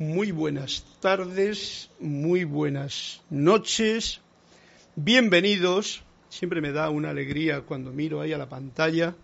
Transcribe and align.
Muy 0.00 0.30
buenas 0.30 0.82
tardes, 1.00 1.90
muy 2.00 2.44
buenas 2.44 3.20
noches, 3.28 4.22
bienvenidos. 4.96 6.02
Siempre 6.30 6.62
me 6.62 6.72
da 6.72 6.88
una 6.88 7.10
alegría 7.10 7.60
cuando 7.60 7.92
miro 7.92 8.22
ahí 8.22 8.32
a 8.32 8.38
la 8.38 8.48
pantalla 8.48 9.14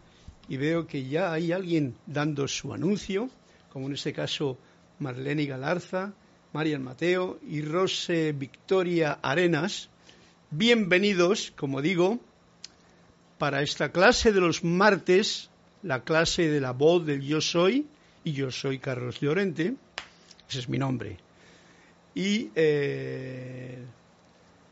y 0.50 0.58
veo 0.58 0.86
que 0.86 1.08
ya 1.08 1.32
hay 1.32 1.50
alguien 1.52 1.94
dando 2.04 2.46
su 2.46 2.74
anuncio, 2.74 3.30
como 3.72 3.86
en 3.86 3.94
este 3.94 4.12
caso 4.12 4.58
Marlene 4.98 5.46
Galarza, 5.46 6.12
Marian 6.52 6.84
Mateo 6.84 7.38
y 7.48 7.62
Rose 7.62 8.32
Victoria 8.32 9.18
Arenas. 9.22 9.88
Bienvenidos, 10.50 11.54
como 11.56 11.80
digo, 11.80 12.20
para 13.38 13.62
esta 13.62 13.92
clase 13.92 14.30
de 14.30 14.42
los 14.42 14.62
martes, 14.62 15.48
la 15.82 16.04
clase 16.04 16.50
de 16.50 16.60
la 16.60 16.72
voz 16.72 17.06
del 17.06 17.22
yo 17.22 17.40
soy, 17.40 17.86
y 18.24 18.32
yo 18.32 18.50
soy 18.50 18.78
Carlos 18.78 19.20
Llorente 19.20 19.74
ese 20.48 20.60
es 20.60 20.68
mi 20.68 20.78
nombre. 20.78 21.16
Y 22.14 22.50
eh, 22.54 23.78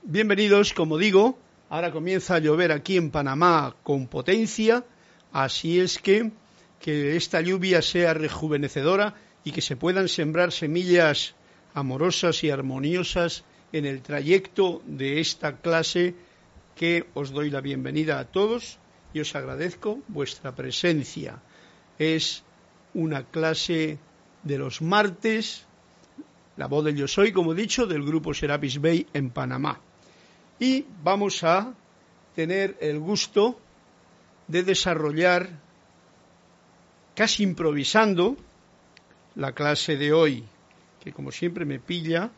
bienvenidos, 0.02 0.72
como 0.72 0.98
digo, 0.98 1.38
ahora 1.68 1.92
comienza 1.92 2.36
a 2.36 2.38
llover 2.38 2.72
aquí 2.72 2.96
en 2.96 3.10
Panamá 3.10 3.76
con 3.82 4.06
potencia, 4.06 4.84
así 5.32 5.80
es 5.80 5.98
que 5.98 6.30
que 6.84 7.16
esta 7.16 7.40
lluvia 7.40 7.80
sea 7.80 8.12
rejuvenecedora 8.12 9.14
y 9.42 9.52
que 9.52 9.62
se 9.62 9.74
puedan 9.74 10.06
sembrar 10.06 10.52
semillas 10.52 11.34
amorosas 11.72 12.44
y 12.44 12.50
armoniosas 12.50 13.44
en 13.72 13.86
el 13.86 14.02
trayecto 14.02 14.82
de 14.84 15.18
esta 15.18 15.56
clase 15.56 16.14
que 16.76 17.06
os 17.14 17.30
doy 17.30 17.48
la 17.48 17.62
bienvenida 17.62 18.18
a 18.18 18.26
todos 18.26 18.78
y 19.14 19.20
os 19.20 19.34
agradezco 19.34 20.00
vuestra 20.08 20.54
presencia. 20.54 21.40
Es 21.98 22.42
una 22.92 23.24
clase 23.24 23.96
de 24.44 24.58
los 24.58 24.82
martes, 24.82 25.66
la 26.56 26.66
voz 26.66 26.84
del 26.84 26.96
Yo 26.96 27.08
Soy, 27.08 27.32
como 27.32 27.52
he 27.52 27.56
dicho, 27.56 27.86
del 27.86 28.04
grupo 28.04 28.32
Serapis 28.32 28.80
Bay 28.80 29.06
en 29.12 29.30
Panamá. 29.30 29.80
Y 30.60 30.84
vamos 31.02 31.42
a 31.42 31.74
tener 32.34 32.76
el 32.80 33.00
gusto 33.00 33.58
de 34.46 34.62
desarrollar, 34.62 35.48
casi 37.14 37.42
improvisando, 37.42 38.36
la 39.34 39.52
clase 39.52 39.96
de 39.96 40.12
hoy, 40.12 40.44
que 41.02 41.12
como 41.12 41.32
siempre 41.32 41.64
me 41.64 41.80
pilla 41.80 42.30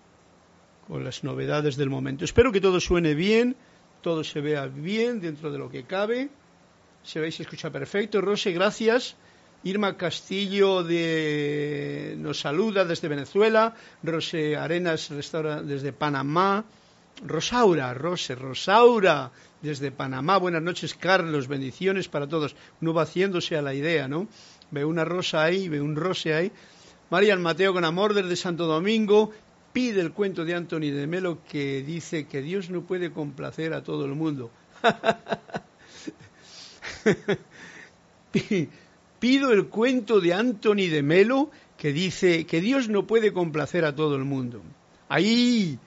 con 0.87 1.05
las 1.05 1.25
novedades 1.25 1.77
del 1.77 1.91
momento. 1.91 2.25
Espero 2.25 2.53
que 2.53 2.61
todo 2.61 2.81
suene 2.81 3.15
bien, 3.15 3.57
todo 4.01 4.25
se 4.25 4.41
vea 4.41 4.67
bien 4.67 5.21
dentro 5.21 5.51
de 5.51 5.59
lo 5.59 5.69
que 5.69 5.85
cabe. 5.85 6.31
Se 7.03 7.21
veis 7.21 7.39
y 7.39 7.43
escucha 7.43 7.71
perfecto. 7.71 8.21
Rose, 8.21 8.53
gracias. 8.53 9.17
Irma 9.67 9.97
Castillo 9.97 10.85
de, 10.85 12.15
nos 12.19 12.39
saluda 12.39 12.85
desde 12.85 13.09
Venezuela, 13.09 13.75
Rose 14.01 14.57
Arenas 14.57 15.11
restaura 15.11 15.61
desde 15.61 15.93
Panamá, 15.93 16.65
Rosaura, 17.27 17.93
Rose, 17.93 18.37
Rosaura 18.37 19.33
desde 19.61 19.91
Panamá, 19.91 20.37
buenas 20.37 20.63
noches 20.63 20.95
Carlos, 20.95 21.49
bendiciones 21.49 22.07
para 22.07 22.29
todos, 22.29 22.55
uno 22.81 22.95
va 22.95 23.03
haciéndose 23.03 23.57
a 23.57 23.63
la 23.63 23.75
idea, 23.75 24.07
¿no? 24.07 24.29
Ve 24.71 24.85
una 24.85 25.05
rosa 25.05 25.43
ahí, 25.43 25.69
ve 25.69 25.81
un 25.81 25.97
rose 25.97 26.33
ahí. 26.33 26.53
Marian 27.11 27.43
Mateo 27.43 27.73
con 27.73 27.85
amor 27.85 28.15
desde 28.15 28.37
Santo 28.37 28.67
Domingo, 28.67 29.33
pide 29.73 30.01
el 30.01 30.13
cuento 30.13 30.45
de 30.45 30.55
Anthony 30.55 30.95
de 30.95 31.09
Melo 31.09 31.39
que 31.51 31.83
dice 31.83 32.29
que 32.29 32.41
Dios 32.41 32.71
no 32.71 32.83
puede 32.83 33.11
complacer 33.11 33.75
a 33.75 33.83
todo 33.83 34.05
el 34.05 34.15
mundo. 34.15 34.53
pido 39.19 39.53
el 39.53 39.67
cuento 39.67 40.21
de 40.21 40.35
Anthony 40.35 40.89
de 40.91 41.03
Melo 41.03 41.51
que 41.77 41.93
dice 41.93 42.47
que 42.47 42.61
Dios 42.61 42.89
no 42.89 43.07
puede 43.07 43.33
complacer 43.33 43.85
a 43.85 43.95
todo 43.95 44.17
el 44.17 44.25
mundo. 44.25 44.63
Ahí, 45.09 45.79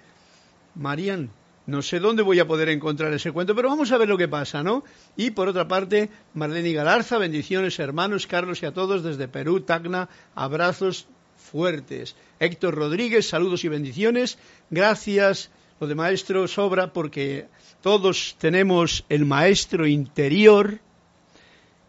Marian, 0.76 1.30
no 1.66 1.82
sé 1.82 2.00
dónde 2.00 2.24
voy 2.24 2.40
a 2.40 2.48
poder 2.48 2.70
encontrar 2.70 3.14
ese 3.14 3.32
cuento, 3.32 3.56
pero 3.56 3.70
vamos 3.70 3.92
a 3.92 3.98
ver 3.98 4.10
lo 4.10 4.18
que 4.18 4.28
pasa, 4.28 4.64
¿no? 4.64 4.84
Y 5.16 5.32
por 5.32 5.48
otra 5.48 5.68
parte, 5.68 6.10
Marlene 6.34 6.74
Galarza, 6.74 7.18
bendiciones 7.18 7.78
hermanos, 7.80 8.28
Carlos 8.28 8.64
y 8.64 8.66
a 8.66 8.74
todos 8.74 9.04
desde 9.04 9.28
Perú, 9.28 9.62
Tacna, 9.62 10.10
abrazos 10.36 11.08
fuertes. 11.38 12.16
Héctor 12.40 12.76
Rodríguez, 12.76 13.28
saludos 13.28 13.64
y 13.64 13.68
bendiciones. 13.68 14.38
Gracias, 14.70 15.52
lo 15.80 15.88
de 15.88 15.96
maestro 15.96 16.48
sobra 16.48 16.92
porque 16.92 17.48
todos 17.82 18.36
tenemos 18.40 19.06
el 19.10 19.26
maestro 19.26 19.86
interior 19.88 20.80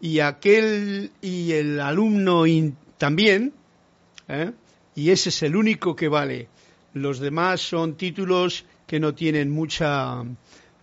y 0.01 0.19
aquel 0.19 1.11
y 1.21 1.51
el 1.53 1.79
alumno 1.79 2.43
también, 2.97 3.53
¿eh? 4.27 4.51
y 4.95 5.11
ese 5.11 5.29
es 5.29 5.43
el 5.43 5.55
único 5.55 5.95
que 5.95 6.07
vale. 6.07 6.49
Los 6.93 7.19
demás 7.19 7.61
son 7.61 7.95
títulos 7.95 8.65
que 8.87 8.99
no 8.99 9.13
tienen 9.13 9.51
mucha 9.51 10.23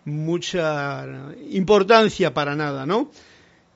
mucha 0.05 1.05
importancia 1.51 2.33
para 2.33 2.55
nada, 2.55 2.85
¿no? 2.85 3.11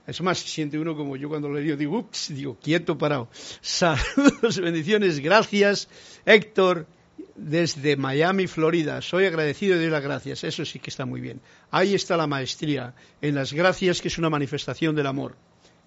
Es 0.08 0.22
más, 0.22 0.40
siente 0.40 0.80
uno 0.80 0.96
como 0.96 1.16
yo 1.16 1.30
cuando 1.30 1.50
le 1.52 1.62
digo, 1.62 1.78
digo, 1.78 1.98
ups, 2.00 2.34
digo, 2.34 2.58
quieto, 2.62 2.98
parado. 2.98 3.30
Saludos, 3.62 4.60
bendiciones, 4.60 5.20
gracias, 5.20 5.88
Héctor, 6.26 6.88
desde 7.36 7.96
Miami, 7.96 8.48
Florida. 8.48 9.02
Soy 9.02 9.26
agradecido 9.26 9.78
de 9.78 9.90
las 9.90 10.04
gracias. 10.04 10.44
Eso 10.44 10.66
sí 10.66 10.80
que 10.80 10.90
está 10.90 11.06
muy 11.06 11.22
bien. 11.22 11.42
Ahí 11.72 11.94
está 11.94 12.18
la 12.18 12.28
maestría, 12.28 12.94
en 13.22 13.36
las 13.36 13.54
gracias, 13.54 14.02
que 14.02 14.08
es 14.08 14.18
una 14.18 14.30
manifestación 14.30 14.96
del 14.96 15.08
amor. 15.08 15.36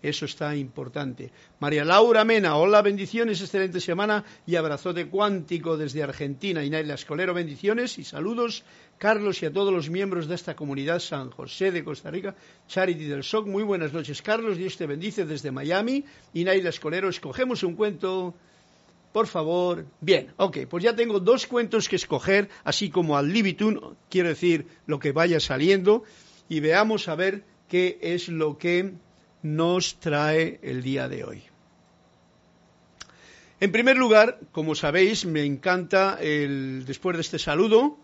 Eso 0.02 0.26
está 0.26 0.54
importante. 0.54 1.32
María 1.58 1.84
Laura 1.84 2.24
Mena, 2.24 2.56
hola, 2.56 2.82
bendiciones, 2.82 3.40
excelente 3.40 3.80
semana 3.80 4.24
y 4.46 4.56
abrazote 4.56 5.08
cuántico 5.08 5.76
desde 5.76 6.02
Argentina. 6.02 6.62
Inaila 6.62 6.94
Escolero, 6.94 7.32
bendiciones 7.32 7.98
y 7.98 8.04
saludos. 8.04 8.62
Carlos 8.98 9.42
y 9.42 9.46
a 9.46 9.52
todos 9.52 9.72
los 9.72 9.88
miembros 9.88 10.28
de 10.28 10.34
esta 10.34 10.54
comunidad 10.54 11.00
San 11.00 11.30
José 11.30 11.72
de 11.72 11.82
Costa 11.82 12.10
Rica, 12.10 12.36
Charity 12.68 13.06
del 13.06 13.24
SOC. 13.24 13.46
Muy 13.46 13.62
buenas 13.62 13.92
noches, 13.92 14.20
Carlos. 14.20 14.58
Dios 14.58 14.76
te 14.76 14.86
bendice 14.86 15.24
desde 15.24 15.50
Miami. 15.50 16.04
Inaila 16.34 16.68
Escolero, 16.68 17.08
escogemos 17.08 17.62
un 17.62 17.74
cuento 17.74 18.34
por 19.16 19.28
favor. 19.28 19.86
Bien, 20.02 20.34
ok, 20.36 20.66
pues 20.68 20.84
ya 20.84 20.94
tengo 20.94 21.20
dos 21.20 21.46
cuentos 21.46 21.88
que 21.88 21.96
escoger, 21.96 22.50
así 22.64 22.90
como 22.90 23.16
al 23.16 23.32
libitum, 23.32 23.94
quiero 24.10 24.28
decir 24.28 24.66
lo 24.84 24.98
que 24.98 25.12
vaya 25.12 25.40
saliendo, 25.40 26.04
y 26.50 26.60
veamos 26.60 27.08
a 27.08 27.14
ver 27.14 27.42
qué 27.66 27.98
es 28.02 28.28
lo 28.28 28.58
que 28.58 28.92
nos 29.40 29.98
trae 30.00 30.60
el 30.62 30.82
día 30.82 31.08
de 31.08 31.24
hoy. 31.24 31.42
En 33.58 33.72
primer 33.72 33.96
lugar, 33.96 34.38
como 34.52 34.74
sabéis, 34.74 35.24
me 35.24 35.44
encanta 35.46 36.18
el, 36.20 36.84
después 36.84 37.16
de 37.16 37.22
este 37.22 37.38
saludo 37.38 37.96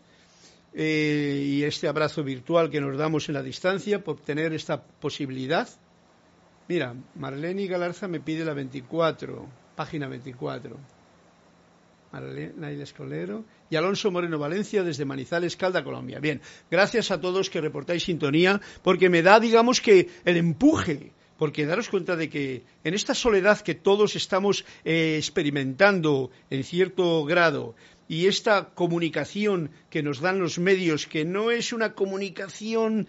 eh, 0.73 1.45
y 1.47 1.65
este 1.65 1.89
abrazo 1.89 2.25
virtual 2.25 2.71
que 2.71 2.81
nos 2.81 2.97
damos 2.97 3.29
en 3.29 3.35
la 3.35 3.43
distancia 3.43 4.03
por 4.03 4.19
tener 4.19 4.55
esta 4.55 4.83
posibilidad. 4.83 5.69
Mira, 6.69 6.95
Marlene 7.17 7.67
Galarza 7.67 8.09
me 8.09 8.21
pide 8.21 8.47
la 8.47 8.55
24, 8.55 9.47
página 9.77 10.09
24. 10.09 11.02
Naila 12.13 12.85
Escolero 12.85 13.45
y 13.71 13.77
Alonso 13.77 14.11
Moreno 14.11 14.39
Valencia 14.39 14.83
desde 14.83 15.05
Manizales, 15.05 15.57
Calda, 15.57 15.83
Colombia. 15.83 16.21
Bien, 16.21 16.41
gracias 16.71 17.11
a 17.11 17.21
todos 17.21 17.49
que 17.49 17.61
reportáis 17.61 18.05
sintonía 18.05 18.61
porque 18.83 19.09
me 19.09 19.23
da, 19.23 19.41
digamos 19.41 19.81
que, 19.81 20.09
el 20.25 20.37
empuje. 20.37 21.13
Porque 21.39 21.67
daros 21.67 21.89
cuenta 21.89 22.15
de 22.15 22.29
que 22.29 22.63
en 22.85 22.95
esta 22.95 23.15
soledad 23.15 23.61
que 23.63 23.75
todos 23.75 24.15
estamos 24.15 24.65
eh, 24.85 25.17
experimentando 25.17 26.31
en 26.51 26.63
cierto 26.63 27.25
grado 27.25 27.75
y 28.07 28.27
esta 28.27 28.75
comunicación 28.75 29.71
que 29.91 30.03
nos 30.03 30.21
dan 30.21 30.39
los 30.39 30.59
medios, 30.59 31.07
que 31.07 31.25
no 31.25 31.51
es 31.51 31.73
una 31.73 31.95
comunicación 31.95 33.09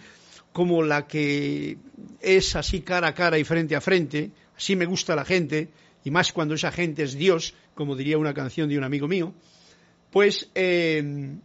como 0.53 0.81
la 0.81 1.07
que 1.07 1.77
es 2.21 2.55
así 2.55 2.81
cara 2.81 3.09
a 3.09 3.13
cara 3.13 3.37
y 3.37 3.43
frente 3.43 3.75
a 3.75 3.81
frente, 3.81 4.31
así 4.55 4.75
me 4.75 4.85
gusta 4.85 5.15
la 5.15 5.25
gente, 5.25 5.69
y 6.03 6.11
más 6.11 6.33
cuando 6.33 6.55
esa 6.55 6.71
gente 6.71 7.03
es 7.03 7.15
Dios, 7.15 7.53
como 7.75 7.95
diría 7.95 8.17
una 8.17 8.33
canción 8.33 8.69
de 8.69 8.77
un 8.77 8.83
amigo 8.83 9.07
mío, 9.07 9.33
pues 10.11 10.49
eh, 10.53 11.35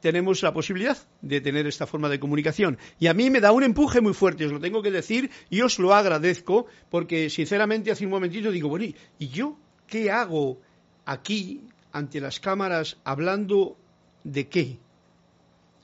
tenemos 0.00 0.42
la 0.42 0.52
posibilidad 0.52 0.96
de 1.22 1.40
tener 1.40 1.66
esta 1.66 1.86
forma 1.86 2.08
de 2.08 2.18
comunicación. 2.18 2.78
Y 2.98 3.06
a 3.06 3.14
mí 3.14 3.30
me 3.30 3.40
da 3.40 3.52
un 3.52 3.62
empuje 3.62 4.00
muy 4.00 4.14
fuerte, 4.14 4.46
os 4.46 4.52
lo 4.52 4.60
tengo 4.60 4.82
que 4.82 4.90
decir, 4.90 5.30
y 5.48 5.60
os 5.60 5.78
lo 5.78 5.94
agradezco, 5.94 6.66
porque 6.90 7.30
sinceramente 7.30 7.90
hace 7.90 8.04
un 8.04 8.10
momentito 8.10 8.50
digo, 8.50 8.68
bueno, 8.68 8.86
¿y 9.18 9.28
yo 9.28 9.58
qué 9.86 10.10
hago 10.10 10.60
aquí 11.04 11.62
ante 11.92 12.20
las 12.20 12.40
cámaras 12.40 12.98
hablando 13.04 13.76
de 14.24 14.48
qué? 14.48 14.78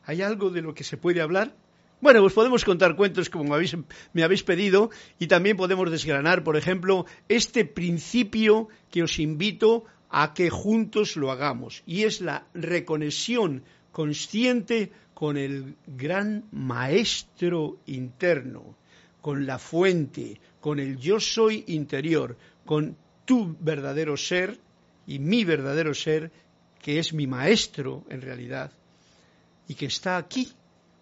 ¿Hay 0.04 0.22
algo 0.22 0.50
de 0.50 0.62
lo 0.62 0.74
que 0.74 0.84
se 0.84 0.96
puede 0.96 1.20
hablar? 1.20 1.54
Bueno, 2.06 2.20
pues 2.20 2.34
podemos 2.34 2.64
contar 2.64 2.94
cuentos 2.94 3.28
como 3.28 3.42
me 3.42 3.54
habéis, 3.56 3.76
me 4.12 4.22
habéis, 4.22 4.44
pedido 4.44 4.90
y 5.18 5.26
también 5.26 5.56
podemos 5.56 5.90
desgranar, 5.90 6.44
por 6.44 6.56
ejemplo, 6.56 7.04
este 7.28 7.64
principio 7.64 8.68
que 8.92 9.02
os 9.02 9.18
invito 9.18 9.86
a 10.08 10.32
que 10.32 10.48
juntos 10.48 11.16
lo 11.16 11.32
hagamos 11.32 11.82
y 11.84 12.04
es 12.04 12.20
la 12.20 12.46
reconexión 12.54 13.64
consciente 13.90 14.92
con 15.14 15.36
el 15.36 15.74
gran 15.84 16.44
maestro 16.52 17.80
interno, 17.86 18.76
con 19.20 19.44
la 19.44 19.58
fuente, 19.58 20.40
con 20.60 20.78
el 20.78 20.98
yo 20.98 21.18
soy 21.18 21.64
interior, 21.66 22.36
con 22.64 22.96
tu 23.24 23.56
verdadero 23.58 24.16
ser 24.16 24.60
y 25.08 25.18
mi 25.18 25.44
verdadero 25.44 25.92
ser, 25.92 26.30
que 26.80 27.00
es 27.00 27.12
mi 27.12 27.26
maestro 27.26 28.04
en 28.08 28.22
realidad, 28.22 28.70
y 29.66 29.74
que 29.74 29.86
está 29.86 30.18
aquí, 30.18 30.52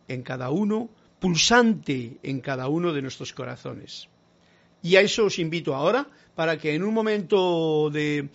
en 0.09 0.23
cada 0.23 0.51
uno, 0.51 0.91
pulsante 1.21 2.19
en 2.23 2.41
cada 2.41 2.69
uno 2.69 2.93
de 2.93 3.03
nuestros 3.03 3.33
corazones. 3.33 4.09
Y 4.83 4.97
a 4.97 5.01
eso 5.01 5.25
os 5.25 5.39
invito 5.39 5.75
ahora, 5.75 6.07
para 6.35 6.59
que 6.59 6.75
en 6.75 6.83
un 6.83 6.93
momento 6.93 7.89
de 7.91 8.29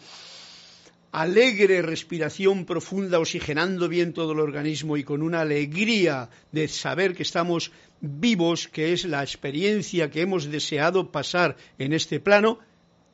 alegre 1.11 1.81
respiración 1.81 2.65
profunda, 2.65 3.19
oxigenando 3.19 3.87
bien 3.87 4.13
todo 4.13 4.31
el 4.33 4.39
organismo 4.39 4.97
y 4.97 5.03
con 5.03 5.21
una 5.21 5.41
alegría 5.41 6.29
de 6.51 6.67
saber 6.67 7.15
que 7.15 7.23
estamos 7.23 7.71
vivos, 8.01 8.67
que 8.67 8.93
es 8.93 9.05
la 9.05 9.21
experiencia 9.21 10.09
que 10.09 10.21
hemos 10.21 10.45
deseado 10.45 11.11
pasar 11.11 11.57
en 11.77 11.93
este 11.93 12.19
plano, 12.19 12.59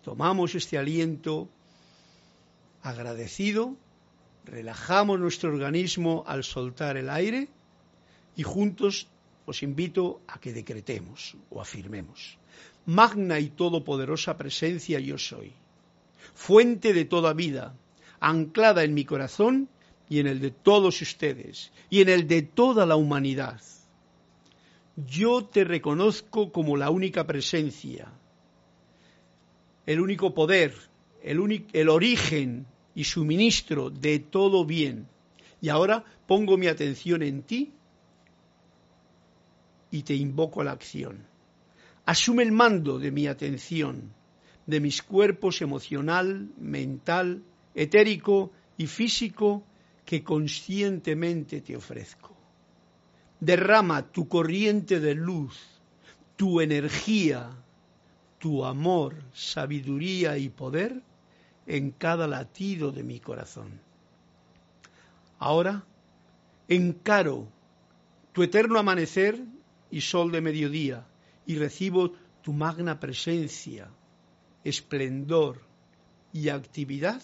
tomamos 0.03 0.55
este 0.55 0.77
aliento 0.77 1.49
agradecido, 2.81 3.75
relajamos 4.45 5.19
nuestro 5.19 5.49
organismo 5.49 6.23
al 6.27 6.43
soltar 6.43 6.97
el 6.97 7.09
aire 7.09 7.49
y 8.35 8.43
juntos 8.43 9.07
os 9.45 9.63
invito 9.63 10.21
a 10.27 10.39
que 10.39 10.53
decretemos 10.53 11.37
o 11.49 11.61
afirmemos. 11.61 12.37
Magna 12.85 13.39
y 13.39 13.49
todopoderosa 13.49 14.37
presencia 14.37 14.99
yo 14.99 15.17
soy, 15.17 15.53
fuente 16.33 16.93
de 16.93 17.05
toda 17.05 17.33
vida, 17.33 17.75
anclada 18.19 18.83
en 18.83 18.93
mi 18.93 19.05
corazón 19.05 19.69
y 20.09 20.19
en 20.19 20.27
el 20.27 20.39
de 20.39 20.51
todos 20.51 21.01
ustedes 21.01 21.71
y 21.89 22.01
en 22.01 22.09
el 22.09 22.27
de 22.27 22.41
toda 22.41 22.85
la 22.85 22.95
humanidad. 22.95 23.61
Yo 24.95 25.45
te 25.45 25.63
reconozco 25.63 26.51
como 26.51 26.77
la 26.77 26.89
única 26.89 27.27
presencia, 27.27 28.11
el 29.85 29.99
único 29.99 30.33
poder, 30.33 30.73
el, 31.21 31.65
el 31.73 31.89
origen 31.89 32.65
y 32.93 33.03
suministro 33.03 33.89
de 33.89 34.19
todo 34.19 34.65
bien. 34.65 35.07
Y 35.59 35.69
ahora 35.69 36.05
pongo 36.27 36.57
mi 36.57 36.67
atención 36.67 37.23
en 37.23 37.43
ti 37.43 37.73
y 39.95 40.03
te 40.03 40.13
invoco 40.13 40.59
a 40.59 40.65
la 40.65 40.73
acción. 40.73 41.25
Asume 42.05 42.43
el 42.43 42.51
mando 42.51 42.99
de 42.99 43.11
mi 43.11 43.27
atención, 43.27 44.11
de 44.65 44.81
mis 44.81 45.01
cuerpos 45.01 45.61
emocional, 45.61 46.49
mental, 46.57 47.43
etérico 47.73 48.51
y 48.77 48.87
físico 48.87 49.63
que 50.03 50.21
conscientemente 50.21 51.61
te 51.61 51.77
ofrezco. 51.77 52.35
Derrama 53.39 54.11
tu 54.11 54.27
corriente 54.27 54.99
de 54.99 55.15
luz, 55.15 55.57
tu 56.35 56.59
energía, 56.59 57.51
tu 58.37 58.65
amor, 58.65 59.15
sabiduría 59.31 60.37
y 60.37 60.49
poder 60.49 61.01
en 61.67 61.91
cada 61.91 62.27
latido 62.27 62.91
de 62.91 63.03
mi 63.03 63.21
corazón. 63.21 63.79
Ahora 65.39 65.85
encaro 66.67 67.47
tu 68.33 68.43
eterno 68.43 68.77
amanecer 68.77 69.41
y 69.91 70.01
sol 70.01 70.31
de 70.31 70.41
mediodía 70.41 71.05
y 71.45 71.55
recibo 71.57 72.13
tu 72.41 72.53
magna 72.53 72.99
presencia, 72.99 73.89
esplendor 74.63 75.61
y 76.33 76.49
actividad 76.49 77.21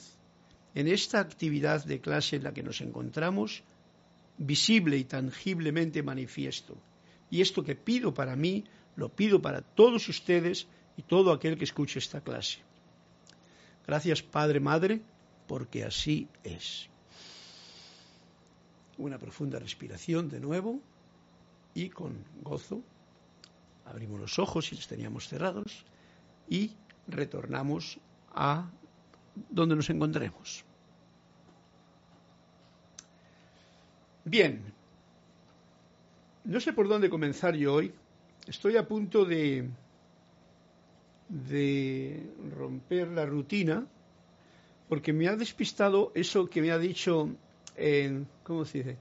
en 0.74 0.88
esta 0.88 1.19
actividad 1.19 1.84
de 1.86 2.00
clase 2.00 2.38
en 2.38 2.44
la 2.44 2.54
que 2.54 2.63
nos 2.63 2.81
encontramos, 2.81 3.63
visible 4.38 4.98
y 4.98 5.04
tangiblemente 5.04 6.02
manifiesto. 6.02 6.78
Y 7.30 7.42
esto 7.42 7.63
que 7.63 7.75
pido 7.75 8.13
para 8.13 8.36
mí, 8.36 8.63
lo 8.96 9.10
pido 9.10 9.42
para 9.42 9.62
todos 9.62 10.08
ustedes 10.08 10.68
y 10.98 11.04
todo 11.04 11.31
aquel 11.31 11.58
que 11.58 11.66
escuche 11.66 12.00
esta 12.00 12.22
clase. 12.22 12.60
Gracias 13.86 14.22
Padre, 14.22 14.60
Madre, 14.60 15.02
porque 15.48 15.84
así 15.84 16.28
es. 16.44 16.88
Una 18.98 19.18
profunda 19.18 19.60
respiración 19.60 20.30
de 20.30 20.40
nuevo 20.40 20.81
y 21.73 21.89
con 21.89 22.23
gozo 22.41 22.81
abrimos 23.85 24.19
los 24.19 24.39
ojos 24.39 24.65
si 24.65 24.75
los 24.75 24.88
teníamos 24.88 25.27
cerrados 25.27 25.85
y 26.50 26.71
retornamos 27.07 28.00
a 28.33 28.69
donde 29.50 29.75
nos 29.75 29.89
encontremos. 29.89 30.63
Bien, 34.23 34.62
no 36.44 36.59
sé 36.59 36.73
por 36.73 36.88
dónde 36.88 37.09
comenzar 37.09 37.56
yo 37.56 37.74
hoy. 37.74 37.94
Estoy 38.47 38.77
a 38.77 38.88
punto 38.88 39.25
de, 39.25 39.69
de 41.29 42.24
romper 42.56 43.07
la 43.09 43.25
rutina 43.25 43.85
porque 44.89 45.13
me 45.13 45.27
ha 45.27 45.35
despistado 45.35 46.12
eso 46.15 46.50
que 46.50 46.62
me 46.62 46.71
ha 46.71 46.77
dicho, 46.77 47.29
en, 47.77 48.27
¿cómo 48.44 48.65
se 48.65 48.79
dice? 48.79 48.97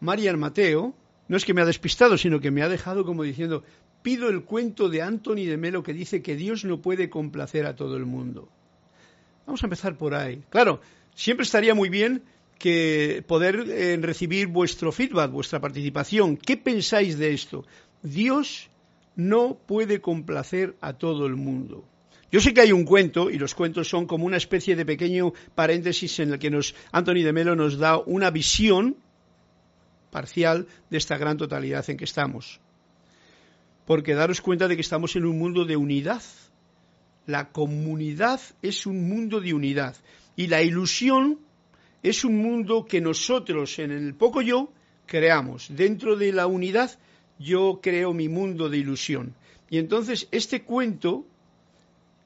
Marian 0.00 0.38
Mateo, 0.38 0.94
no 1.28 1.36
es 1.36 1.44
que 1.44 1.54
me 1.54 1.60
ha 1.60 1.66
despistado, 1.66 2.16
sino 2.16 2.40
que 2.40 2.50
me 2.50 2.62
ha 2.62 2.68
dejado 2.68 3.04
como 3.04 3.22
diciendo, 3.22 3.64
pido 4.02 4.28
el 4.28 4.44
cuento 4.44 4.88
de 4.88 5.02
Anthony 5.02 5.46
de 5.46 5.56
Melo 5.56 5.82
que 5.82 5.92
dice 5.92 6.22
que 6.22 6.36
Dios 6.36 6.64
no 6.64 6.80
puede 6.80 7.10
complacer 7.10 7.66
a 7.66 7.76
todo 7.76 7.96
el 7.96 8.06
mundo. 8.06 8.48
Vamos 9.46 9.62
a 9.62 9.66
empezar 9.66 9.96
por 9.96 10.14
ahí. 10.14 10.42
Claro, 10.50 10.80
siempre 11.14 11.44
estaría 11.44 11.74
muy 11.74 11.88
bien 11.88 12.22
que 12.58 13.24
poder 13.26 13.64
eh, 13.68 13.98
recibir 14.00 14.48
vuestro 14.48 14.92
feedback, 14.92 15.30
vuestra 15.30 15.60
participación. 15.60 16.36
¿Qué 16.36 16.56
pensáis 16.56 17.18
de 17.18 17.32
esto? 17.32 17.64
Dios 18.02 18.68
no 19.16 19.58
puede 19.66 20.00
complacer 20.00 20.76
a 20.80 20.92
todo 20.92 21.26
el 21.26 21.36
mundo. 21.36 21.84
Yo 22.30 22.40
sé 22.40 22.52
que 22.52 22.60
hay 22.60 22.72
un 22.72 22.84
cuento, 22.84 23.30
y 23.30 23.38
los 23.38 23.54
cuentos 23.54 23.88
son 23.88 24.06
como 24.06 24.26
una 24.26 24.36
especie 24.36 24.76
de 24.76 24.84
pequeño 24.84 25.32
paréntesis 25.54 26.18
en 26.20 26.32
el 26.32 26.38
que 26.38 26.50
nos, 26.50 26.74
Anthony 26.92 27.22
de 27.24 27.32
Melo 27.32 27.56
nos 27.56 27.78
da 27.78 27.98
una 27.98 28.30
visión 28.30 28.96
parcial 30.10 30.66
de 30.90 30.98
esta 30.98 31.18
gran 31.18 31.36
totalidad 31.36 31.88
en 31.88 31.96
que 31.96 32.04
estamos 32.04 32.60
porque 33.88 34.12
daros 34.14 34.42
cuenta 34.42 34.68
de 34.68 34.76
que 34.76 34.82
estamos 34.82 35.16
en 35.16 35.24
un 35.24 35.38
mundo 35.38 35.64
de 35.64 35.74
unidad. 35.74 36.22
La 37.24 37.52
comunidad 37.52 38.38
es 38.60 38.84
un 38.84 39.08
mundo 39.08 39.40
de 39.40 39.54
unidad 39.54 39.96
y 40.36 40.48
la 40.48 40.60
ilusión 40.60 41.38
es 42.02 42.22
un 42.22 42.36
mundo 42.36 42.84
que 42.84 43.00
nosotros 43.00 43.78
en 43.78 43.90
el 43.90 44.14
poco 44.14 44.42
yo 44.42 44.70
creamos. 45.06 45.74
Dentro 45.74 46.16
de 46.16 46.34
la 46.34 46.46
unidad 46.46 46.98
yo 47.38 47.80
creo 47.82 48.12
mi 48.12 48.28
mundo 48.28 48.68
de 48.68 48.76
ilusión. 48.76 49.34
Y 49.70 49.78
entonces 49.78 50.28
este 50.32 50.64
cuento 50.64 51.24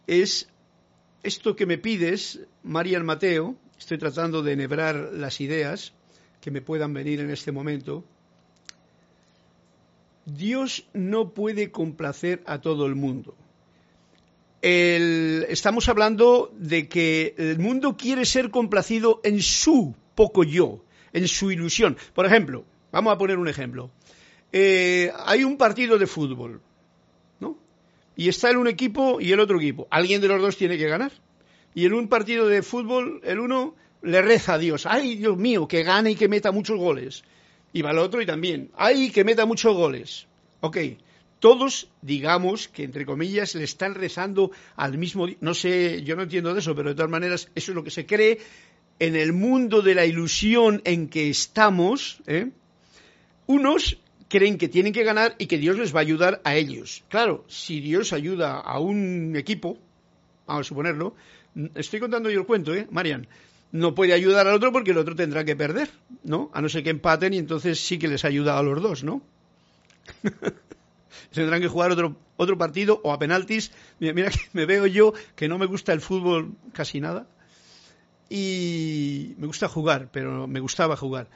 es 0.08 0.48
esto 1.22 1.54
que 1.54 1.66
me 1.66 1.78
pides, 1.78 2.40
Marian 2.64 3.06
Mateo, 3.06 3.54
estoy 3.78 3.98
tratando 3.98 4.42
de 4.42 4.54
enhebrar 4.54 5.10
las 5.12 5.40
ideas 5.40 5.92
que 6.42 6.50
me 6.50 6.60
puedan 6.60 6.92
venir 6.92 7.20
en 7.20 7.30
este 7.30 7.52
momento, 7.52 8.04
Dios 10.26 10.84
no 10.92 11.30
puede 11.30 11.70
complacer 11.70 12.42
a 12.46 12.60
todo 12.60 12.84
el 12.86 12.96
mundo. 12.96 13.34
estamos 14.60 15.88
hablando 15.88 16.52
de 16.56 16.88
que 16.88 17.34
el 17.38 17.58
mundo 17.58 17.96
quiere 17.96 18.24
ser 18.24 18.50
complacido 18.50 19.20
en 19.24 19.40
su 19.40 19.94
poco 20.14 20.42
yo, 20.44 20.84
en 21.12 21.26
su 21.28 21.50
ilusión. 21.50 21.96
Por 22.12 22.26
ejemplo, 22.26 22.64
vamos 22.90 23.12
a 23.12 23.18
poner 23.18 23.38
un 23.38 23.48
ejemplo. 23.48 23.90
Eh, 24.52 25.12
hay 25.24 25.44
un 25.44 25.56
partido 25.56 25.96
de 25.96 26.06
fútbol, 26.06 26.60
¿no? 27.40 27.56
Y 28.16 28.28
está 28.28 28.50
en 28.50 28.58
un 28.58 28.68
equipo 28.68 29.20
y 29.20 29.32
el 29.32 29.40
otro 29.40 29.58
equipo. 29.58 29.86
Alguien 29.90 30.20
de 30.20 30.28
los 30.28 30.40
dos 30.40 30.56
tiene 30.56 30.76
que 30.76 30.88
ganar. 30.88 31.12
Y 31.74 31.86
en 31.86 31.94
un 31.94 32.08
partido 32.08 32.48
de 32.48 32.62
fútbol, 32.62 33.20
el 33.24 33.40
uno 33.40 33.74
le 34.02 34.22
reza 34.22 34.54
a 34.54 34.58
Dios, 34.58 34.86
ay 34.86 35.16
Dios 35.16 35.36
mío, 35.36 35.66
que 35.68 35.82
gane 35.82 36.12
y 36.12 36.14
que 36.16 36.28
meta 36.28 36.52
muchos 36.52 36.78
goles 36.78 37.24
y 37.72 37.82
va 37.82 37.90
el 37.90 37.98
otro 37.98 38.20
y 38.20 38.26
también. 38.26 38.70
¡Ay, 38.76 39.10
que 39.10 39.24
meta 39.24 39.46
muchos 39.46 39.74
goles! 39.74 40.26
Ok, 40.60 40.76
todos, 41.40 41.88
digamos, 42.02 42.68
que 42.68 42.84
entre 42.84 43.06
comillas, 43.06 43.54
le 43.54 43.64
están 43.64 43.94
rezando 43.94 44.52
al 44.76 44.98
mismo... 44.98 45.26
No 45.40 45.54
sé, 45.54 46.02
yo 46.02 46.14
no 46.14 46.22
entiendo 46.22 46.52
de 46.52 46.60
eso, 46.60 46.74
pero 46.74 46.90
de 46.90 46.94
todas 46.94 47.10
maneras, 47.10 47.48
eso 47.54 47.72
es 47.72 47.74
lo 47.74 47.82
que 47.82 47.90
se 47.90 48.06
cree 48.06 48.38
en 48.98 49.16
el 49.16 49.32
mundo 49.32 49.82
de 49.82 49.94
la 49.94 50.06
ilusión 50.06 50.82
en 50.84 51.08
que 51.08 51.30
estamos. 51.30 52.22
¿eh? 52.26 52.50
Unos 53.46 53.98
creen 54.28 54.58
que 54.58 54.68
tienen 54.68 54.92
que 54.92 55.02
ganar 55.02 55.34
y 55.38 55.46
que 55.46 55.58
Dios 55.58 55.76
les 55.78 55.94
va 55.94 56.00
a 56.00 56.02
ayudar 56.02 56.40
a 56.44 56.54
ellos. 56.54 57.04
Claro, 57.08 57.44
si 57.48 57.80
Dios 57.80 58.12
ayuda 58.12 58.60
a 58.60 58.78
un 58.78 59.34
equipo, 59.36 59.78
vamos 60.46 60.66
a 60.66 60.68
suponerlo, 60.68 61.16
estoy 61.74 62.00
contando 62.00 62.30
yo 62.30 62.40
el 62.40 62.46
cuento, 62.46 62.74
¿eh, 62.74 62.86
Marian? 62.90 63.26
No 63.72 63.94
puede 63.94 64.12
ayudar 64.12 64.46
al 64.46 64.54
otro 64.54 64.70
porque 64.70 64.90
el 64.90 64.98
otro 64.98 65.16
tendrá 65.16 65.44
que 65.44 65.56
perder, 65.56 65.90
¿no? 66.22 66.50
A 66.52 66.60
no 66.60 66.68
ser 66.68 66.84
que 66.84 66.90
empaten 66.90 67.32
y 67.32 67.38
entonces 67.38 67.80
sí 67.80 67.98
que 67.98 68.06
les 68.06 68.24
ayuda 68.24 68.58
a 68.58 68.62
los 68.62 68.80
dos, 68.82 69.02
¿no? 69.02 69.22
Tendrán 71.32 71.62
que 71.62 71.68
jugar 71.68 71.90
otro, 71.90 72.16
otro 72.36 72.58
partido 72.58 73.00
o 73.02 73.12
a 73.12 73.18
penaltis. 73.18 73.72
Mira, 73.98 74.12
mira 74.12 74.30
que 74.30 74.40
me 74.52 74.66
veo 74.66 74.86
yo 74.86 75.14
que 75.34 75.48
no 75.48 75.58
me 75.58 75.66
gusta 75.66 75.94
el 75.94 76.02
fútbol 76.02 76.52
casi 76.74 77.00
nada. 77.00 77.26
Y 78.28 79.34
me 79.38 79.46
gusta 79.46 79.68
jugar, 79.68 80.10
pero 80.12 80.46
me 80.46 80.60
gustaba 80.60 80.96
jugar. 80.96 81.28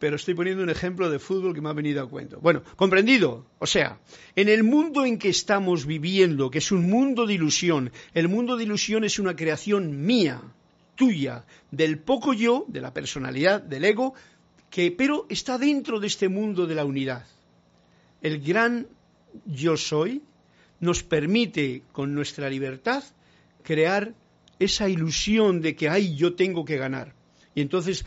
pero 0.00 0.16
estoy 0.16 0.34
poniendo 0.34 0.64
un 0.64 0.70
ejemplo 0.70 1.10
de 1.10 1.20
fútbol 1.20 1.54
que 1.54 1.60
me 1.60 1.68
ha 1.68 1.74
venido 1.74 2.02
a 2.02 2.08
cuento. 2.08 2.40
Bueno, 2.40 2.62
comprendido. 2.74 3.46
O 3.60 3.68
sea, 3.68 4.00
en 4.34 4.48
el 4.48 4.64
mundo 4.64 5.04
en 5.04 5.18
que 5.18 5.28
estamos 5.28 5.86
viviendo, 5.86 6.50
que 6.50 6.58
es 6.58 6.72
un 6.72 6.90
mundo 6.90 7.24
de 7.26 7.34
ilusión, 7.34 7.92
el 8.14 8.26
mundo 8.26 8.56
de 8.56 8.64
ilusión 8.64 9.04
es 9.04 9.20
una 9.20 9.36
creación 9.36 10.04
mía, 10.04 10.42
tuya, 11.02 11.44
del 11.72 11.98
poco 11.98 12.32
yo, 12.32 12.64
de 12.68 12.80
la 12.80 12.94
personalidad, 12.94 13.60
del 13.60 13.84
ego, 13.84 14.14
que 14.70 14.92
pero 14.92 15.26
está 15.28 15.58
dentro 15.58 15.98
de 15.98 16.06
este 16.06 16.28
mundo 16.28 16.68
de 16.68 16.76
la 16.76 16.84
unidad. 16.84 17.26
El 18.20 18.40
gran 18.40 18.86
yo 19.44 19.76
soy 19.76 20.22
nos 20.78 21.02
permite, 21.02 21.82
con 21.90 22.14
nuestra 22.14 22.48
libertad, 22.48 23.02
crear 23.64 24.14
esa 24.60 24.88
ilusión 24.88 25.60
de 25.60 25.74
que, 25.74 25.88
ay, 25.88 26.14
yo 26.14 26.36
tengo 26.36 26.64
que 26.64 26.76
ganar. 26.76 27.14
Y 27.52 27.62
entonces 27.62 28.06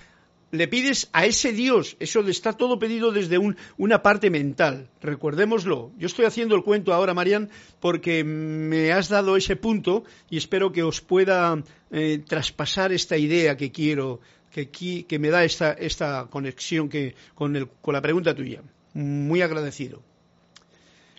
le 0.55 0.67
pides 0.67 1.09
a 1.13 1.25
ese 1.25 1.51
Dios, 1.53 1.97
eso 1.99 2.21
está 2.27 2.53
todo 2.53 2.79
pedido 2.79 3.11
desde 3.11 3.37
una 3.77 4.01
parte 4.01 4.29
mental, 4.29 4.89
recordémoslo. 5.01 5.91
Yo 5.97 6.07
estoy 6.07 6.25
haciendo 6.25 6.55
el 6.55 6.63
cuento 6.63 6.93
ahora, 6.93 7.13
Marian, 7.13 7.49
porque 7.79 8.23
me 8.23 8.91
has 8.91 9.09
dado 9.09 9.37
ese 9.37 9.55
punto 9.55 10.03
y 10.29 10.37
espero 10.37 10.71
que 10.71 10.83
os 10.83 11.01
pueda 11.01 11.63
eh, 11.91 12.23
traspasar 12.27 12.91
esta 12.91 13.17
idea 13.17 13.57
que 13.57 13.71
quiero, 13.71 14.19
que, 14.51 15.19
me 15.19 15.29
da 15.29 15.43
esta, 15.43 16.27
conexión 16.29 16.89
con, 17.33 17.69
la 17.87 18.01
pregunta 18.01 18.33
tuya. 18.33 18.61
Muy 18.93 19.41
agradecido. 19.41 20.01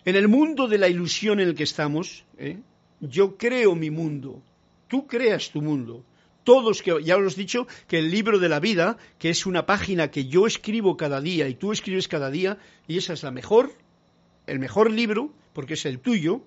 En 0.05 0.15
el 0.15 0.27
mundo 0.27 0.67
de 0.67 0.77
la 0.77 0.87
ilusión 0.87 1.39
en 1.39 1.49
el 1.49 1.55
que 1.55 1.63
estamos, 1.63 2.25
¿eh? 2.37 2.57
yo 2.99 3.37
creo 3.37 3.75
mi 3.75 3.91
mundo, 3.91 4.41
tú 4.87 5.05
creas 5.05 5.51
tu 5.51 5.61
mundo 5.61 6.03
todos, 6.47 6.81
que 6.81 7.03
ya 7.03 7.17
os 7.17 7.33
he 7.33 7.41
dicho 7.41 7.67
que 7.89 7.99
el 7.99 8.09
libro 8.09 8.39
de 8.39 8.47
la 8.47 8.61
vida, 8.61 8.95
que 9.19 9.29
es 9.29 9.45
una 9.45 9.65
página 9.65 10.11
que 10.11 10.27
yo 10.27 10.47
escribo 10.47 10.95
cada 10.95 11.19
día 11.19 11.49
y 11.49 11.55
tú 11.55 11.73
escribes 11.73 12.07
cada 12.07 12.31
día, 12.31 12.57
y 12.87 12.97
esa 12.97 13.11
es 13.11 13.23
la 13.23 13.31
mejor, 13.31 13.73
el 14.45 14.57
mejor 14.57 14.89
libro, 14.89 15.33
porque 15.51 15.73
es 15.73 15.85
el 15.85 15.99
tuyo, 15.99 16.41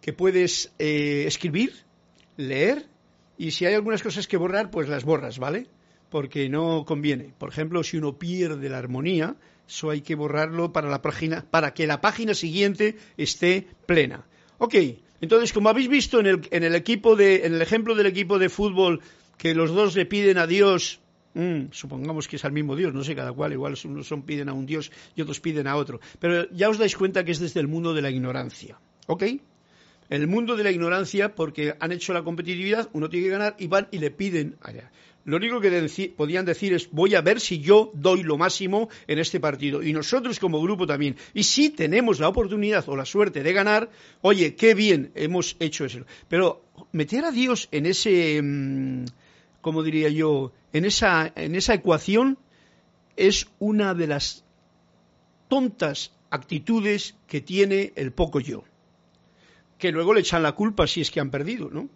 que 0.00 0.14
puedes 0.14 0.72
eh, 0.78 1.24
escribir, 1.26 1.74
leer, 2.38 2.86
y 3.36 3.50
si 3.50 3.66
hay 3.66 3.74
algunas 3.74 4.02
cosas 4.02 4.26
que 4.26 4.38
borrar, 4.38 4.70
pues 4.70 4.88
las 4.88 5.04
borras, 5.04 5.38
¿vale? 5.38 5.66
Porque 6.08 6.48
no 6.48 6.86
conviene. 6.86 7.34
Por 7.36 7.50
ejemplo, 7.50 7.82
si 7.82 7.98
uno 7.98 8.18
pierde 8.18 8.70
la 8.70 8.78
armonía, 8.78 9.36
eso 9.68 9.90
hay 9.90 10.00
que 10.00 10.14
borrarlo 10.14 10.72
para 10.72 10.88
la 10.88 11.02
página, 11.02 11.44
para 11.50 11.74
que 11.74 11.86
la 11.86 12.00
página 12.00 12.32
siguiente 12.32 12.96
esté 13.18 13.66
plena. 13.84 14.24
Ok, 14.56 14.74
entonces, 15.20 15.52
como 15.52 15.68
habéis 15.68 15.88
visto 15.88 16.20
en 16.20 16.26
el, 16.26 16.48
en 16.50 16.62
el 16.62 16.74
equipo 16.74 17.16
de, 17.16 17.46
en 17.46 17.54
el 17.54 17.62
ejemplo 17.62 17.94
del 17.94 18.06
equipo 18.06 18.38
de 18.38 18.48
fútbol 18.48 19.00
que 19.38 19.54
los 19.54 19.70
dos 19.70 19.96
le 19.96 20.04
piden 20.04 20.36
a 20.36 20.46
Dios, 20.46 21.00
mm, 21.34 21.70
supongamos 21.70 22.28
que 22.28 22.36
es 22.36 22.44
al 22.44 22.52
mismo 22.52 22.76
Dios, 22.76 22.92
no 22.92 23.02
sé, 23.04 23.14
cada 23.14 23.32
cual, 23.32 23.52
igual 23.52 23.74
unos 23.84 24.06
son 24.06 24.22
piden 24.22 24.48
a 24.48 24.52
un 24.52 24.66
Dios 24.66 24.92
y 25.16 25.22
otros 25.22 25.40
piden 25.40 25.66
a 25.66 25.76
otro, 25.76 26.00
pero 26.18 26.50
ya 26.50 26.68
os 26.68 26.76
dais 26.76 26.96
cuenta 26.96 27.24
que 27.24 27.32
es 27.32 27.38
desde 27.38 27.60
el 27.60 27.68
mundo 27.68 27.94
de 27.94 28.02
la 28.02 28.10
ignorancia, 28.10 28.78
¿ok? 29.06 29.24
El 30.10 30.26
mundo 30.26 30.56
de 30.56 30.64
la 30.64 30.70
ignorancia, 30.70 31.34
porque 31.34 31.74
han 31.78 31.92
hecho 31.92 32.12
la 32.12 32.22
competitividad, 32.22 32.88
uno 32.92 33.08
tiene 33.08 33.26
que 33.26 33.32
ganar 33.32 33.56
y 33.58 33.66
van 33.66 33.88
y 33.90 33.98
le 33.98 34.10
piden 34.10 34.56
allá. 34.62 34.90
Lo 35.28 35.36
único 35.36 35.60
que 35.60 36.12
podían 36.16 36.46
decir 36.46 36.72
es 36.72 36.90
voy 36.90 37.14
a 37.14 37.20
ver 37.20 37.38
si 37.38 37.60
yo 37.60 37.90
doy 37.92 38.22
lo 38.22 38.38
máximo 38.38 38.88
en 39.06 39.18
este 39.18 39.40
partido. 39.40 39.82
Y 39.82 39.92
nosotros 39.92 40.40
como 40.40 40.62
grupo 40.62 40.86
también. 40.86 41.16
Y 41.34 41.42
si 41.42 41.68
tenemos 41.68 42.18
la 42.18 42.28
oportunidad 42.28 42.88
o 42.88 42.96
la 42.96 43.04
suerte 43.04 43.42
de 43.42 43.52
ganar, 43.52 43.90
oye, 44.22 44.54
qué 44.54 44.72
bien 44.72 45.12
hemos 45.14 45.56
hecho 45.60 45.84
eso. 45.84 46.06
Pero 46.30 46.62
meter 46.92 47.26
a 47.26 47.30
Dios 47.30 47.68
en 47.72 47.84
ese... 47.84 48.40
Mm, 48.42 49.04
como 49.60 49.82
diría 49.82 50.08
yo, 50.08 50.52
en 50.72 50.84
esa, 50.84 51.32
en 51.34 51.54
esa 51.54 51.74
ecuación 51.74 52.38
es 53.16 53.48
una 53.58 53.94
de 53.94 54.06
las 54.06 54.44
tontas 55.48 56.12
actitudes 56.30 57.14
que 57.26 57.40
tiene 57.40 57.92
el 57.96 58.12
poco 58.12 58.40
yo. 58.40 58.64
Que 59.78 59.92
luego 59.92 60.14
le 60.14 60.20
echan 60.20 60.42
la 60.42 60.52
culpa 60.52 60.86
si 60.86 61.00
es 61.00 61.10
que 61.10 61.20
han 61.20 61.30
perdido, 61.30 61.70
¿no? 61.70 61.88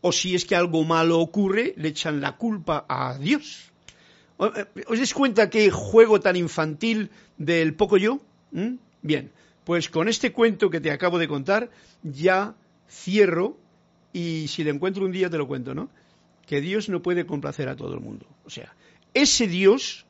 O 0.00 0.12
si 0.12 0.34
es 0.34 0.44
que 0.44 0.56
algo 0.56 0.84
malo 0.84 1.18
ocurre, 1.20 1.74
le 1.76 1.88
echan 1.88 2.20
la 2.20 2.36
culpa 2.36 2.84
a 2.88 3.18
Dios. 3.18 3.72
Eh, 4.38 4.84
¿Os 4.86 4.98
dais 4.98 5.14
cuenta 5.14 5.50
qué 5.50 5.70
juego 5.70 6.20
tan 6.20 6.36
infantil 6.36 7.10
del 7.38 7.74
poco 7.74 7.96
yo? 7.96 8.20
¿Mm? 8.52 8.76
Bien, 9.02 9.32
pues 9.64 9.88
con 9.88 10.08
este 10.08 10.32
cuento 10.32 10.70
que 10.70 10.80
te 10.80 10.90
acabo 10.90 11.18
de 11.18 11.28
contar 11.28 11.70
ya 12.02 12.54
cierro 12.88 13.56
y 14.12 14.46
si 14.48 14.62
le 14.62 14.70
encuentro 14.70 15.04
un 15.04 15.12
día 15.12 15.28
te 15.28 15.38
lo 15.38 15.48
cuento, 15.48 15.74
¿no? 15.74 15.90
Que 16.46 16.60
Dios 16.60 16.88
no 16.88 17.02
puede 17.02 17.26
complacer 17.26 17.68
a 17.68 17.76
todo 17.76 17.94
el 17.94 18.00
mundo. 18.00 18.26
O 18.44 18.50
sea, 18.50 18.74
ese 19.14 19.46
Dios, 19.46 20.06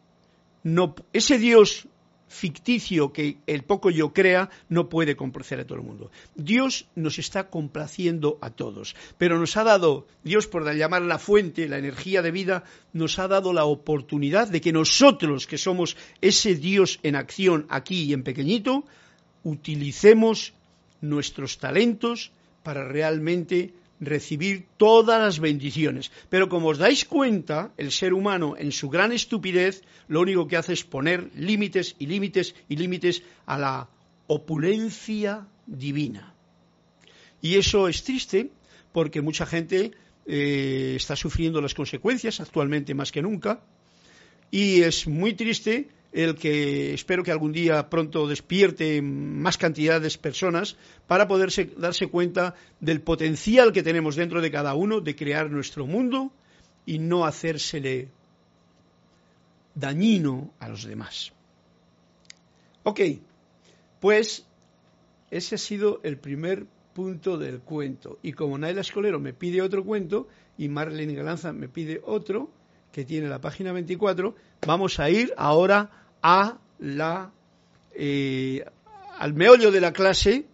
no, 0.63 0.95
ese 1.13 1.39
Dios 1.39 1.89
ficticio 2.29 3.13
que 3.13 3.39
el 3.47 3.63
poco 3.63 3.91
yo 3.91 4.13
crea 4.13 4.51
no 4.69 4.89
puede 4.89 5.17
complacer 5.17 5.61
a 5.61 5.67
todo 5.67 5.79
el 5.79 5.85
mundo. 5.85 6.11
Dios 6.35 6.87
nos 6.95 7.19
está 7.19 7.49
complaciendo 7.49 8.39
a 8.41 8.51
todos, 8.51 8.97
pero 9.17 9.39
nos 9.39 9.57
ha 9.57 9.65
dado, 9.65 10.07
Dios 10.25 10.47
por 10.47 10.71
llamar 10.75 11.03
la 11.03 11.19
fuente, 11.19 11.69
la 11.69 11.79
energía 11.79 12.23
de 12.23 12.33
vida, 12.33 12.65
nos 12.93 13.19
ha 13.19 13.29
dado 13.29 13.53
la 13.53 13.65
oportunidad 13.65 14.49
de 14.49 14.61
que 14.61 14.73
nosotros, 14.73 15.47
que 15.47 15.59
somos 15.59 15.97
ese 16.21 16.57
Dios 16.57 16.99
en 17.03 17.17
acción 17.17 17.67
aquí 17.69 18.05
y 18.05 18.13
en 18.13 18.25
pequeñito, 18.25 18.85
utilicemos 19.45 20.53
nuestros 21.01 21.59
talentos 21.59 22.33
para 22.63 22.87
realmente 22.89 23.73
recibir 24.01 24.67
todas 24.77 25.21
las 25.21 25.41
bendiciones. 25.41 26.11
Pero 26.29 26.49
como 26.49 26.69
os 26.69 26.79
dais 26.79 27.05
cuenta, 27.05 27.73
el 27.77 27.91
ser 27.93 28.13
humano 28.13 28.55
en 28.59 28.73
su 28.73 28.89
gran 28.89 29.13
estupidez 29.13 29.83
lo 30.09 30.21
único 30.21 30.47
que 30.47 30.57
hace 30.57 30.73
es 30.73 30.85
poner 30.85 31.31
límites 31.35 31.97
y 31.99 32.07
límites 32.07 32.55
y 32.69 32.77
límites 32.77 33.23
a 33.47 33.59
la 33.59 33.89
opulencia 34.27 35.47
divina. 35.67 36.35
Y 37.41 37.57
eso 37.57 37.89
es 37.89 38.03
triste 38.03 38.51
porque 38.93 39.21
mucha 39.21 39.47
gente 39.47 39.93
eh, 40.27 40.95
está 40.97 41.17
sufriendo 41.17 41.61
las 41.61 41.75
consecuencias 41.75 42.41
actualmente 42.41 42.95
más 42.95 43.13
que 43.13 43.23
nunca. 43.23 43.61
Y 44.51 44.83
es 44.83 45.07
muy 45.07 45.35
triste 45.35 45.89
el 46.13 46.35
que 46.35 46.95
espero 46.95 47.23
que 47.23 47.31
algún 47.31 47.53
día 47.53 47.89
pronto 47.91 48.27
despierte 48.27 49.03
más 49.03 49.59
cantidad 49.59 50.01
de 50.01 50.11
personas 50.19 50.77
para 51.07 51.29
poder 51.29 51.51
darse 51.77 52.07
cuenta 52.07 52.55
del 52.81 53.01
potencial 53.01 53.73
que 53.73 53.83
tenemos 53.83 54.17
dentro 54.17 54.41
de 54.41 54.51
cada 54.51 54.75
uno 54.75 55.01
de 55.01 55.15
crear 55.15 55.51
nuestro 55.51 55.87
mundo 55.87 56.33
y 56.87 56.99
no 56.99 57.25
hacérsele 57.27 58.09
dañino 59.75 60.53
a 60.59 60.69
los 60.69 60.85
demás. 60.85 61.33
Ok, 62.83 63.01
pues 64.01 64.47
ese 65.31 65.57
ha 65.57 65.59
sido 65.59 66.01
el 66.03 66.19
primer 66.19 66.67
punto 66.95 67.37
del 67.37 67.61
cuento. 67.61 68.19
Y 68.23 68.33
como 68.33 68.57
Naila 68.57 68.81
Escolero 68.81 69.21
me 69.21 69.35
pide 69.35 69.61
otro 69.61 69.85
cuento 69.85 70.29
y 70.57 70.69
Marlene 70.69 71.15
Galanza 71.15 71.53
me 71.53 71.69
pide 71.69 72.01
otro, 72.05 72.51
que 72.97 73.05
tiene 73.05 73.29
la 73.29 73.43
página 73.43 73.73
24, 73.73 74.35
vamos 74.67 74.99
a 75.01 75.11
ir 75.11 75.35
ahora 75.37 75.91
a 76.23 76.57
la, 76.79 77.31
eh, 77.95 78.65
al 79.19 79.35
meollo 79.35 79.71
de 79.71 79.83
la 79.83 79.93
clase 79.93 80.47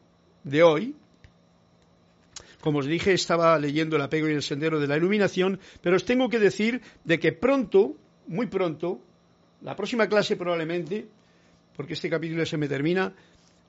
de 0.42 0.64
hoy. 0.64 0.96
Como 2.60 2.80
os 2.80 2.86
dije, 2.86 3.12
estaba 3.12 3.56
leyendo 3.60 3.94
el 3.94 4.02
apego 4.02 4.28
y 4.28 4.32
el 4.32 4.42
sendero 4.42 4.80
de 4.80 4.88
la 4.88 4.96
iluminación, 4.96 5.60
pero 5.82 5.94
os 5.94 6.04
tengo 6.04 6.28
que 6.28 6.40
decir 6.40 6.82
de 7.04 7.20
que 7.20 7.30
pronto, 7.30 7.94
muy 8.26 8.48
pronto, 8.48 8.98
la 9.60 9.76
próxima 9.76 10.08
clase 10.08 10.34
probablemente, 10.34 11.06
porque 11.76 11.92
este 11.92 12.10
capítulo 12.10 12.44
se 12.44 12.56
me 12.56 12.66
termina, 12.66 13.12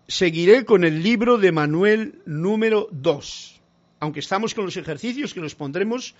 seguiré 0.07 0.65
con 0.65 0.83
el 0.83 1.03
libro 1.03 1.37
de 1.37 1.51
Manuel 1.51 2.23
número 2.25 2.87
2. 2.89 3.61
Aunque 3.99 4.21
estamos 4.21 4.55
con 4.55 4.65
los 4.65 4.77
ejercicios 4.77 5.31
que 5.31 5.41
nos 5.41 5.53
pondremos, 5.53 6.15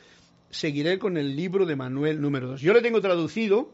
seguiré 0.53 0.99
con 0.99 1.17
el 1.17 1.35
libro 1.35 1.65
de 1.65 1.75
Manuel 1.75 2.21
número 2.21 2.47
2. 2.47 2.61
Yo 2.61 2.73
le 2.73 2.81
tengo 2.81 3.01
traducido 3.01 3.73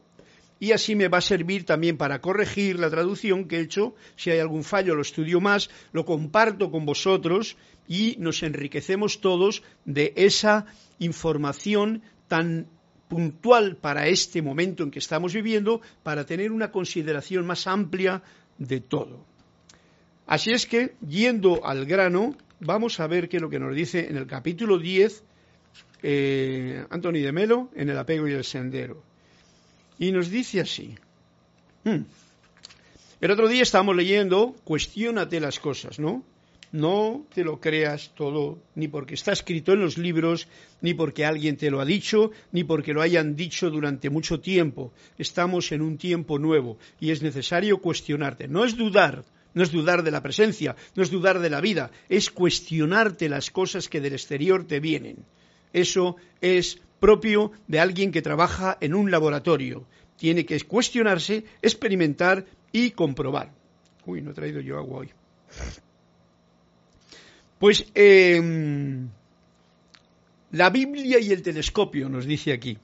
y 0.60 0.72
así 0.72 0.96
me 0.96 1.08
va 1.08 1.20
a 1.20 1.22
servir 1.22 1.66
también 1.66 1.98
para 1.98 2.20
corregir 2.20 2.80
la 2.80 2.90
traducción 2.90 3.48
que 3.48 3.58
he 3.58 3.62
hecho. 3.62 3.96
Si 4.16 4.32
hay 4.32 4.40
algún 4.40 4.64
fallo 4.64 4.96
lo 4.96 5.02
estudio 5.02 5.40
más, 5.42 5.70
lo 5.92 6.06
comparto 6.06 6.72
con 6.72 6.86
vosotros 6.86 7.58
y 7.88 8.16
nos 8.20 8.44
enriquecemos 8.44 9.22
todos 9.22 9.64
de 9.86 10.14
esa 10.16 10.66
información 11.00 12.02
tan 12.28 12.68
puntual 13.08 13.76
para 13.76 14.08
este 14.08 14.42
momento 14.42 14.84
en 14.84 14.92
que 14.92 15.00
estamos 15.00 15.34
viviendo, 15.34 15.82
para 16.04 16.26
tener 16.26 16.52
una 16.52 16.72
consideración 16.72 17.46
más 17.46 17.68
amplia 17.68 18.22
de 18.58 18.80
todo. 18.80 19.26
Así 20.28 20.52
es 20.52 20.68
que, 20.68 20.94
yendo 21.08 21.66
al 21.66 21.86
grano, 21.86 22.38
vamos 22.60 23.00
a 23.00 23.08
ver 23.08 23.28
qué 23.28 23.38
es 23.38 23.42
lo 23.42 23.50
que 23.50 23.60
nos 23.60 23.74
dice 23.74 24.10
en 24.10 24.16
el 24.16 24.28
capítulo 24.28 24.78
10 24.78 25.24
eh, 26.04 26.86
Anthony 26.90 27.22
de 27.22 27.32
Melo, 27.32 27.70
en 27.76 27.90
el 27.90 27.98
apego 27.98 28.28
y 28.28 28.34
el 28.34 28.44
sendero. 28.44 29.04
Y 29.98 30.12
nos 30.12 30.30
dice 30.30 30.62
así. 30.62 30.96
Hmm. 31.84 32.04
El 33.22 33.32
otro 33.32 33.48
día 33.48 33.64
estábamos 33.64 33.96
leyendo 33.96 34.56
Cuestiónate 34.64 35.40
las 35.40 35.60
cosas, 35.60 36.00
¿no? 36.00 36.24
No 36.72 37.26
te 37.34 37.44
lo 37.44 37.60
creas 37.60 38.12
todo, 38.16 38.60
ni 38.76 38.88
porque 38.88 39.16
está 39.16 39.32
escrito 39.32 39.74
en 39.74 39.80
los 39.80 39.98
libros, 39.98 40.48
ni 40.82 40.94
porque 40.94 41.26
alguien 41.26 41.58
te 41.58 41.72
lo 41.72 41.82
ha 41.82 41.86
dicho, 41.86 42.32
ni 42.52 42.64
porque 42.64 42.94
lo 42.94 43.02
hayan 43.02 43.36
dicho 43.36 43.72
durante 43.72 44.12
mucho 44.12 44.40
tiempo. 44.40 44.94
Estamos 45.18 45.72
en 45.72 45.82
un 45.82 45.98
tiempo 45.98 46.38
nuevo 46.38 46.78
y 47.00 47.10
es 47.10 47.24
necesario 47.24 47.80
cuestionarte. 47.80 48.48
No 48.48 48.66
es 48.66 48.78
dudar, 48.78 49.26
no 49.56 49.64
es 49.64 49.72
dudar 49.72 50.04
de 50.04 50.12
la 50.12 50.22
presencia, 50.22 50.76
no 50.96 51.02
es 51.02 51.10
dudar 51.10 51.40
de 51.40 51.50
la 51.50 51.60
vida, 51.60 51.90
es 52.08 52.30
cuestionarte 52.30 53.30
las 53.30 53.50
cosas 53.50 53.90
que 53.90 54.00
del 54.00 54.14
exterior 54.14 54.68
te 54.68 54.80
vienen. 54.80 55.26
Eso 55.74 56.16
es 56.42 56.80
propio 57.00 57.52
de 57.68 57.80
alguien 57.80 58.12
que 58.12 58.22
trabaja 58.22 58.78
en 58.82 58.94
un 58.94 59.12
laboratorio. 59.12 59.86
Tiene 60.18 60.46
que 60.46 60.60
cuestionarse, 60.62 61.46
experimentar 61.62 62.46
y 62.72 62.92
comprobar. 62.92 63.52
Uy, 64.06 64.22
no 64.22 64.32
he 64.32 64.34
traído 64.34 64.60
yo 64.62 64.78
agua 64.78 65.00
hoy. 65.00 65.10
Pues 67.60 67.86
em, 67.94 69.10
la 70.52 70.70
Biblia 70.70 71.20
y 71.20 71.32
el 71.32 71.42
telescopio 71.42 72.10
nos 72.10 72.26
dice 72.26 72.54
aquí. 72.54 72.78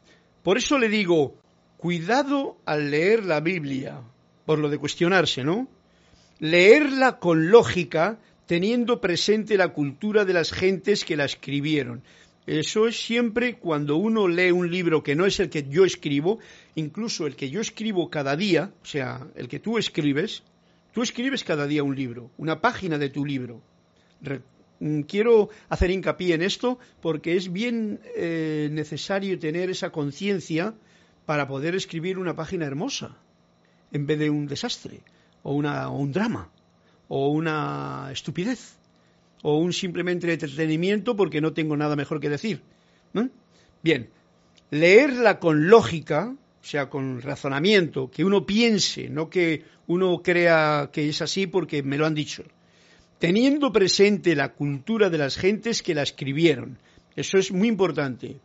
Por 0.43 0.57
eso 0.57 0.77
le 0.77 0.89
digo, 0.89 1.35
cuidado 1.77 2.57
al 2.65 2.91
leer 2.91 3.25
la 3.25 3.39
Biblia, 3.39 4.01
por 4.45 4.59
lo 4.59 4.69
de 4.69 4.77
cuestionarse, 4.77 5.43
¿no? 5.43 5.67
Leerla 6.39 7.19
con 7.19 7.49
lógica, 7.49 8.19
teniendo 8.45 8.99
presente 8.99 9.57
la 9.57 9.69
cultura 9.69 10.25
de 10.25 10.33
las 10.33 10.51
gentes 10.51 11.05
que 11.05 11.15
la 11.15 11.25
escribieron. 11.25 12.03
Eso 12.47 12.87
es 12.87 13.03
siempre 13.03 13.57
cuando 13.57 13.97
uno 13.97 14.27
lee 14.27 14.51
un 14.51 14.69
libro 14.69 15.01
que 15.01 15.15
no 15.15 15.25
es 15.25 15.39
el 15.39 15.49
que 15.49 15.67
yo 15.67 15.83
escribo, 15.83 16.39
incluso 16.75 17.25
el 17.25 17.35
que 17.35 17.49
yo 17.49 17.59
escribo 17.59 18.09
cada 18.09 18.35
día, 18.35 18.71
o 18.83 18.85
sea, 18.85 19.27
el 19.35 19.47
que 19.47 19.59
tú 19.59 19.79
escribes, 19.79 20.43
tú 20.93 21.01
escribes 21.01 21.43
cada 21.43 21.65
día 21.65 21.83
un 21.83 21.95
libro, 21.95 22.29
una 22.37 22.61
página 22.61 22.99
de 22.99 23.09
tu 23.09 23.25
libro. 23.25 23.61
Mm, 24.79 25.01
quiero 25.01 25.49
hacer 25.69 25.89
hincapié 25.89 26.35
en 26.35 26.43
esto 26.43 26.77
porque 27.01 27.35
es 27.35 27.51
bien 27.51 27.99
eh, 28.15 28.69
necesario 28.71 29.39
tener 29.39 29.71
esa 29.71 29.89
conciencia 29.89 30.75
para 31.25 31.47
poder 31.47 31.73
escribir 31.73 32.19
una 32.19 32.35
página 32.35 32.65
hermosa 32.65 33.17
en 33.91 34.05
vez 34.05 34.19
de 34.19 34.29
un 34.29 34.45
desastre 34.45 35.01
o, 35.41 35.53
una, 35.53 35.89
un 35.89 36.11
drama 36.11 36.51
o 37.07 37.29
una 37.29 38.09
estupidez 38.11 38.77
o 39.41 39.57
un 39.57 39.73
simplemente 39.73 40.31
entretenimiento 40.31 41.15
porque 41.15 41.41
no 41.41 41.53
tengo 41.53 41.77
nada 41.77 41.95
mejor 41.95 42.19
que 42.19 42.29
decir. 42.29 42.61
Bien, 43.83 44.09
leerla 44.71 45.39
con 45.39 45.67
lógica, 45.67 46.33
o 46.33 46.65
sea, 46.65 46.89
con 46.89 47.21
razonamiento, 47.21 48.09
que 48.09 48.25
uno 48.25 48.45
piense, 48.45 49.09
no 49.09 49.29
que 49.29 49.63
uno 49.87 50.21
crea 50.23 50.89
que 50.91 51.07
es 51.07 51.21
así 51.21 51.45
porque 51.47 51.83
me 51.83 51.97
lo 51.97 52.05
han 52.05 52.15
dicho 52.15 52.43
teniendo 53.19 53.71
presente 53.71 54.35
la 54.35 54.53
cultura 54.53 55.09
de 55.09 55.17
las 55.17 55.37
gentes 55.37 55.81
que 55.81 55.95
la 55.95 56.03
escribieron. 56.03 56.77
Eso 57.15 57.37
es 57.37 57.51
muy 57.51 57.67
importante. 57.67 58.39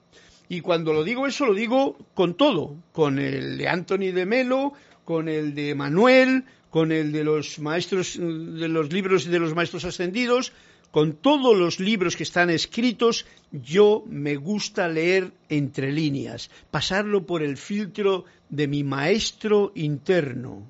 Y 0.48 0.60
cuando 0.60 0.92
lo 0.92 1.04
digo 1.04 1.26
eso, 1.26 1.46
lo 1.46 1.54
digo 1.54 1.96
con 2.14 2.34
todo, 2.34 2.76
con 2.92 3.18
el 3.18 3.58
de 3.58 3.68
Anthony 3.68 4.12
de 4.12 4.26
Melo, 4.26 4.72
con 5.04 5.28
el 5.28 5.54
de 5.54 5.74
Manuel, 5.74 6.44
con 6.70 6.92
el 6.92 7.12
de 7.12 7.24
los 7.24 7.58
maestros, 7.58 8.16
de 8.18 8.68
los 8.68 8.92
libros 8.92 9.24
de 9.24 9.38
los 9.38 9.54
maestros 9.54 9.84
ascendidos, 9.84 10.52
con 10.90 11.14
todos 11.14 11.56
los 11.56 11.80
libros 11.80 12.16
que 12.16 12.24
están 12.24 12.50
escritos, 12.50 13.26
yo 13.52 14.02
me 14.06 14.36
gusta 14.36 14.88
leer 14.88 15.32
entre 15.48 15.92
líneas, 15.92 16.50
pasarlo 16.70 17.26
por 17.26 17.42
el 17.42 17.56
filtro 17.56 18.24
de 18.48 18.66
mi 18.66 18.82
maestro 18.82 19.72
interno. 19.74 20.68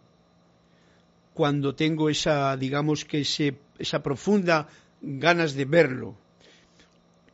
Cuando 1.35 1.75
tengo 1.75 2.11
esa, 2.11 2.57
digamos 2.57 3.05
que 3.05 3.21
ese 3.21 3.57
esa 3.81 4.03
profunda 4.03 4.69
ganas 5.01 5.55
de 5.55 5.65
verlo. 5.65 6.15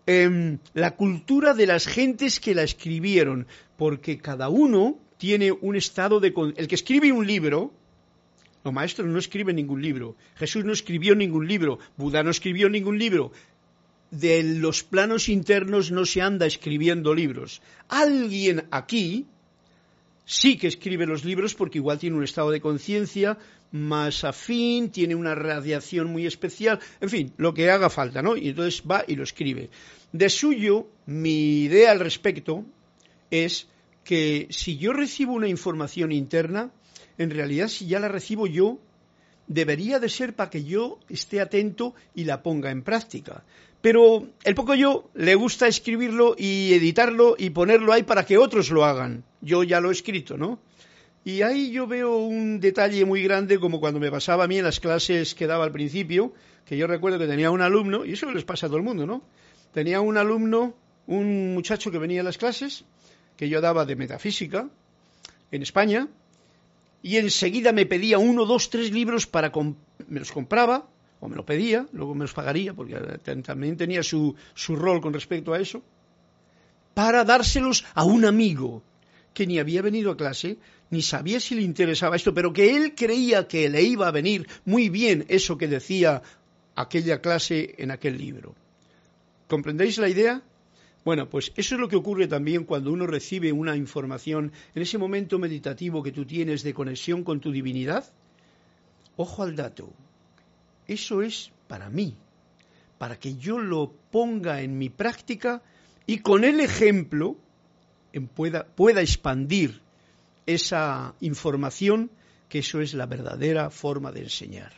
Em, 0.06 0.58
la 0.72 0.94
cultura 0.94 1.52
de 1.52 1.66
las 1.66 1.86
gentes 1.86 2.38
que 2.38 2.54
la 2.54 2.62
escribieron, 2.62 3.46
porque 3.76 4.18
cada 4.18 4.48
uno 4.48 4.96
tiene 5.18 5.50
un 5.50 5.74
estado 5.74 6.20
de... 6.20 6.32
El 6.56 6.68
que 6.68 6.76
escribe 6.76 7.10
un 7.10 7.26
libro, 7.26 7.72
los 8.66 8.74
maestros 8.74 9.08
no 9.08 9.18
escriben 9.20 9.54
ningún 9.54 9.80
libro, 9.80 10.16
Jesús 10.34 10.64
no 10.64 10.72
escribió 10.72 11.14
ningún 11.14 11.46
libro, 11.46 11.78
Buda 11.96 12.24
no 12.24 12.30
escribió 12.30 12.68
ningún 12.68 12.98
libro, 12.98 13.30
de 14.10 14.42
los 14.42 14.82
planos 14.82 15.28
internos 15.28 15.92
no 15.92 16.04
se 16.04 16.20
anda 16.20 16.46
escribiendo 16.46 17.14
libros. 17.14 17.62
Alguien 17.88 18.66
aquí 18.72 19.26
sí 20.24 20.58
que 20.58 20.66
escribe 20.66 21.06
los 21.06 21.24
libros 21.24 21.54
porque 21.54 21.78
igual 21.78 22.00
tiene 22.00 22.16
un 22.16 22.24
estado 22.24 22.50
de 22.50 22.60
conciencia 22.60 23.38
más 23.70 24.24
afín, 24.24 24.90
tiene 24.90 25.14
una 25.14 25.36
radiación 25.36 26.10
muy 26.10 26.26
especial, 26.26 26.80
en 27.00 27.08
fin, 27.08 27.32
lo 27.36 27.54
que 27.54 27.70
haga 27.70 27.88
falta, 27.88 28.20
¿no? 28.20 28.36
Y 28.36 28.48
entonces 28.48 28.82
va 28.82 29.04
y 29.06 29.14
lo 29.14 29.22
escribe. 29.22 29.70
De 30.10 30.28
suyo, 30.28 30.88
mi 31.06 31.62
idea 31.62 31.92
al 31.92 32.00
respecto 32.00 32.64
es 33.30 33.68
que 34.02 34.48
si 34.50 34.76
yo 34.76 34.92
recibo 34.92 35.34
una 35.34 35.48
información 35.48 36.10
interna, 36.10 36.72
en 37.18 37.30
realidad 37.30 37.68
si 37.68 37.86
ya 37.86 38.00
la 38.00 38.08
recibo 38.08 38.46
yo, 38.46 38.78
debería 39.46 40.00
de 40.00 40.08
ser 40.08 40.34
para 40.34 40.50
que 40.50 40.64
yo 40.64 40.98
esté 41.08 41.40
atento 41.40 41.94
y 42.14 42.24
la 42.24 42.42
ponga 42.42 42.70
en 42.70 42.82
práctica. 42.82 43.44
Pero 43.80 44.26
el 44.44 44.54
poco 44.54 44.74
yo 44.74 45.10
le 45.14 45.34
gusta 45.34 45.68
escribirlo 45.68 46.34
y 46.36 46.72
editarlo 46.72 47.36
y 47.38 47.50
ponerlo 47.50 47.92
ahí 47.92 48.02
para 48.02 48.24
que 48.24 48.38
otros 48.38 48.70
lo 48.70 48.84
hagan. 48.84 49.24
Yo 49.40 49.62
ya 49.62 49.80
lo 49.80 49.90
he 49.90 49.92
escrito, 49.92 50.36
¿no? 50.36 50.58
Y 51.24 51.42
ahí 51.42 51.70
yo 51.70 51.86
veo 51.86 52.16
un 52.18 52.60
detalle 52.60 53.04
muy 53.04 53.22
grande 53.22 53.58
como 53.58 53.80
cuando 53.80 54.00
me 54.00 54.10
pasaba 54.10 54.44
a 54.44 54.46
mí 54.46 54.58
en 54.58 54.64
las 54.64 54.80
clases 54.80 55.34
que 55.34 55.46
daba 55.46 55.64
al 55.64 55.72
principio, 55.72 56.32
que 56.64 56.76
yo 56.76 56.86
recuerdo 56.86 57.18
que 57.18 57.26
tenía 57.26 57.50
un 57.50 57.62
alumno, 57.62 58.04
y 58.04 58.12
eso 58.12 58.30
les 58.30 58.44
pasa 58.44 58.66
a 58.66 58.68
todo 58.68 58.78
el 58.78 58.84
mundo, 58.84 59.06
¿no? 59.06 59.22
Tenía 59.72 60.00
un 60.00 60.16
alumno, 60.16 60.74
un 61.08 61.52
muchacho 61.54 61.90
que 61.90 61.98
venía 61.98 62.20
a 62.20 62.24
las 62.24 62.38
clases, 62.38 62.84
que 63.36 63.48
yo 63.48 63.60
daba 63.60 63.84
de 63.84 63.96
metafísica, 63.96 64.68
en 65.50 65.62
España, 65.62 66.08
y 67.06 67.18
enseguida 67.18 67.70
me 67.70 67.86
pedía 67.86 68.18
uno, 68.18 68.44
dos, 68.44 68.68
tres 68.68 68.90
libros 68.90 69.28
para... 69.28 69.52
me 70.08 70.18
los 70.18 70.32
compraba, 70.32 70.88
o 71.20 71.28
me 71.28 71.36
lo 71.36 71.46
pedía, 71.46 71.86
luego 71.92 72.16
me 72.16 72.24
los 72.24 72.32
pagaría, 72.32 72.74
porque 72.74 72.96
también 73.44 73.76
tenía 73.76 74.02
su, 74.02 74.34
su 74.54 74.74
rol 74.74 75.00
con 75.00 75.12
respecto 75.12 75.54
a 75.54 75.60
eso, 75.60 75.84
para 76.94 77.22
dárselos 77.22 77.84
a 77.94 78.02
un 78.02 78.24
amigo 78.24 78.82
que 79.32 79.46
ni 79.46 79.60
había 79.60 79.82
venido 79.82 80.10
a 80.10 80.16
clase, 80.16 80.58
ni 80.90 81.00
sabía 81.00 81.38
si 81.38 81.54
le 81.54 81.62
interesaba 81.62 82.16
esto, 82.16 82.34
pero 82.34 82.52
que 82.52 82.74
él 82.74 82.96
creía 82.96 83.46
que 83.46 83.68
le 83.68 83.82
iba 83.82 84.08
a 84.08 84.10
venir 84.10 84.48
muy 84.64 84.88
bien 84.88 85.26
eso 85.28 85.56
que 85.56 85.68
decía 85.68 86.22
aquella 86.74 87.20
clase 87.20 87.76
en 87.78 87.92
aquel 87.92 88.18
libro. 88.18 88.56
¿Comprendéis 89.46 89.98
la 89.98 90.08
idea? 90.08 90.42
Bueno, 91.06 91.30
pues 91.30 91.52
eso 91.54 91.76
es 91.76 91.80
lo 91.80 91.86
que 91.86 91.94
ocurre 91.94 92.26
también 92.26 92.64
cuando 92.64 92.90
uno 92.90 93.06
recibe 93.06 93.52
una 93.52 93.76
información 93.76 94.50
en 94.74 94.82
ese 94.82 94.98
momento 94.98 95.38
meditativo 95.38 96.02
que 96.02 96.10
tú 96.10 96.24
tienes 96.24 96.64
de 96.64 96.74
conexión 96.74 97.22
con 97.22 97.38
tu 97.38 97.52
divinidad. 97.52 98.12
Ojo 99.16 99.44
al 99.44 99.54
dato. 99.54 99.92
Eso 100.88 101.22
es 101.22 101.52
para 101.68 101.90
mí, 101.90 102.16
para 102.98 103.20
que 103.20 103.36
yo 103.36 103.60
lo 103.60 103.92
ponga 104.10 104.62
en 104.62 104.78
mi 104.78 104.88
práctica 104.88 105.62
y 106.06 106.18
con 106.18 106.42
el 106.42 106.58
ejemplo 106.58 107.36
pueda, 108.34 109.00
expandir 109.00 109.82
esa 110.44 111.14
información, 111.20 112.10
que 112.48 112.58
eso 112.58 112.80
es 112.80 112.94
la 112.94 113.06
verdadera 113.06 113.70
forma 113.70 114.10
de 114.10 114.22
enseñar. 114.22 114.72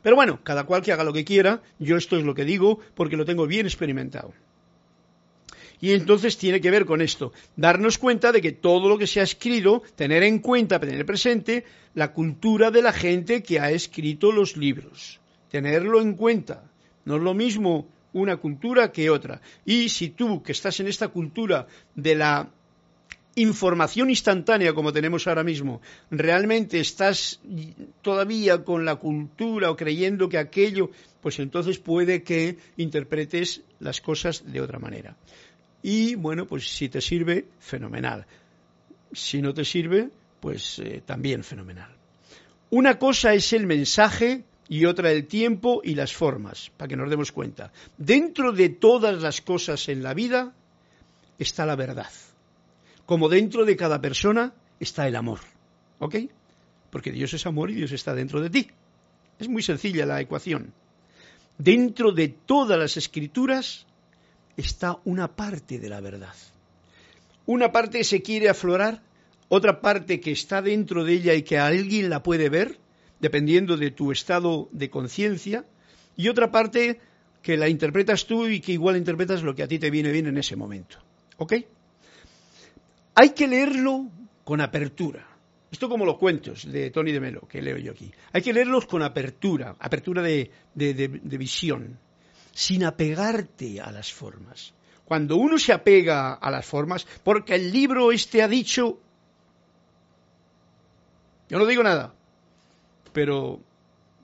Pero 0.00 0.16
bueno, 0.16 0.40
cada 0.42 0.64
cual 0.64 0.80
que 0.80 0.92
haga 0.92 1.04
lo 1.04 1.12
que 1.12 1.26
quiera, 1.26 1.60
yo 1.78 1.98
esto 1.98 2.16
es 2.16 2.24
lo 2.24 2.34
que 2.34 2.46
digo 2.46 2.80
porque 2.94 3.18
lo 3.18 3.26
tengo 3.26 3.46
bien 3.46 3.66
experimentado. 3.66 4.32
Y 5.80 5.92
entonces 5.92 6.36
tiene 6.36 6.60
que 6.60 6.70
ver 6.70 6.84
con 6.86 7.00
esto, 7.00 7.32
darnos 7.56 7.98
cuenta 7.98 8.32
de 8.32 8.40
que 8.40 8.52
todo 8.52 8.88
lo 8.88 8.98
que 8.98 9.06
se 9.06 9.20
ha 9.20 9.22
escrito, 9.22 9.82
tener 9.94 10.22
en 10.22 10.40
cuenta, 10.40 10.80
tener 10.80 11.06
presente 11.06 11.64
la 11.94 12.12
cultura 12.12 12.70
de 12.70 12.82
la 12.82 12.92
gente 12.92 13.42
que 13.42 13.60
ha 13.60 13.70
escrito 13.70 14.32
los 14.32 14.56
libros, 14.56 15.20
tenerlo 15.50 16.00
en 16.00 16.14
cuenta. 16.14 16.64
No 17.04 17.16
es 17.16 17.22
lo 17.22 17.34
mismo 17.34 17.88
una 18.12 18.36
cultura 18.36 18.90
que 18.90 19.10
otra. 19.10 19.40
Y 19.64 19.88
si 19.88 20.10
tú, 20.10 20.42
que 20.42 20.52
estás 20.52 20.80
en 20.80 20.88
esta 20.88 21.08
cultura 21.08 21.66
de 21.94 22.14
la 22.14 22.50
información 23.36 24.10
instantánea 24.10 24.72
como 24.72 24.92
tenemos 24.92 25.26
ahora 25.26 25.44
mismo, 25.44 25.80
realmente 26.10 26.80
estás 26.80 27.40
todavía 28.02 28.64
con 28.64 28.84
la 28.84 28.96
cultura 28.96 29.70
o 29.70 29.76
creyendo 29.76 30.28
que 30.28 30.38
aquello, 30.38 30.90
pues 31.20 31.38
entonces 31.38 31.78
puede 31.78 32.22
que 32.22 32.58
interpretes 32.76 33.62
las 33.78 34.00
cosas 34.00 34.50
de 34.50 34.60
otra 34.60 34.78
manera. 34.78 35.16
Y 35.82 36.14
bueno, 36.14 36.46
pues 36.46 36.68
si 36.68 36.88
te 36.88 37.00
sirve, 37.00 37.46
fenomenal. 37.58 38.26
Si 39.12 39.40
no 39.40 39.54
te 39.54 39.64
sirve, 39.64 40.10
pues 40.40 40.78
eh, 40.80 41.02
también 41.04 41.44
fenomenal. 41.44 41.94
Una 42.70 42.98
cosa 42.98 43.32
es 43.34 43.52
el 43.52 43.66
mensaje 43.66 44.44
y 44.68 44.84
otra 44.84 45.10
el 45.10 45.26
tiempo 45.26 45.80
y 45.82 45.94
las 45.94 46.12
formas, 46.12 46.70
para 46.76 46.88
que 46.88 46.96
nos 46.96 47.08
demos 47.08 47.32
cuenta. 47.32 47.72
Dentro 47.96 48.52
de 48.52 48.68
todas 48.68 49.22
las 49.22 49.40
cosas 49.40 49.88
en 49.88 50.02
la 50.02 50.12
vida 50.14 50.52
está 51.38 51.64
la 51.64 51.76
verdad 51.76 52.10
como 53.08 53.30
dentro 53.30 53.64
de 53.64 53.74
cada 53.74 54.02
persona 54.02 54.52
está 54.78 55.08
el 55.08 55.16
amor. 55.16 55.40
¿Ok? 55.98 56.16
Porque 56.90 57.10
Dios 57.10 57.32
es 57.32 57.46
amor 57.46 57.70
y 57.70 57.74
Dios 57.74 57.90
está 57.92 58.14
dentro 58.14 58.42
de 58.42 58.50
ti. 58.50 58.68
Es 59.38 59.48
muy 59.48 59.62
sencilla 59.62 60.04
la 60.04 60.20
ecuación. 60.20 60.74
Dentro 61.56 62.12
de 62.12 62.28
todas 62.28 62.78
las 62.78 62.98
escrituras 62.98 63.86
está 64.58 64.98
una 65.04 65.28
parte 65.36 65.78
de 65.78 65.88
la 65.88 66.00
verdad. 66.00 66.34
Una 67.46 67.72
parte 67.72 68.04
se 68.04 68.20
quiere 68.22 68.48
aflorar, 68.48 69.00
otra 69.48 69.80
parte 69.80 70.20
que 70.20 70.32
está 70.32 70.60
dentro 70.60 71.04
de 71.04 71.14
ella 71.14 71.34
y 71.34 71.42
que 71.42 71.58
alguien 71.58 72.10
la 72.10 72.22
puede 72.22 72.50
ver, 72.50 72.76
dependiendo 73.20 73.76
de 73.76 73.92
tu 73.92 74.12
estado 74.12 74.68
de 74.72 74.90
conciencia, 74.90 75.64
y 76.16 76.28
otra 76.28 76.50
parte 76.50 77.00
que 77.40 77.56
la 77.56 77.68
interpretas 77.68 78.26
tú 78.26 78.48
y 78.48 78.60
que 78.60 78.72
igual 78.72 78.96
interpretas 78.96 79.42
lo 79.42 79.54
que 79.54 79.62
a 79.62 79.68
ti 79.68 79.78
te 79.78 79.90
viene 79.90 80.10
bien 80.10 80.26
en 80.26 80.36
ese 80.36 80.56
momento. 80.56 80.98
¿Ok? 81.36 81.54
Hay 83.14 83.30
que 83.30 83.46
leerlo 83.46 84.08
con 84.42 84.60
apertura. 84.60 85.24
Esto 85.70 85.88
como 85.88 86.04
los 86.04 86.18
cuentos 86.18 86.70
de 86.70 86.90
Tony 86.90 87.12
de 87.12 87.20
Melo, 87.20 87.46
que 87.46 87.62
leo 87.62 87.76
yo 87.76 87.92
aquí. 87.92 88.10
Hay 88.32 88.42
que 88.42 88.52
leerlos 88.52 88.86
con 88.86 89.02
apertura, 89.02 89.76
apertura 89.78 90.22
de, 90.22 90.50
de 90.74 91.38
visión, 91.38 91.98
sin 92.58 92.82
apegarte 92.82 93.80
a 93.80 93.92
las 93.92 94.12
formas. 94.12 94.74
Cuando 95.04 95.36
uno 95.36 95.60
se 95.60 95.72
apega 95.72 96.34
a 96.34 96.50
las 96.50 96.66
formas, 96.66 97.06
porque 97.22 97.54
el 97.54 97.70
libro 97.70 98.10
este 98.10 98.42
ha 98.42 98.48
dicho... 98.48 98.98
Yo 101.48 101.56
no 101.56 101.66
digo 101.66 101.84
nada, 101.84 102.12
pero 103.12 103.60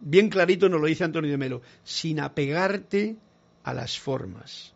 bien 0.01 0.31
clarito 0.31 0.69
nos 0.69 0.81
lo 0.81 0.89
dice 0.89 1.05
Antonio 1.05 1.31
de 1.31 1.37
Melo, 1.37 1.63
sin 1.85 2.19
apegarte 2.19 3.15
a 3.63 3.73
las 3.73 3.97
formas, 3.97 4.73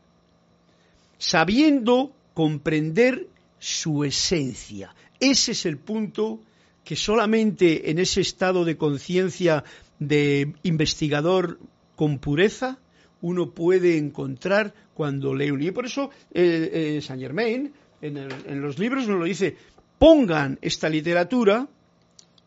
sabiendo 1.18 2.12
comprender 2.35 3.27
su 3.59 4.05
esencia. 4.05 4.94
Ese 5.18 5.51
es 5.51 5.66
el 5.66 5.79
punto 5.79 6.38
que 6.85 6.94
solamente 6.94 7.90
en 7.90 7.99
ese 7.99 8.21
estado 8.21 8.64
de 8.64 8.77
conciencia 8.77 9.64
de 9.99 10.55
investigador 10.62 11.59
con 11.97 12.21
pureza 12.21 12.79
uno 13.20 13.50
puede 13.50 13.96
encontrar 13.96 14.74
cuando 14.94 15.35
lee 15.35 15.50
un 15.50 15.59
libro. 15.59 15.72
Y 15.72 15.74
por 15.74 15.87
eso 15.87 16.11
eh, 16.33 16.96
eh, 16.98 17.00
Saint 17.02 17.22
Germain 17.22 17.72
en, 18.00 18.16
en 18.16 18.61
los 18.61 18.78
libros 18.78 19.09
nos 19.09 19.18
lo 19.18 19.24
dice, 19.24 19.57
pongan 19.98 20.59
esta 20.62 20.88
literatura 20.88 21.68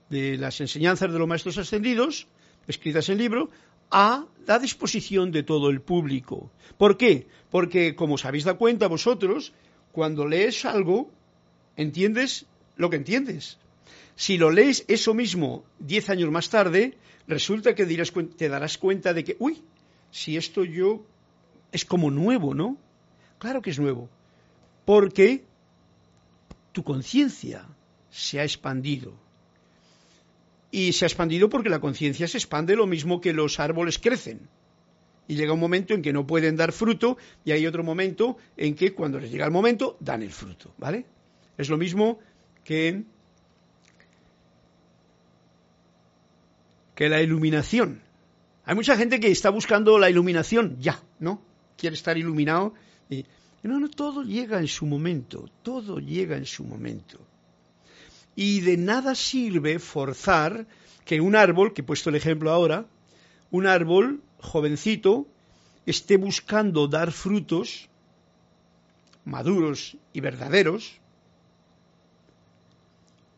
de 0.10 0.38
las 0.38 0.60
enseñanzas 0.62 1.12
de 1.12 1.19
los 1.19 1.27
maestros 1.27 1.57
ascendidos, 1.57 2.27
escritas 2.67 3.10
en 3.10 3.17
libro, 3.17 3.49
a 3.91 4.25
la 4.47 4.60
disposición 4.60 5.31
de 5.31 5.43
todo 5.43 5.69
el 5.69 5.81
público. 5.81 6.51
¿Por 6.77 6.97
qué? 6.97 7.27
Porque, 7.49 7.95
como 7.95 8.15
os 8.15 8.25
habéis 8.25 8.45
dado 8.45 8.57
cuenta 8.57 8.88
vosotros, 8.88 9.53
cuando 9.91 10.25
lees 10.25 10.65
algo, 10.65 11.12
entiendes 11.75 12.45
lo 12.77 12.89
que 12.89 12.95
entiendes. 12.95 13.57
Si 14.15 14.38
lo 14.38 14.51
lees 14.51 14.86
eso 14.88 15.13
mismo 15.13 15.63
diez 15.79 16.10
años 16.10 16.31
más 16.31 16.49
tarde, 16.49 16.97
resulta 17.27 17.75
que 17.75 17.86
te 17.86 18.49
darás 18.49 18.77
cuenta 18.77 19.13
de 19.13 19.23
que, 19.23 19.36
uy, 19.39 19.62
si 20.12 20.38
esto 20.38 20.63
yo 20.63 21.04
es 21.71 21.86
como 21.86 22.12
nuevo, 22.12 22.54
¿no? 22.54 22.78
Claro 23.39 23.62
que 23.62 23.71
es 23.71 23.80
nuevo. 23.80 24.10
Porque 24.86 25.43
tu 26.71 26.84
conciencia 26.84 27.65
se 28.10 28.39
ha 28.39 28.43
expandido 28.43 29.13
y 30.71 30.93
se 30.93 31.06
ha 31.06 31.08
expandido 31.08 31.50
porque 31.50 31.69
la 31.69 31.80
conciencia 31.80 32.28
se 32.28 32.38
expande 32.38 32.76
lo 32.76 32.88
mismo 32.88 33.19
que 33.19 33.34
los 33.34 33.60
árboles 33.60 34.00
crecen. 34.00 34.47
Y 35.28 35.36
llega 35.36 35.54
un 35.54 35.60
momento 35.60 35.93
en 35.93 36.02
que 36.02 36.13
no 36.13 36.26
pueden 36.28 36.56
dar 36.56 36.71
fruto 36.71 37.17
y 37.45 37.52
hay 37.52 37.67
otro 37.67 37.84
momento 37.84 38.38
en 38.58 38.76
que 38.76 38.93
cuando 38.93 39.19
les 39.19 39.32
llega 39.32 39.45
el 39.45 39.52
momento 39.52 39.97
dan 40.00 40.24
el 40.24 40.32
fruto, 40.32 40.74
¿vale? 40.78 41.06
Es 41.58 41.69
lo 41.69 41.78
mismo 41.78 42.19
que 42.63 43.04
que 46.95 47.10
la 47.10 47.21
iluminación. 47.21 48.02
Hay 48.71 48.75
mucha 48.75 48.95
gente 48.95 49.19
que 49.19 49.29
está 49.29 49.49
buscando 49.49 49.99
la 49.99 50.10
iluminación 50.10 50.77
ya, 50.79 50.97
¿no? 51.19 51.41
Quiere 51.75 51.93
estar 51.93 52.17
iluminado 52.17 52.73
y 53.10 53.25
no, 53.63 53.81
no, 53.81 53.89
todo 53.89 54.23
llega 54.23 54.62
en 54.62 54.69
su 54.69 54.86
momento, 54.86 55.49
todo 55.62 55.99
llega 55.99 56.38
en 56.38 56.45
su 56.45 56.63
momento 56.63 57.19
y 58.34 58.62
de 58.62 58.77
nada 58.77 59.13
sirve 59.13 59.77
forzar 59.77 60.67
que 61.03 61.19
un 61.19 61.36
árbol, 61.36 61.73
que 61.73 61.81
he 61.81 61.84
puesto 61.84 62.12
el 62.12 62.15
ejemplo 62.15 62.49
ahora, 62.49 62.86
un 63.49 63.67
árbol 63.67 64.21
jovencito 64.39 65.27
esté 65.86 66.15
buscando 66.15 66.88
dar 66.88 67.12
frutos 67.12 67.89
maduros 69.25 69.97
y 70.13 70.21
verdaderos, 70.21 71.00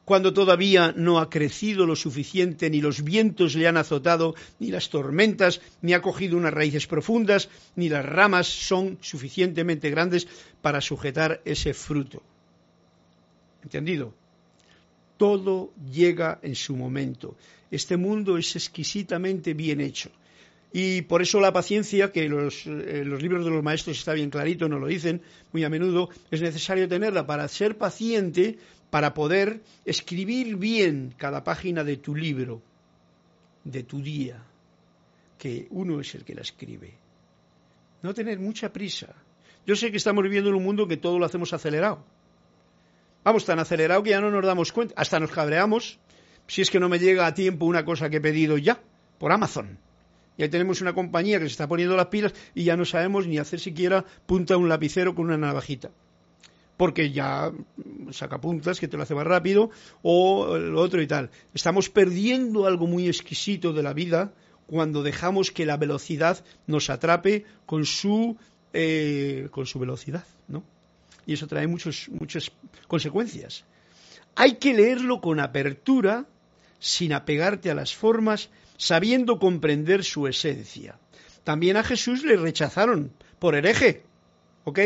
cuando 0.06 0.34
todavía 0.34 0.94
no 0.96 1.20
ha 1.20 1.30
crecido 1.30 1.86
lo 1.86 1.96
suficiente, 1.96 2.70
ni 2.70 2.82
los 2.82 3.04
vientos 3.04 3.56
le 3.56 3.68
han 3.68 3.78
azotado, 3.78 4.36
ni 4.60 4.70
las 4.70 4.90
tormentas, 4.90 5.62
ni 5.82 5.94
ha 5.94 6.02
cogido 6.02 6.38
unas 6.38 6.54
raíces 6.54 6.88
profundas, 6.88 7.50
ni 7.76 7.90
las 7.90 8.06
ramas 8.06 8.48
son 8.48 8.98
suficientemente 9.02 9.90
grandes 9.90 10.28
para 10.62 10.82
sujetar 10.82 11.42
ese 11.46 11.74
fruto. 11.74 12.22
¿Entendido? 13.64 14.14
todo 15.24 15.72
llega 15.90 16.40
en 16.42 16.54
su 16.54 16.76
momento. 16.76 17.38
Este 17.72 17.96
mundo 17.96 18.38
es 18.38 18.58
exquisitamente 18.58 19.54
bien 19.54 19.80
hecho. 19.80 20.10
Y 20.74 21.04
por 21.04 21.22
eso 21.22 21.40
la 21.40 21.54
paciencia, 21.54 22.12
que 22.12 22.28
los, 22.28 22.66
eh, 22.66 23.04
los 23.06 23.22
libros 23.22 23.46
de 23.46 23.52
los 23.52 23.64
maestros 23.64 23.98
está 23.98 24.14
bien 24.14 24.30
clarito, 24.30 24.68
nos 24.68 24.82
lo 24.82 24.88
dicen 24.88 25.22
muy 25.54 25.64
a 25.64 25.70
menudo, 25.70 26.10
es 26.30 26.42
necesario 26.42 26.90
tenerla 26.90 27.26
para 27.26 27.48
ser 27.48 27.78
paciente, 27.78 28.58
para 28.94 29.16
poder 29.16 29.64
escribir 29.86 30.56
bien 30.56 31.16
cada 31.18 31.44
página 31.44 31.84
de 31.84 31.98
tu 31.98 32.14
libro, 32.16 32.62
de 33.64 33.82
tu 33.82 34.04
día, 34.04 34.38
que 35.40 35.66
uno 35.72 36.00
es 36.00 36.14
el 36.14 36.24
que 36.24 36.36
la 36.36 36.42
escribe. 36.42 36.94
No 38.04 38.14
tener 38.14 38.38
mucha 38.38 38.72
prisa. 38.72 39.16
Yo 39.66 39.76
sé 39.76 39.90
que 39.90 39.98
estamos 39.98 40.24
viviendo 40.24 40.52
en 40.52 40.58
un 40.58 40.64
mundo 40.64 40.88
que 40.88 40.98
todo 40.98 41.18
lo 41.18 41.26
hacemos 41.26 41.54
acelerado 41.54 42.06
Vamos 43.24 43.46
tan 43.46 43.58
acelerado 43.58 44.04
que 44.04 44.12
ya 44.12 44.22
no 44.22 44.30
nos 44.30 44.46
damos 44.46 44.72
cuenta. 44.72 44.94
Hasta 44.96 45.20
nos 45.20 45.32
cabreamos 45.32 45.98
si 46.46 46.62
es 46.62 46.70
que 46.70 46.80
no 46.80 46.88
me 46.88 47.00
llega 47.00 47.26
a 47.26 47.34
tiempo 47.34 47.66
una 47.66 47.84
cosa 47.84 48.12
que 48.12 48.18
he 48.18 48.22
pedido 48.22 48.60
ya 48.60 48.80
por 49.18 49.32
Amazon. 49.32 49.80
Y 50.38 50.44
ahí 50.44 50.50
tenemos 50.50 50.82
una 50.82 50.94
compañía 50.94 51.40
que 51.40 51.46
se 51.46 51.54
está 51.54 51.68
poniendo 51.68 51.98
las 51.98 52.10
pilas 52.14 52.36
y 52.54 52.66
ya 52.66 52.78
no 52.78 52.86
sabemos 52.86 53.26
ni 53.26 53.40
hacer 53.40 53.60
siquiera 53.60 54.06
punta 54.28 54.56
un 54.56 54.70
lapicero 54.70 55.16
con 55.16 55.26
una 55.26 55.38
navajita. 55.38 55.90
Porque 56.84 57.12
ya 57.12 57.54
saca 58.12 58.42
puntas 58.42 58.78
que 58.82 58.90
te 58.90 58.98
lo 58.98 59.04
hace 59.04 59.16
más 59.16 59.26
rápido 59.26 59.72
o 60.02 60.58
lo 60.58 60.82
otro 60.82 61.02
y 61.02 61.08
tal. 61.08 61.30
Estamos 61.54 61.90
perdiendo 61.90 62.68
algo 62.68 62.88
muy 62.88 63.08
exquisito 63.08 63.72
de 63.72 63.84
la 63.84 63.94
vida 63.94 64.34
cuando 64.68 65.02
dejamos 65.02 65.52
que 65.52 65.66
la 65.66 65.78
velocidad 65.78 66.44
nos 66.68 66.90
atrape 66.90 67.46
con 67.66 67.86
su, 67.86 68.36
eh, 68.74 69.48
con 69.52 69.66
su 69.66 69.80
velocidad, 69.80 70.26
¿no? 70.50 70.66
y 71.26 71.34
eso 71.36 71.48
trae 71.48 71.68
muchas 71.68 72.52
consecuencias. 72.90 73.64
Hay 74.36 74.56
que 74.56 74.74
leerlo 74.74 75.22
con 75.22 75.40
apertura, 75.40 76.26
sin 76.80 77.14
apegarte 77.14 77.72
a 77.72 77.76
las 77.76 77.96
formas, 77.96 78.50
sabiendo 78.76 79.40
comprender 79.40 80.04
su 80.04 80.28
esencia. 80.28 81.00
También 81.46 81.78
a 81.78 81.84
Jesús 81.86 82.26
le 82.26 82.36
rechazaron 82.36 83.14
por 83.40 83.56
hereje, 83.56 84.04
¿ok? 84.66 84.80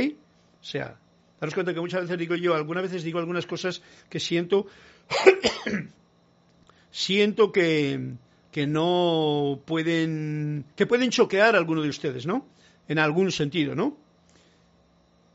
O 0.62 0.64
sea, 0.64 1.00
daros 1.40 1.54
cuenta 1.54 1.74
que 1.74 1.80
muchas 1.80 2.02
veces 2.02 2.18
digo 2.18 2.36
yo, 2.36 2.56
algunas 2.56 2.84
veces 2.84 3.04
digo 3.04 3.20
algunas 3.20 3.46
cosas 3.46 3.82
que 4.10 4.20
siento, 4.20 4.68
siento 6.92 7.52
que, 7.52 8.14
que 8.52 8.68
no 8.68 9.62
pueden, 9.66 10.66
que 10.76 10.88
pueden 10.88 11.12
choquear 11.12 11.56
a 11.56 11.58
alguno 11.58 11.82
de 11.82 11.90
ustedes, 11.90 12.26
¿no? 12.26 12.48
En 12.88 13.00
algún 13.00 13.32
sentido, 13.32 13.76
¿no? 13.76 13.98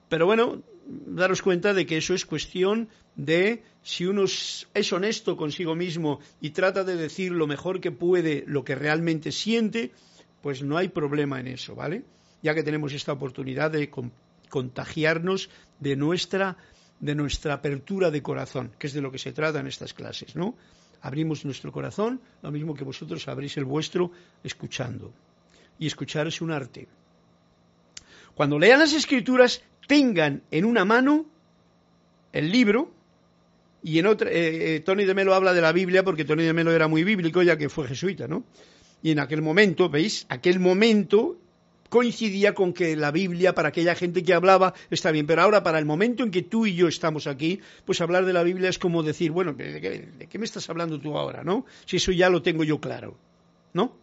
Pero 0.09 0.27
bueno, 0.27 0.62
daros 0.87 1.43
cuenta 1.43 1.73
de 1.75 1.87
que 1.87 1.97
eso 1.97 2.15
es 2.15 2.27
cuestión 2.27 2.88
de 3.15 3.62
si 3.83 4.07
uno 4.07 4.25
es 4.25 4.93
honesto 4.93 5.37
consigo 5.37 5.75
mismo 5.75 6.21
y 6.41 6.51
trata 6.51 6.85
de 6.85 6.97
decir 6.97 7.33
lo 7.33 7.47
mejor 7.47 7.81
que 7.81 7.93
puede 7.93 8.45
lo 8.47 8.65
que 8.65 8.75
realmente 8.75 9.33
siente, 9.33 9.93
pues 10.41 10.62
no 10.62 10.77
hay 10.77 10.88
problema 10.88 11.41
en 11.41 11.49
eso, 11.49 11.75
¿vale? 11.75 12.05
Ya 12.43 12.55
que 12.55 12.62
tenemos 12.62 12.93
esta 12.93 13.12
oportunidad 13.12 13.71
de 13.71 13.91
contagiarnos 14.53 15.49
de 15.81 15.97
nuestra 15.97 16.59
de 17.01 17.15
nuestra 17.15 17.55
apertura 17.55 18.11
de 18.11 18.23
corazón, 18.23 18.71
que 18.79 18.87
es 18.87 18.93
de 18.93 19.01
lo 19.01 19.11
que 19.11 19.19
se 19.19 19.33
trata 19.33 19.59
en 19.59 19.67
estas 19.67 19.93
clases, 19.93 20.37
¿no? 20.37 20.55
Abrimos 21.01 21.45
nuestro 21.45 21.73
corazón, 21.73 22.21
lo 22.43 22.53
mismo 22.53 22.75
que 22.75 22.85
vosotros 22.85 23.27
abrís 23.27 23.57
el 23.57 23.65
vuestro 23.65 24.12
escuchando. 24.45 25.12
Y 25.81 25.87
escuchar 25.88 26.29
es 26.29 26.41
un 26.41 26.53
arte. 26.53 26.87
Cuando 28.35 28.59
lean 28.59 28.79
las 28.79 28.93
escrituras, 28.93 29.62
tengan 29.88 30.43
en 30.53 30.65
una 30.65 30.85
mano 30.85 31.27
el 32.33 32.53
libro 32.53 32.93
y 33.83 33.99
en 33.99 34.07
otra, 34.07 34.31
eh, 34.31 34.77
eh, 34.77 34.81
Tony 34.81 35.05
de 35.05 35.15
Melo 35.15 35.35
habla 35.35 35.55
de 35.55 35.62
la 35.62 35.73
Biblia 35.73 36.05
porque 36.05 36.25
Tony 36.25 36.45
de 36.45 36.53
Melo 36.53 36.71
era 36.71 36.87
muy 36.87 37.03
bíblico 37.03 37.43
ya 37.43 37.57
que 37.57 37.69
fue 37.69 37.88
jesuita, 37.88 38.29
¿no? 38.29 38.45
Y 39.03 39.11
en 39.11 39.19
aquel 39.19 39.43
momento, 39.43 39.88
¿veis? 39.88 40.27
Aquel 40.29 40.61
momento 40.61 41.41
coincidía 41.92 42.55
con 42.55 42.72
que 42.72 42.96
la 42.96 43.11
Biblia 43.11 43.55
para 43.55 43.68
aquella 43.68 43.94
gente 43.94 44.22
que 44.22 44.33
hablaba 44.33 44.72
está 44.88 45.11
bien, 45.11 45.26
pero 45.26 45.42
ahora 45.42 45.62
para 45.62 45.78
el 45.78 45.85
momento 45.85 46.22
en 46.22 46.31
que 46.31 46.40
tú 46.40 46.64
y 46.64 46.74
yo 46.74 46.88
estamos 46.88 47.26
aquí, 47.26 47.61
pues 47.85 48.00
hablar 48.00 48.24
de 48.24 48.33
la 48.33 48.42
Biblia 48.42 48.70
es 48.70 48.78
como 48.78 49.02
decir, 49.02 49.31
bueno, 49.31 49.52
¿de 49.52 50.26
qué, 50.26 50.38
me 50.38 50.46
estás 50.46 50.70
hablando 50.70 50.98
tú 50.98 51.18
ahora, 51.18 51.44
no? 51.44 51.66
Si 51.85 51.98
eso 51.98 52.11
ya 52.11 52.31
lo 52.31 52.40
tengo 52.40 52.64
yo 52.64 52.81
claro, 52.81 53.18
¿no? 53.74 53.94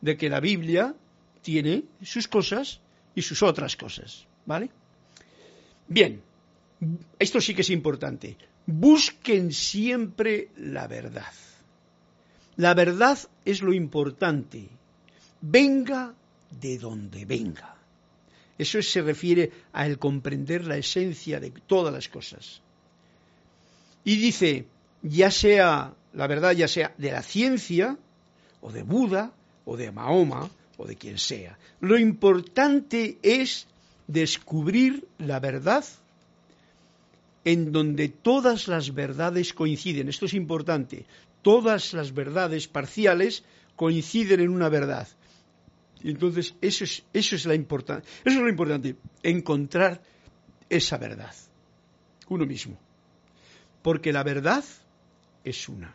De 0.00 0.16
que 0.16 0.28
la 0.28 0.40
Biblia 0.40 0.96
tiene 1.40 1.84
sus 2.02 2.26
cosas 2.26 2.80
y 3.14 3.22
sus 3.22 3.40
otras 3.44 3.76
cosas, 3.76 4.26
¿vale? 4.44 4.70
Bien, 5.86 6.20
esto 7.20 7.40
sí 7.40 7.54
que 7.54 7.62
es 7.62 7.70
importante. 7.70 8.36
Busquen 8.66 9.52
siempre 9.52 10.48
la 10.56 10.88
verdad. 10.88 11.32
La 12.56 12.74
verdad 12.74 13.16
es 13.44 13.62
lo 13.62 13.72
importante. 13.72 14.68
Venga 15.40 16.16
de 16.50 16.78
donde 16.78 17.24
venga. 17.24 17.76
Eso 18.56 18.82
se 18.82 19.02
refiere 19.02 19.52
a 19.72 19.86
el 19.86 19.98
comprender 19.98 20.66
la 20.66 20.76
esencia 20.76 21.38
de 21.38 21.50
todas 21.50 21.92
las 21.92 22.08
cosas. 22.08 22.60
Y 24.04 24.16
dice, 24.16 24.66
ya 25.02 25.30
sea 25.30 25.94
la 26.14 26.26
verdad, 26.26 26.52
ya 26.52 26.68
sea 26.68 26.94
de 26.98 27.12
la 27.12 27.22
ciencia, 27.22 27.96
o 28.60 28.72
de 28.72 28.82
Buda, 28.82 29.32
o 29.64 29.76
de 29.76 29.92
Mahoma, 29.92 30.50
o 30.76 30.86
de 30.86 30.96
quien 30.96 31.18
sea. 31.18 31.58
Lo 31.80 31.98
importante 31.98 33.18
es 33.22 33.66
descubrir 34.06 35.06
la 35.18 35.38
verdad 35.38 35.84
en 37.44 37.72
donde 37.72 38.08
todas 38.08 38.68
las 38.68 38.94
verdades 38.94 39.54
coinciden. 39.54 40.08
Esto 40.08 40.26
es 40.26 40.34
importante. 40.34 41.06
Todas 41.42 41.92
las 41.92 42.12
verdades 42.12 42.66
parciales 42.68 43.44
coinciden 43.76 44.40
en 44.40 44.48
una 44.50 44.68
verdad. 44.68 45.08
Y 46.02 46.10
entonces 46.10 46.54
eso 46.60 46.84
es, 46.84 47.04
eso 47.12 47.36
es, 47.36 47.46
la 47.46 47.54
eso 47.54 48.06
es 48.24 48.36
lo 48.36 48.48
importante, 48.48 48.96
encontrar 49.22 50.00
esa 50.68 50.96
verdad, 50.98 51.34
uno 52.28 52.46
mismo. 52.46 52.78
Porque 53.82 54.12
la 54.12 54.22
verdad 54.22 54.64
es 55.44 55.68
una. 55.68 55.94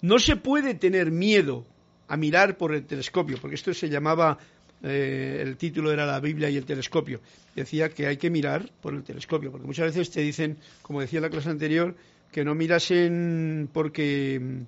No 0.00 0.18
se 0.18 0.36
puede 0.36 0.74
tener 0.74 1.10
miedo 1.10 1.66
a 2.08 2.16
mirar 2.16 2.56
por 2.56 2.74
el 2.74 2.84
telescopio, 2.86 3.38
porque 3.40 3.56
esto 3.56 3.74
se 3.74 3.88
llamaba, 3.88 4.38
eh, 4.82 5.42
el 5.42 5.56
título 5.56 5.92
era 5.92 6.06
la 6.06 6.20
Biblia 6.20 6.48
y 6.48 6.56
el 6.56 6.64
telescopio. 6.64 7.20
Decía 7.54 7.90
que 7.90 8.06
hay 8.06 8.16
que 8.16 8.30
mirar 8.30 8.70
por 8.80 8.94
el 8.94 9.02
telescopio, 9.02 9.50
porque 9.50 9.66
muchas 9.66 9.86
veces 9.86 10.10
te 10.10 10.22
dicen, 10.22 10.56
como 10.82 11.00
decía 11.00 11.20
la 11.20 11.30
clase 11.30 11.50
anterior, 11.50 11.94
que 12.32 12.44
no 12.44 12.54
mirasen 12.54 13.68
porque 13.72 14.40
mm, 14.40 14.62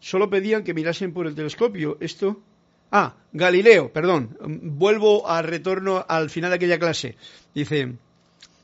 solo 0.00 0.30
pedían 0.30 0.64
que 0.64 0.74
mirasen 0.74 1.12
por 1.12 1.26
el 1.26 1.34
telescopio. 1.34 1.98
Esto 2.00 2.40
Ah, 2.96 3.16
Galileo, 3.32 3.92
perdón, 3.92 4.38
vuelvo 4.62 5.28
al 5.28 5.42
retorno 5.42 6.06
al 6.08 6.30
final 6.30 6.50
de 6.50 6.56
aquella 6.56 6.78
clase. 6.78 7.16
Dice, 7.52 7.94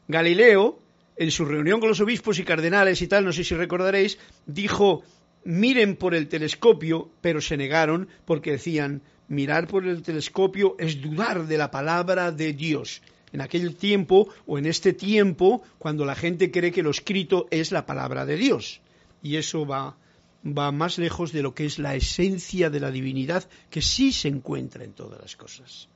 Galileo, 0.07 0.79
en 1.17 1.33
su 1.33 1.45
reunión 1.45 1.81
con 1.81 1.89
los 1.89 2.01
obispos 2.01 2.39
y 2.39 2.45
cardenales 2.45 3.03
y 3.03 3.09
tal, 3.09 3.25
no 3.25 3.33
sé 3.33 3.43
si 3.43 3.57
recordaréis, 3.57 4.19
dijo, 4.47 5.03
miren 5.43 5.97
por 5.97 6.15
el 6.15 6.29
telescopio, 6.29 7.11
pero 7.21 7.41
se 7.41 7.57
negaron 7.57 8.07
porque 8.25 8.53
decían, 8.53 9.03
mirar 9.27 9.67
por 9.67 9.85
el 9.85 10.01
telescopio 10.01 10.77
es 10.79 11.01
dudar 11.01 11.49
de 11.49 11.59
la 11.59 11.73
palabra 11.73 12.31
de 12.31 12.53
Dios. 12.53 13.03
En 13.33 13.41
aquel 13.41 13.75
tiempo 13.75 14.29
o 14.47 14.59
en 14.59 14.67
este 14.67 14.93
tiempo, 14.93 15.65
cuando 15.81 16.05
la 16.05 16.15
gente 16.15 16.53
cree 16.53 16.71
que 16.71 16.85
lo 16.85 16.91
escrito 16.91 17.49
es 17.51 17.73
la 17.73 17.85
palabra 17.85 18.25
de 18.27 18.37
Dios. 18.37 18.81
Y 19.25 19.39
eso 19.39 19.67
va 19.67 19.97
va 20.45 20.73
más 20.73 20.99
lejos 20.99 21.33
de 21.33 21.43
lo 21.43 21.55
que 21.55 21.67
es 21.67 21.79
la 21.79 21.95
esencia 21.95 22.71
de 22.71 22.81
la 22.81 22.91
divinidad 22.91 23.49
que 23.69 23.83
sí 23.83 24.13
se 24.13 24.29
encuentra 24.29 24.85
en 24.85 24.93
todas 24.93 25.21
las 25.21 25.37
cosas. 25.37 25.89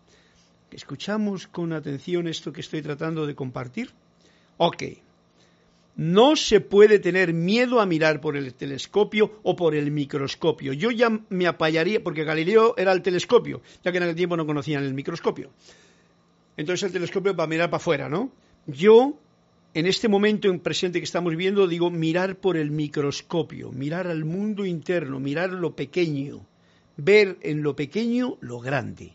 ¿Escuchamos 0.71 1.47
con 1.47 1.73
atención 1.73 2.27
esto 2.27 2.53
que 2.53 2.61
estoy 2.61 2.83
tratando 2.83 3.27
de 3.27 3.35
compartir? 3.35 3.93
Ok. 4.57 4.83
No 5.97 6.35
se 6.35 6.61
puede 6.61 6.99
tener 6.99 7.33
miedo 7.33 7.81
a 7.81 7.87
mirar 7.87 8.21
por 8.21 8.37
el 8.37 8.53
telescopio 8.55 9.39
o 9.45 9.55
por 9.55 9.77
el 9.77 9.93
microscopio. 9.93 10.73
Yo 10.73 10.91
ya 10.91 11.09
me 11.29 11.47
apayaría, 11.47 12.03
porque 12.03 12.25
Galileo 12.25 12.75
era 12.77 12.91
el 12.91 13.03
telescopio, 13.03 13.63
ya 13.85 13.93
que 13.93 13.99
en 13.99 14.03
aquel 14.03 14.17
tiempo 14.17 14.37
no 14.37 14.45
conocían 14.45 14.83
el 14.83 14.93
microscopio. 14.93 15.53
Entonces 16.57 16.83
el 16.85 16.93
telescopio 16.93 17.37
va 17.37 17.45
a 17.45 17.49
mirar 17.49 17.71
para 17.71 17.81
afuera, 17.81 18.09
¿no? 18.09 18.33
Yo 18.67 19.17
en 19.75 19.87
este 19.87 20.09
momento 20.09 20.49
en 20.49 20.61
presente 20.61 21.01
que 21.01 21.05
estamos 21.05 21.35
viendo, 21.35 21.67
digo, 21.67 21.91
mirar 21.91 22.37
por 22.37 22.57
el 22.57 22.71
microscopio, 22.71 23.73
mirar 23.73 24.07
al 24.07 24.25
mundo 24.25 24.65
interno, 24.65 25.19
mirar 25.19 25.51
lo 25.51 25.75
pequeño, 25.75 26.47
ver 26.97 27.39
en 27.43 27.63
lo 27.63 27.75
pequeño 27.75 28.39
lo 28.41 28.61
grande. 28.61 29.15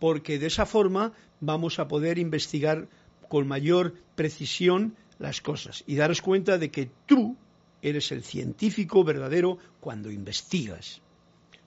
Porque 0.00 0.40
de 0.40 0.48
esa 0.48 0.66
forma 0.66 1.12
vamos 1.40 1.78
a 1.78 1.86
poder 1.86 2.18
investigar 2.18 2.88
con 3.28 3.46
mayor 3.46 3.94
precisión 4.16 4.96
las 5.20 5.40
cosas 5.40 5.84
y 5.86 5.94
daros 5.94 6.20
cuenta 6.20 6.58
de 6.58 6.72
que 6.72 6.90
tú 7.06 7.36
eres 7.80 8.10
el 8.10 8.24
científico 8.24 9.04
verdadero 9.04 9.58
cuando 9.78 10.10
investigas, 10.10 11.00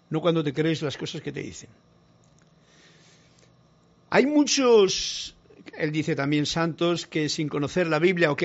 no 0.10 0.20
cuando 0.20 0.44
te 0.44 0.52
crees 0.52 0.82
las 0.82 0.98
cosas 0.98 1.22
que 1.22 1.32
te 1.32 1.42
dicen. 1.42 1.70
Hay 4.10 4.26
muchos 4.26 5.37
él 5.78 5.92
dice 5.92 6.16
también 6.16 6.46
Santos 6.46 7.08
que 7.08 7.30
sin 7.30 7.50
conocer 7.50 7.88
la 7.88 8.00
Biblia, 8.00 8.32
ok, 8.32 8.44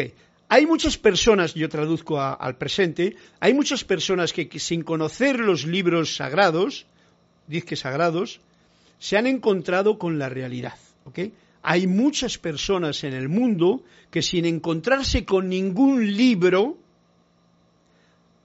hay 0.48 0.66
muchas 0.66 0.98
personas, 0.98 1.54
yo 1.54 1.68
traduzco 1.70 2.20
al 2.20 2.58
presente, 2.58 3.16
hay 3.40 3.54
muchas 3.54 3.84
personas 3.84 4.34
que, 4.34 4.50
sin 4.58 4.82
conocer 4.82 5.40
los 5.40 5.64
libros 5.64 6.16
sagrados, 6.16 6.84
dice 7.46 7.66
que 7.66 7.76
sagrados, 7.76 8.40
se 8.98 9.16
han 9.16 9.26
encontrado 9.26 9.98
con 9.98 10.18
la 10.18 10.28
realidad, 10.28 10.76
ok. 11.04 11.20
Hay 11.62 11.86
muchas 11.86 12.36
personas 12.36 13.02
en 13.04 13.14
el 13.14 13.30
mundo 13.30 13.82
que 14.10 14.20
sin 14.20 14.44
encontrarse 14.44 15.24
con 15.24 15.48
ningún 15.48 16.14
libro, 16.16 16.76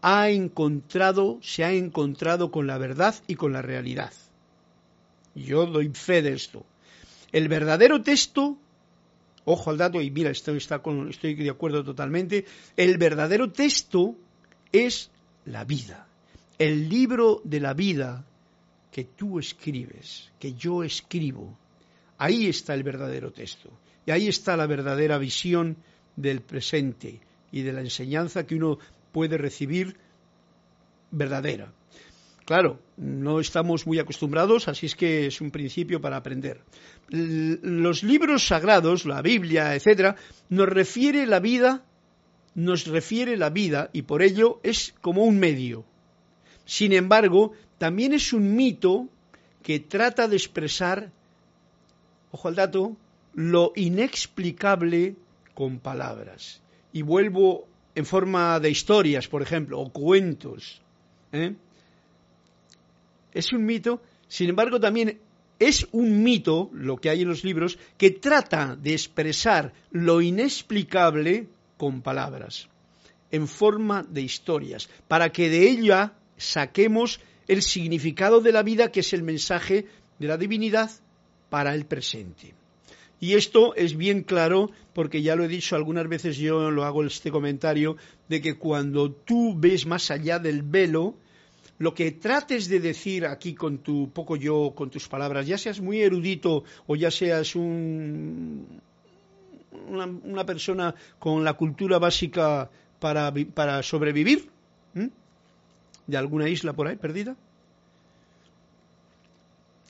ha 0.01 0.29
encontrado, 0.29 1.39
se 1.41 1.65
ha 1.65 1.73
encontrado 1.73 2.51
con 2.51 2.67
la 2.67 2.77
verdad 2.77 3.15
y 3.27 3.35
con 3.35 3.51
la 3.51 3.61
realidad. 3.61 4.13
Yo 5.35 5.65
doy 5.65 5.89
fe 5.89 6.21
de 6.21 6.33
esto. 6.33 6.65
El 7.33 7.49
verdadero 7.49 8.01
texto 8.01 8.57
ojo 9.49 9.69
al 9.69 9.77
dato, 9.77 10.01
y 10.01 10.11
mira, 10.11 10.29
estoy, 10.29 10.59
de 10.59 11.49
acuerdo 11.49 11.81
totalmente, 11.81 12.45
el 12.75 12.97
verdadero 12.97 13.49
texto 13.49 14.13
es 14.73 15.09
la 15.45 15.63
vida, 15.63 16.05
el 16.59 16.89
libro 16.89 17.39
de 17.45 17.61
la 17.61 17.73
vida 17.73 18.25
que 18.91 19.05
tú 19.05 19.39
escribes, 19.39 20.29
que 20.37 20.53
yo 20.53 20.83
escribo. 20.83 21.57
Ahí 22.17 22.47
está 22.47 22.73
el 22.73 22.83
verdadero 22.83 23.31
texto, 23.31 23.69
y 24.05 24.11
ahí 24.11 24.27
está 24.27 24.57
la 24.57 24.67
verdadera 24.67 25.17
visión 25.17 25.77
del 26.17 26.41
presente 26.41 27.21
y 27.49 27.61
de 27.61 27.71
la 27.71 27.79
enseñanza 27.79 28.45
que 28.45 28.55
uno 28.55 28.79
puede 29.13 29.37
recibir 29.37 29.95
verdadera. 31.09 31.71
Claro, 32.43 32.79
no 32.97 33.39
estamos 33.39 33.87
muy 33.87 33.99
acostumbrados, 33.99 34.67
así 34.67 34.87
es 34.87 34.95
que 34.95 35.27
es 35.27 35.39
un 35.39 35.51
principio 35.51 36.01
para 36.01 36.17
aprender. 36.17 36.61
Los 37.09 38.03
libros 38.03 38.47
sagrados, 38.47 39.05
la 39.05 39.21
Biblia, 39.21 39.75
etcétera, 39.75 40.15
nos 40.49 40.67
refiere 40.67 41.25
la 41.25 41.39
vida, 41.39 41.83
nos 42.55 42.85
refiere 42.85 43.37
la 43.37 43.49
vida 43.49 43.89
y 43.93 44.01
por 44.01 44.21
ello 44.21 44.59
es 44.63 44.93
como 45.01 45.23
un 45.23 45.39
medio. 45.39 45.85
Sin 46.65 46.91
embargo, 46.91 47.53
también 47.77 48.13
es 48.13 48.33
un 48.33 48.55
mito 48.55 49.07
que 49.63 49.79
trata 49.79 50.27
de 50.27 50.35
expresar, 50.35 51.11
ojo 52.31 52.47
al 52.47 52.55
dato, 52.55 52.97
lo 53.33 53.71
inexplicable 53.75 55.15
con 55.53 55.79
palabras. 55.79 56.61
Y 56.91 57.03
vuelvo 57.03 57.67
en 57.95 58.05
forma 58.05 58.59
de 58.59 58.69
historias, 58.69 59.27
por 59.27 59.41
ejemplo, 59.41 59.79
o 59.79 59.91
cuentos. 59.91 60.81
¿eh? 61.31 61.55
es 63.37 63.53
un 63.53 63.65
mito, 63.65 64.01
sin 64.27 64.49
embargo 64.49 64.79
también 64.79 65.19
es 65.59 65.87
un 65.91 66.23
mito, 66.23 66.69
lo 66.73 66.97
que 66.97 67.09
hay 67.09 67.21
en 67.21 67.29
los 67.29 67.43
libros, 67.43 67.77
que 67.97 68.11
trata 68.11 68.75
de 68.75 68.93
expresar 68.93 69.73
lo 69.91 70.21
inexplicable 70.21 71.47
con 71.77 72.01
palabras, 72.01 72.67
en 73.31 73.47
forma 73.47 74.03
de 74.03 74.21
historias, 74.21 74.89
para 75.07 75.31
que 75.31 75.49
de 75.49 75.69
ella 75.69 76.13
saquemos 76.37 77.19
el 77.47 77.61
significado 77.61 78.41
de 78.41 78.51
la 78.51 78.63
vida, 78.63 78.91
que 78.91 78.99
es 78.99 79.13
el 79.13 79.23
mensaje 79.23 79.85
de 80.19 80.27
la 80.27 80.37
divinidad 80.37 80.91
para 81.49 81.73
el 81.73 81.85
presente. 81.85 82.53
Y 83.19 83.33
esto 83.33 83.73
es 83.75 83.97
bien 83.97 84.21
claro 84.21 84.69
porque 84.93 85.21
ya 85.21 85.35
lo 85.35 85.43
he 85.43 85.47
dicho 85.47 85.75
algunas 85.75 86.07
veces, 86.07 86.37
yo 86.37 86.69
lo 86.69 86.83
hago 86.83 87.03
este 87.03 87.31
comentario, 87.31 87.97
de 88.29 88.41
que 88.41 88.57
cuando 88.57 89.11
tú 89.11 89.55
ves 89.57 89.85
más 89.85 90.11
allá 90.11 90.39
del 90.39 90.61
velo, 90.61 91.15
lo 91.79 91.93
que 91.93 92.11
trates 92.11 92.67
de 92.67 92.79
decir 92.79 93.25
aquí 93.25 93.53
con 93.53 93.79
tu 93.79 94.09
poco 94.11 94.35
yo, 94.35 94.73
con 94.75 94.89
tus 94.89 95.07
palabras, 95.07 95.45
ya 95.45 95.57
seas 95.57 95.79
muy 95.79 96.01
erudito 96.01 96.63
o 96.87 96.95
ya 96.95 97.11
seas 97.11 97.55
un, 97.55 98.81
una, 99.87 100.45
persona 100.45 100.95
con 101.19 101.43
la 101.43 101.53
cultura 101.53 101.99
básica 101.99 102.69
para, 102.99 103.83
sobrevivir, 103.83 104.49
de 106.07 106.17
alguna 106.17 106.49
isla 106.49 106.73
por 106.73 106.87
ahí 106.87 106.95
perdida, 106.95 107.35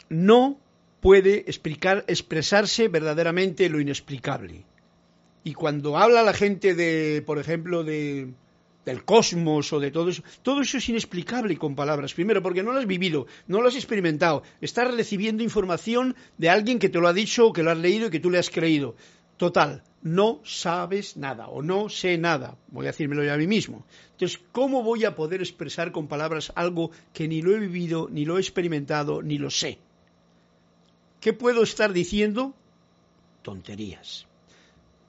no 0.10 0.58
puede 1.00 1.40
explicar, 1.48 2.04
expresarse 2.08 2.88
verdaderamente 2.88 3.70
lo 3.70 3.80
inexplicable. 3.80 4.66
Y 5.44 5.54
cuando 5.54 5.98
habla 5.98 6.24
la 6.24 6.34
gente 6.34 6.74
de, 6.76 7.24
por 7.26 7.40
ejemplo, 7.40 7.84
de 7.84 8.34
del 8.88 9.04
cosmos 9.04 9.74
o 9.74 9.82
de 9.82 9.92
todo 9.92 10.10
eso. 10.10 10.24
Todo 10.42 10.62
eso 10.62 10.78
es 10.78 10.88
inexplicable 10.88 11.58
con 11.58 11.76
palabras. 11.76 12.14
Primero, 12.14 12.42
porque 12.42 12.64
no 12.64 12.72
lo 12.72 12.80
has 12.80 12.88
vivido, 12.88 13.28
no 13.46 13.62
lo 13.62 13.68
has 13.68 13.76
experimentado. 13.76 14.44
Estás 14.62 14.96
recibiendo 14.96 15.44
información 15.44 16.16
de 16.38 16.50
alguien 16.50 16.80
que 16.80 16.88
te 16.88 17.00
lo 17.00 17.10
ha 17.10 17.14
dicho, 17.14 17.52
que 17.52 17.64
lo 17.64 17.72
has 17.72 17.78
leído 17.78 18.08
y 18.08 18.12
que 18.12 18.22
tú 18.22 18.30
le 18.30 18.40
has 18.40 18.50
creído. 18.50 18.96
Total, 19.36 19.84
no 20.02 20.40
sabes 20.46 21.18
nada 21.18 21.50
o 21.50 21.62
no 21.62 21.90
sé 21.90 22.18
nada. 22.18 22.58
Voy 22.70 22.86
a 22.86 22.92
decírmelo 22.92 23.26
yo 23.26 23.34
a 23.34 23.38
mí 23.38 23.46
mismo. 23.46 23.86
Entonces, 24.14 24.40
¿cómo 24.54 24.82
voy 24.84 25.04
a 25.04 25.16
poder 25.16 25.42
expresar 25.42 25.92
con 25.92 26.08
palabras 26.08 26.54
algo 26.56 26.92
que 27.14 27.28
ni 27.28 27.42
lo 27.42 27.54
he 27.54 27.60
vivido, 27.60 28.08
ni 28.10 28.24
lo 28.24 28.38
he 28.38 28.40
experimentado, 28.40 29.22
ni 29.22 29.38
lo 29.38 29.50
sé? 29.50 29.80
¿Qué 31.20 31.34
puedo 31.34 31.62
estar 31.62 31.92
diciendo? 31.92 32.54
Tonterías. 33.42 34.26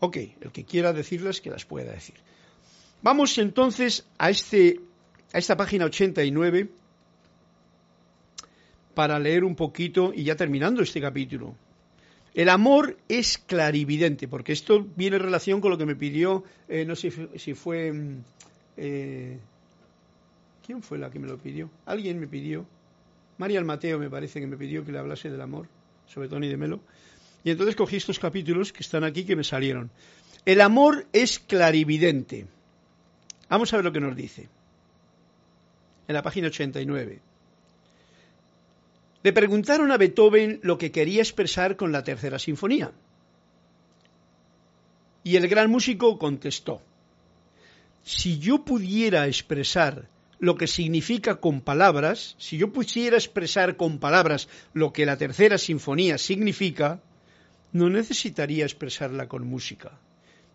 Ok, 0.00 0.16
el 0.16 0.50
que 0.52 0.64
quiera 0.64 0.92
decirlas, 0.92 1.40
que 1.40 1.50
las 1.50 1.64
pueda 1.64 1.92
decir. 1.92 2.16
Vamos 3.02 3.38
entonces 3.38 4.06
a, 4.18 4.30
este, 4.30 4.80
a 5.32 5.38
esta 5.38 5.56
página 5.56 5.84
89 5.84 6.68
para 8.94 9.18
leer 9.20 9.44
un 9.44 9.54
poquito 9.54 10.12
y 10.12 10.24
ya 10.24 10.34
terminando 10.34 10.82
este 10.82 11.00
capítulo. 11.00 11.54
El 12.34 12.48
amor 12.48 12.96
es 13.08 13.38
clarividente, 13.38 14.28
porque 14.28 14.52
esto 14.52 14.86
viene 14.96 15.16
en 15.16 15.22
relación 15.22 15.60
con 15.60 15.70
lo 15.70 15.78
que 15.78 15.86
me 15.86 15.96
pidió, 15.96 16.44
eh, 16.68 16.84
no 16.84 16.96
sé 16.96 17.12
si 17.36 17.54
fue... 17.54 17.92
Mm, 17.92 18.24
eh, 18.76 19.38
¿Quién 20.66 20.82
fue 20.82 20.98
la 20.98 21.10
que 21.10 21.18
me 21.18 21.28
lo 21.28 21.38
pidió? 21.38 21.70
Alguien 21.86 22.20
me 22.20 22.26
pidió. 22.26 22.66
María 23.38 23.62
Mateo 23.62 23.98
me 23.98 24.10
parece 24.10 24.40
que 24.40 24.46
me 24.46 24.56
pidió 24.56 24.84
que 24.84 24.92
le 24.92 24.98
hablase 24.98 25.30
del 25.30 25.40
amor, 25.40 25.66
sobre 26.06 26.28
Tony 26.28 26.48
de 26.48 26.56
Melo. 26.56 26.80
Y 27.44 27.50
entonces 27.50 27.74
cogí 27.74 27.96
estos 27.96 28.18
capítulos 28.18 28.72
que 28.72 28.82
están 28.82 29.04
aquí 29.04 29.24
que 29.24 29.36
me 29.36 29.44
salieron. 29.44 29.90
El 30.44 30.60
amor 30.60 31.06
es 31.12 31.38
clarividente. 31.38 32.46
Vamos 33.48 33.72
a 33.72 33.76
ver 33.76 33.84
lo 33.84 33.92
que 33.92 34.00
nos 34.00 34.16
dice. 34.16 34.48
En 36.06 36.14
la 36.14 36.22
página 36.22 36.48
89. 36.48 37.20
Le 39.22 39.32
preguntaron 39.32 39.90
a 39.90 39.96
Beethoven 39.96 40.60
lo 40.62 40.78
que 40.78 40.92
quería 40.92 41.22
expresar 41.22 41.76
con 41.76 41.92
la 41.92 42.04
tercera 42.04 42.38
sinfonía. 42.38 42.92
Y 45.24 45.36
el 45.36 45.48
gran 45.48 45.70
músico 45.70 46.18
contestó, 46.18 46.80
si 48.04 48.38
yo 48.38 48.64
pudiera 48.64 49.26
expresar 49.26 50.08
lo 50.38 50.56
que 50.56 50.66
significa 50.66 51.40
con 51.40 51.60
palabras, 51.60 52.36
si 52.38 52.56
yo 52.56 52.72
pudiera 52.72 53.16
expresar 53.16 53.76
con 53.76 53.98
palabras 53.98 54.48
lo 54.72 54.92
que 54.92 55.04
la 55.04 55.18
tercera 55.18 55.58
sinfonía 55.58 56.16
significa, 56.16 57.02
no 57.72 57.90
necesitaría 57.90 58.64
expresarla 58.64 59.28
con 59.28 59.46
música. 59.46 59.98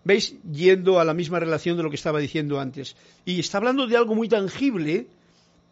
¿Veis? 0.03 0.35
Yendo 0.51 0.99
a 0.99 1.05
la 1.05 1.13
misma 1.13 1.39
relación 1.39 1.77
de 1.77 1.83
lo 1.83 1.89
que 1.89 1.95
estaba 1.95 2.19
diciendo 2.19 2.59
antes. 2.59 2.95
Y 3.25 3.39
está 3.39 3.57
hablando 3.57 3.87
de 3.87 3.95
algo 3.95 4.15
muy 4.15 4.27
tangible, 4.27 5.07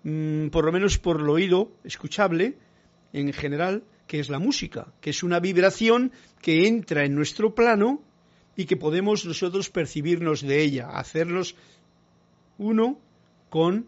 mm, 0.03 0.47
por 0.47 0.65
lo 0.65 0.71
menos 0.71 0.97
por 0.97 1.19
el 1.19 1.29
oído, 1.29 1.71
escuchable, 1.83 2.57
en 3.13 3.33
general, 3.33 3.83
que 4.07 4.19
es 4.19 4.29
la 4.29 4.39
música, 4.39 4.87
que 5.01 5.09
es 5.09 5.23
una 5.23 5.39
vibración 5.39 6.11
que 6.41 6.67
entra 6.67 7.03
en 7.05 7.15
nuestro 7.15 7.53
plano 7.55 8.01
y 8.55 8.65
que 8.65 8.77
podemos 8.77 9.25
nosotros 9.25 9.69
percibirnos 9.69 10.41
de 10.41 10.61
ella, 10.61 10.89
hacernos 10.89 11.55
uno 12.57 12.99
con 13.49 13.87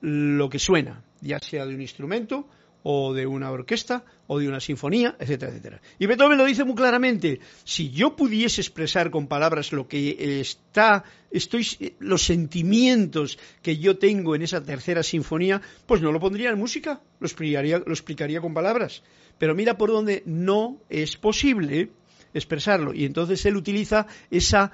lo 0.00 0.48
que 0.48 0.58
suena, 0.58 1.02
ya 1.20 1.38
sea 1.38 1.66
de 1.66 1.74
un 1.74 1.80
instrumento 1.80 2.46
o 2.84 3.14
de 3.14 3.26
una 3.26 3.50
orquesta 3.50 4.04
o 4.26 4.38
de 4.38 4.46
una 4.46 4.60
sinfonía, 4.60 5.16
etcétera, 5.18 5.52
etcétera. 5.52 5.80
Y 5.98 6.06
Beethoven 6.06 6.38
lo 6.38 6.44
dice 6.44 6.64
muy 6.64 6.74
claramente, 6.74 7.40
si 7.64 7.90
yo 7.90 8.14
pudiese 8.14 8.60
expresar 8.60 9.10
con 9.10 9.26
palabras 9.26 9.72
lo 9.72 9.88
que 9.88 10.40
está, 10.40 11.02
estoy, 11.30 11.66
los 11.98 12.22
sentimientos 12.22 13.38
que 13.62 13.78
yo 13.78 13.96
tengo 13.96 14.34
en 14.34 14.42
esa 14.42 14.62
tercera 14.62 15.02
sinfonía, 15.02 15.62
pues 15.86 16.02
no 16.02 16.12
lo 16.12 16.20
pondría 16.20 16.50
en 16.50 16.58
música, 16.58 17.00
lo 17.20 17.26
explicaría, 17.26 17.78
lo 17.78 17.92
explicaría 17.92 18.42
con 18.42 18.52
palabras. 18.52 19.02
Pero 19.38 19.54
mira 19.54 19.78
por 19.78 19.90
dónde 19.90 20.22
no 20.26 20.78
es 20.90 21.16
posible 21.16 21.90
expresarlo. 22.34 22.92
Y 22.92 23.06
entonces 23.06 23.44
él 23.46 23.56
utiliza 23.56 24.06
esa 24.30 24.72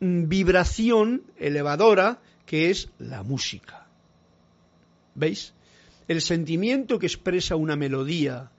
mm, 0.00 0.26
vibración 0.28 1.22
elevadora 1.36 2.20
que 2.46 2.70
es 2.70 2.90
la 2.98 3.22
música. 3.22 3.86
¿Veis? 5.14 5.54
El 6.08 6.20
sentimiento 6.20 6.98
que 6.98 7.06
expresa 7.06 7.56
una 7.56 7.76
melodía 7.76 8.50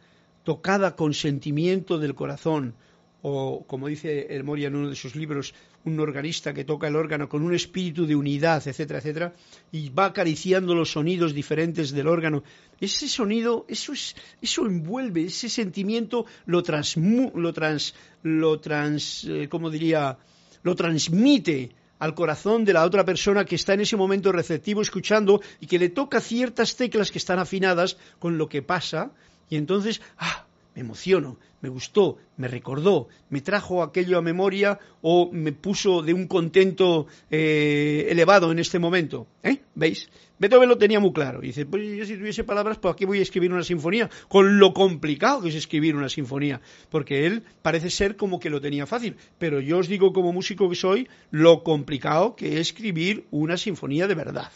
tocada 0.43 0.95
con 0.95 1.13
sentimiento 1.13 1.97
del 1.97 2.15
corazón, 2.15 2.75
o 3.21 3.65
como 3.65 3.87
dice 3.87 4.27
el 4.29 4.43
Moria 4.43 4.67
en 4.67 4.75
uno 4.75 4.89
de 4.89 4.95
sus 4.95 5.15
libros, 5.15 5.53
un 5.83 5.99
organista 5.99 6.53
que 6.53 6.63
toca 6.63 6.87
el 6.87 6.95
órgano 6.95 7.29
con 7.29 7.43
un 7.43 7.53
espíritu 7.53 8.05
de 8.05 8.15
unidad, 8.15 8.67
etcétera, 8.67 8.99
etcétera, 8.99 9.33
y 9.71 9.89
va 9.89 10.05
acariciando 10.05 10.75
los 10.75 10.91
sonidos 10.91 11.33
diferentes 11.33 11.91
del 11.91 12.07
órgano. 12.07 12.43
Ese 12.79 13.07
sonido, 13.07 13.65
eso 13.67 13.93
es, 13.93 14.15
eso 14.41 14.65
envuelve, 14.65 15.25
ese 15.25 15.49
sentimiento 15.49 16.25
lo 16.45 16.61
trans, 16.63 16.97
lo 16.97 17.53
trans, 17.53 17.95
lo 18.23 18.59
trans, 18.59 19.25
eh, 19.25 19.47
¿cómo 19.49 19.69
diría? 19.69 20.17
Lo 20.63 20.75
transmite 20.75 21.71
al 21.99 22.15
corazón 22.15 22.65
de 22.65 22.73
la 22.73 22.85
otra 22.85 23.05
persona 23.05 23.45
que 23.45 23.55
está 23.55 23.73
en 23.73 23.81
ese 23.81 23.97
momento 23.97 24.31
receptivo 24.31 24.81
escuchando 24.81 25.41
y 25.59 25.67
que 25.67 25.79
le 25.79 25.89
toca 25.89 26.21
ciertas 26.21 26.75
teclas 26.75 27.11
que 27.11 27.17
están 27.17 27.39
afinadas 27.39 27.97
con 28.19 28.37
lo 28.37 28.49
que 28.49 28.61
pasa 28.61 29.11
y 29.49 29.57
entonces, 29.57 30.01
ah, 30.17 30.45
me 30.75 30.81
emociono, 30.81 31.37
me 31.61 31.69
gustó, 31.69 32.17
me 32.37 32.47
recordó, 32.47 33.07
me 33.29 33.41
trajo 33.41 33.81
aquello 33.81 34.17
a 34.17 34.21
memoria 34.21 34.79
o 35.01 35.29
me 35.31 35.51
puso 35.51 36.01
de 36.01 36.13
un 36.13 36.27
contento 36.27 37.07
eh, 37.29 38.07
elevado 38.09 38.51
en 38.51 38.59
este 38.59 38.79
momento. 38.79 39.27
¿Eh? 39.43 39.61
¿Veis? 39.75 40.09
Beethoven 40.37 40.67
lo 40.67 40.77
tenía 40.77 40.99
muy 40.99 41.13
claro. 41.13 41.39
dice, 41.39 41.65
pues 41.65 41.97
yo 41.97 42.05
si 42.05 42.17
tuviese 42.17 42.43
palabras, 42.43 42.77
¿por 42.77 42.95
qué 42.95 43.05
voy 43.05 43.19
a 43.19 43.21
escribir 43.21 43.53
una 43.53 43.63
sinfonía? 43.63 44.09
Con 44.27 44.59
lo 44.59 44.73
complicado 44.73 45.41
que 45.41 45.49
es 45.49 45.55
escribir 45.55 45.95
una 45.95 46.09
sinfonía. 46.09 46.59
Porque 46.89 47.25
él 47.25 47.43
parece 47.61 47.89
ser 47.89 48.17
como 48.17 48.39
que 48.39 48.49
lo 48.49 48.59
tenía 48.59 48.85
fácil. 48.85 49.15
Pero 49.37 49.61
yo 49.61 49.77
os 49.77 49.87
digo 49.87 50.11
como 50.11 50.33
músico 50.33 50.69
que 50.69 50.75
soy, 50.75 51.07
lo 51.31 51.63
complicado 51.63 52.35
que 52.35 52.53
es 52.55 52.67
escribir 52.67 53.25
una 53.31 53.55
sinfonía 53.57 54.07
de 54.07 54.15
verdad. 54.15 54.51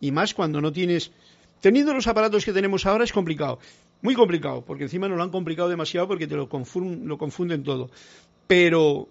Y 0.00 0.10
más 0.10 0.32
cuando 0.32 0.60
no 0.60 0.72
tienes... 0.72 1.12
Teniendo 1.60 1.92
los 1.92 2.06
aparatos 2.06 2.46
que 2.46 2.54
tenemos 2.54 2.86
ahora 2.86 3.04
es 3.04 3.12
complicado. 3.12 3.58
Muy 4.00 4.14
complicado, 4.14 4.64
porque 4.64 4.84
encima 4.84 5.08
nos 5.08 5.18
lo 5.18 5.24
han 5.24 5.30
complicado 5.30 5.68
demasiado 5.68 6.08
porque 6.08 6.26
te 6.26 6.34
lo 6.34 6.48
confunden 6.48 7.62
todo. 7.62 7.90
Pero 8.46 9.08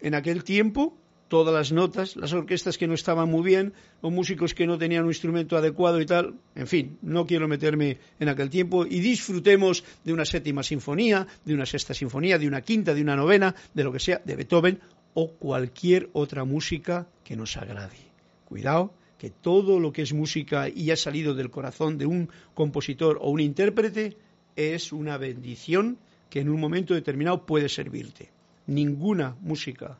en 0.00 0.14
aquel 0.14 0.44
tiempo 0.44 0.94
todas 1.30 1.54
las 1.54 1.70
notas, 1.70 2.16
las 2.16 2.32
orquestas 2.32 2.76
que 2.76 2.88
no 2.88 2.94
estaban 2.94 3.30
muy 3.30 3.42
bien, 3.42 3.72
los 4.02 4.12
músicos 4.12 4.52
que 4.52 4.66
no 4.66 4.76
tenían 4.76 5.04
un 5.04 5.10
instrumento 5.10 5.56
adecuado 5.56 6.00
y 6.00 6.04
tal. 6.04 6.34
En 6.56 6.66
fin, 6.66 6.98
no 7.02 7.24
quiero 7.24 7.46
meterme 7.46 7.98
en 8.18 8.28
aquel 8.28 8.50
tiempo 8.50 8.84
y 8.84 8.98
disfrutemos 8.98 9.84
de 10.04 10.12
una 10.12 10.24
séptima 10.24 10.64
sinfonía, 10.64 11.28
de 11.44 11.54
una 11.54 11.66
sexta 11.66 11.94
sinfonía, 11.94 12.36
de 12.36 12.48
una 12.48 12.62
quinta, 12.62 12.94
de 12.94 13.02
una 13.02 13.14
novena, 13.14 13.54
de 13.72 13.84
lo 13.84 13.92
que 13.92 14.00
sea, 14.00 14.20
de 14.24 14.34
Beethoven 14.34 14.80
o 15.14 15.30
cualquier 15.30 16.10
otra 16.14 16.44
música 16.44 17.06
que 17.22 17.36
nos 17.36 17.56
agrade. 17.56 18.10
Cuidado, 18.44 18.92
que 19.16 19.30
todo 19.30 19.78
lo 19.78 19.92
que 19.92 20.02
es 20.02 20.12
música 20.12 20.68
y 20.68 20.90
ha 20.90 20.96
salido 20.96 21.34
del 21.34 21.50
corazón 21.50 21.96
de 21.96 22.06
un 22.06 22.28
compositor 22.54 23.18
o 23.22 23.30
un 23.30 23.38
intérprete 23.38 24.16
es 24.56 24.92
una 24.92 25.16
bendición 25.16 25.96
que 26.28 26.40
en 26.40 26.48
un 26.48 26.58
momento 26.58 26.92
determinado 26.92 27.46
puede 27.46 27.68
servirte. 27.68 28.30
Ninguna 28.66 29.36
música 29.40 29.96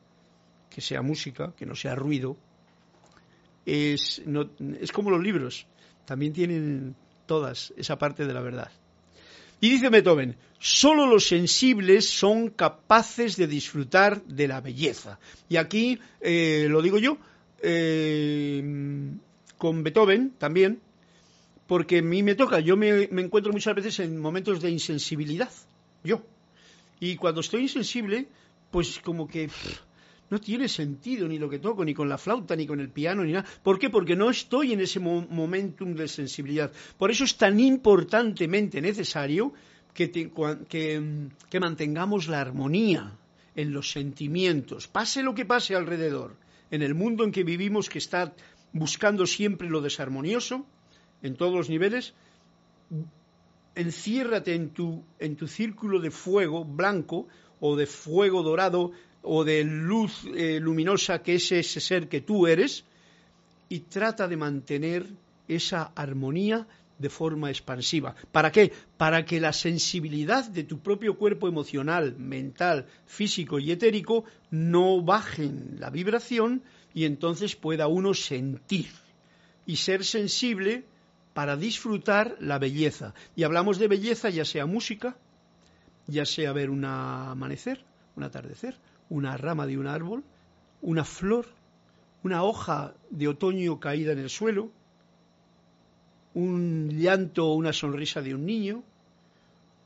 que 0.70 0.80
sea 0.80 1.02
música, 1.02 1.52
que 1.56 1.66
no 1.66 1.74
sea 1.74 1.94
ruido, 1.94 2.36
es, 3.66 4.22
es 4.80 4.92
como 4.92 5.10
los 5.10 5.22
libros, 5.22 5.66
también 6.04 6.32
tienen 6.32 6.96
todas 7.26 7.72
esa 7.76 7.98
parte 7.98 8.26
de 8.26 8.34
la 8.34 8.40
verdad. 8.40 8.70
Y 9.60 9.70
dice 9.70 9.90
Beethoven, 9.90 10.36
solo 10.58 11.06
los 11.06 11.28
sensibles 11.28 12.08
son 12.08 12.48
capaces 12.48 13.36
de 13.36 13.46
disfrutar 13.46 14.24
de 14.24 14.48
la 14.48 14.60
belleza. 14.60 15.18
Y 15.48 15.56
aquí 15.56 15.98
eh, 16.20 16.66
lo 16.68 16.80
digo 16.80 16.98
yo, 16.98 17.18
eh, 17.62 18.62
con 19.58 19.82
Beethoven 19.82 20.32
también, 20.38 20.80
porque 21.66 21.98
a 21.98 22.02
mí 22.02 22.22
me 22.22 22.34
toca, 22.34 22.60
yo 22.60 22.76
me, 22.76 23.08
me, 23.08 23.22
encuentro 23.22 23.52
muchas 23.52 23.74
veces 23.74 24.00
en 24.00 24.18
momentos 24.18 24.60
de 24.62 24.70
insensibilidad, 24.70 25.50
yo. 26.02 26.22
Y 26.98 27.16
cuando 27.16 27.42
estoy 27.42 27.62
insensible, 27.62 28.26
pues 28.70 28.98
como 29.00 29.28
que 29.28 29.50
no 30.30 30.40
tiene 30.40 30.68
sentido 30.68 31.26
ni 31.26 31.38
lo 31.38 31.50
que 31.50 31.58
toco, 31.58 31.84
ni 31.84 31.92
con 31.92 32.08
la 32.08 32.16
flauta, 32.16 32.54
ni 32.54 32.66
con 32.66 32.80
el 32.80 32.90
piano, 32.90 33.24
ni 33.24 33.32
nada. 33.32 33.46
¿Por 33.62 33.78
qué? 33.78 33.90
Porque 33.90 34.14
no 34.14 34.30
estoy 34.30 34.72
en 34.72 34.80
ese 34.80 35.00
momentum 35.00 35.94
de 35.94 36.06
sensibilidad. 36.06 36.72
Por 36.96 37.10
eso 37.10 37.24
es 37.24 37.36
tan 37.36 37.58
importantemente 37.58 38.80
necesario 38.80 39.52
que, 39.92 40.10
que, 40.10 41.60
mantengamos 41.60 42.28
la 42.28 42.40
armonía 42.40 43.18
en 43.56 43.72
los 43.72 43.90
sentimientos, 43.90 44.86
pase 44.86 45.22
lo 45.22 45.34
que 45.34 45.44
pase 45.44 45.74
alrededor, 45.74 46.36
en 46.70 46.82
el 46.82 46.94
mundo 46.94 47.24
en 47.24 47.32
que 47.32 47.42
vivimos 47.42 47.90
que 47.90 47.98
está 47.98 48.32
buscando 48.72 49.26
siempre 49.26 49.68
lo 49.68 49.80
desarmonioso, 49.80 50.64
en 51.22 51.34
todos 51.34 51.54
los 51.54 51.68
niveles, 51.68 52.14
enciérrate 53.74 54.54
en 54.54 54.70
tu, 54.70 55.02
en 55.18 55.34
tu 55.34 55.48
círculo 55.48 56.00
de 56.00 56.12
fuego 56.12 56.64
blanco 56.64 57.26
o 57.58 57.76
de 57.76 57.86
fuego 57.86 58.42
dorado 58.42 58.92
o 59.22 59.44
de 59.44 59.64
luz 59.64 60.24
eh, 60.34 60.58
luminosa 60.60 61.22
que 61.22 61.34
es 61.34 61.52
ese 61.52 61.80
ser 61.80 62.08
que 62.08 62.20
tú 62.20 62.46
eres 62.46 62.84
y 63.68 63.80
trata 63.80 64.26
de 64.28 64.36
mantener 64.36 65.06
esa 65.48 65.92
armonía 65.94 66.66
de 66.98 67.08
forma 67.08 67.48
expansiva. 67.48 68.14
¿Para 68.30 68.52
qué? 68.52 68.72
Para 68.96 69.24
que 69.24 69.40
la 69.40 69.52
sensibilidad 69.52 70.44
de 70.48 70.64
tu 70.64 70.80
propio 70.80 71.16
cuerpo 71.16 71.48
emocional, 71.48 72.16
mental, 72.18 72.86
físico 73.06 73.58
y 73.58 73.72
etérico 73.72 74.24
no 74.50 75.00
bajen 75.00 75.76
la 75.78 75.88
vibración 75.88 76.62
y 76.92 77.06
entonces 77.06 77.56
pueda 77.56 77.86
uno 77.86 78.12
sentir 78.12 78.90
y 79.64 79.76
ser 79.76 80.04
sensible 80.04 80.84
para 81.32 81.56
disfrutar 81.56 82.36
la 82.40 82.58
belleza. 82.58 83.14
Y 83.34 83.44
hablamos 83.44 83.78
de 83.78 83.88
belleza 83.88 84.28
ya 84.28 84.44
sea 84.44 84.66
música, 84.66 85.16
ya 86.06 86.26
sea 86.26 86.52
ver 86.52 86.68
un 86.68 86.84
amanecer, 86.84 87.82
un 88.16 88.24
atardecer, 88.24 88.76
una 89.10 89.36
rama 89.36 89.66
de 89.66 89.76
un 89.76 89.86
árbol, 89.86 90.24
una 90.80 91.04
flor, 91.04 91.46
una 92.22 92.42
hoja 92.42 92.94
de 93.10 93.28
otoño 93.28 93.78
caída 93.78 94.12
en 94.12 94.20
el 94.20 94.30
suelo, 94.30 94.70
un 96.34 96.88
llanto 96.90 97.46
o 97.46 97.54
una 97.54 97.72
sonrisa 97.72 98.22
de 98.22 98.34
un 98.34 98.46
niño, 98.46 98.82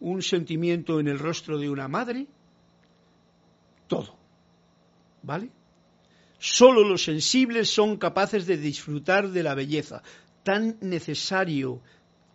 un 0.01 0.23
sentimiento 0.23 1.01
en 1.01 1.09
el 1.09 1.19
rostro 1.19 1.59
de 1.59 1.71
una 1.71 1.89
madre, 1.89 2.27
todo. 3.89 4.15
¿Vale? 5.23 5.51
Solo 6.39 6.87
los 6.87 7.05
sensibles 7.05 7.71
son 7.71 7.97
capaces 7.97 8.47
de 8.47 8.59
disfrutar 8.59 9.31
de 9.31 9.43
la 9.43 9.55
belleza, 9.55 10.03
tan 10.43 10.77
necesario 10.81 11.81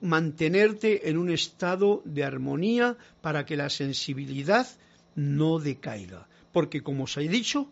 mantenerte 0.01 1.09
en 1.09 1.17
un 1.17 1.29
estado 1.29 2.01
de 2.05 2.23
armonía 2.23 2.97
para 3.21 3.45
que 3.45 3.57
la 3.57 3.69
sensibilidad 3.69 4.65
no 5.15 5.59
decaiga. 5.59 6.28
Porque 6.51 6.81
como 6.81 7.03
os 7.03 7.17
he 7.17 7.27
dicho, 7.27 7.71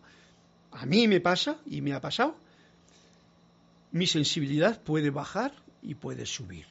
a 0.72 0.86
mí 0.86 1.08
me 1.08 1.20
pasa 1.20 1.58
y 1.66 1.80
me 1.80 1.92
ha 1.92 2.00
pasado, 2.00 2.36
mi 3.90 4.06
sensibilidad 4.06 4.82
puede 4.82 5.10
bajar 5.10 5.52
y 5.82 5.94
puede 5.94 6.26
subir. 6.26 6.66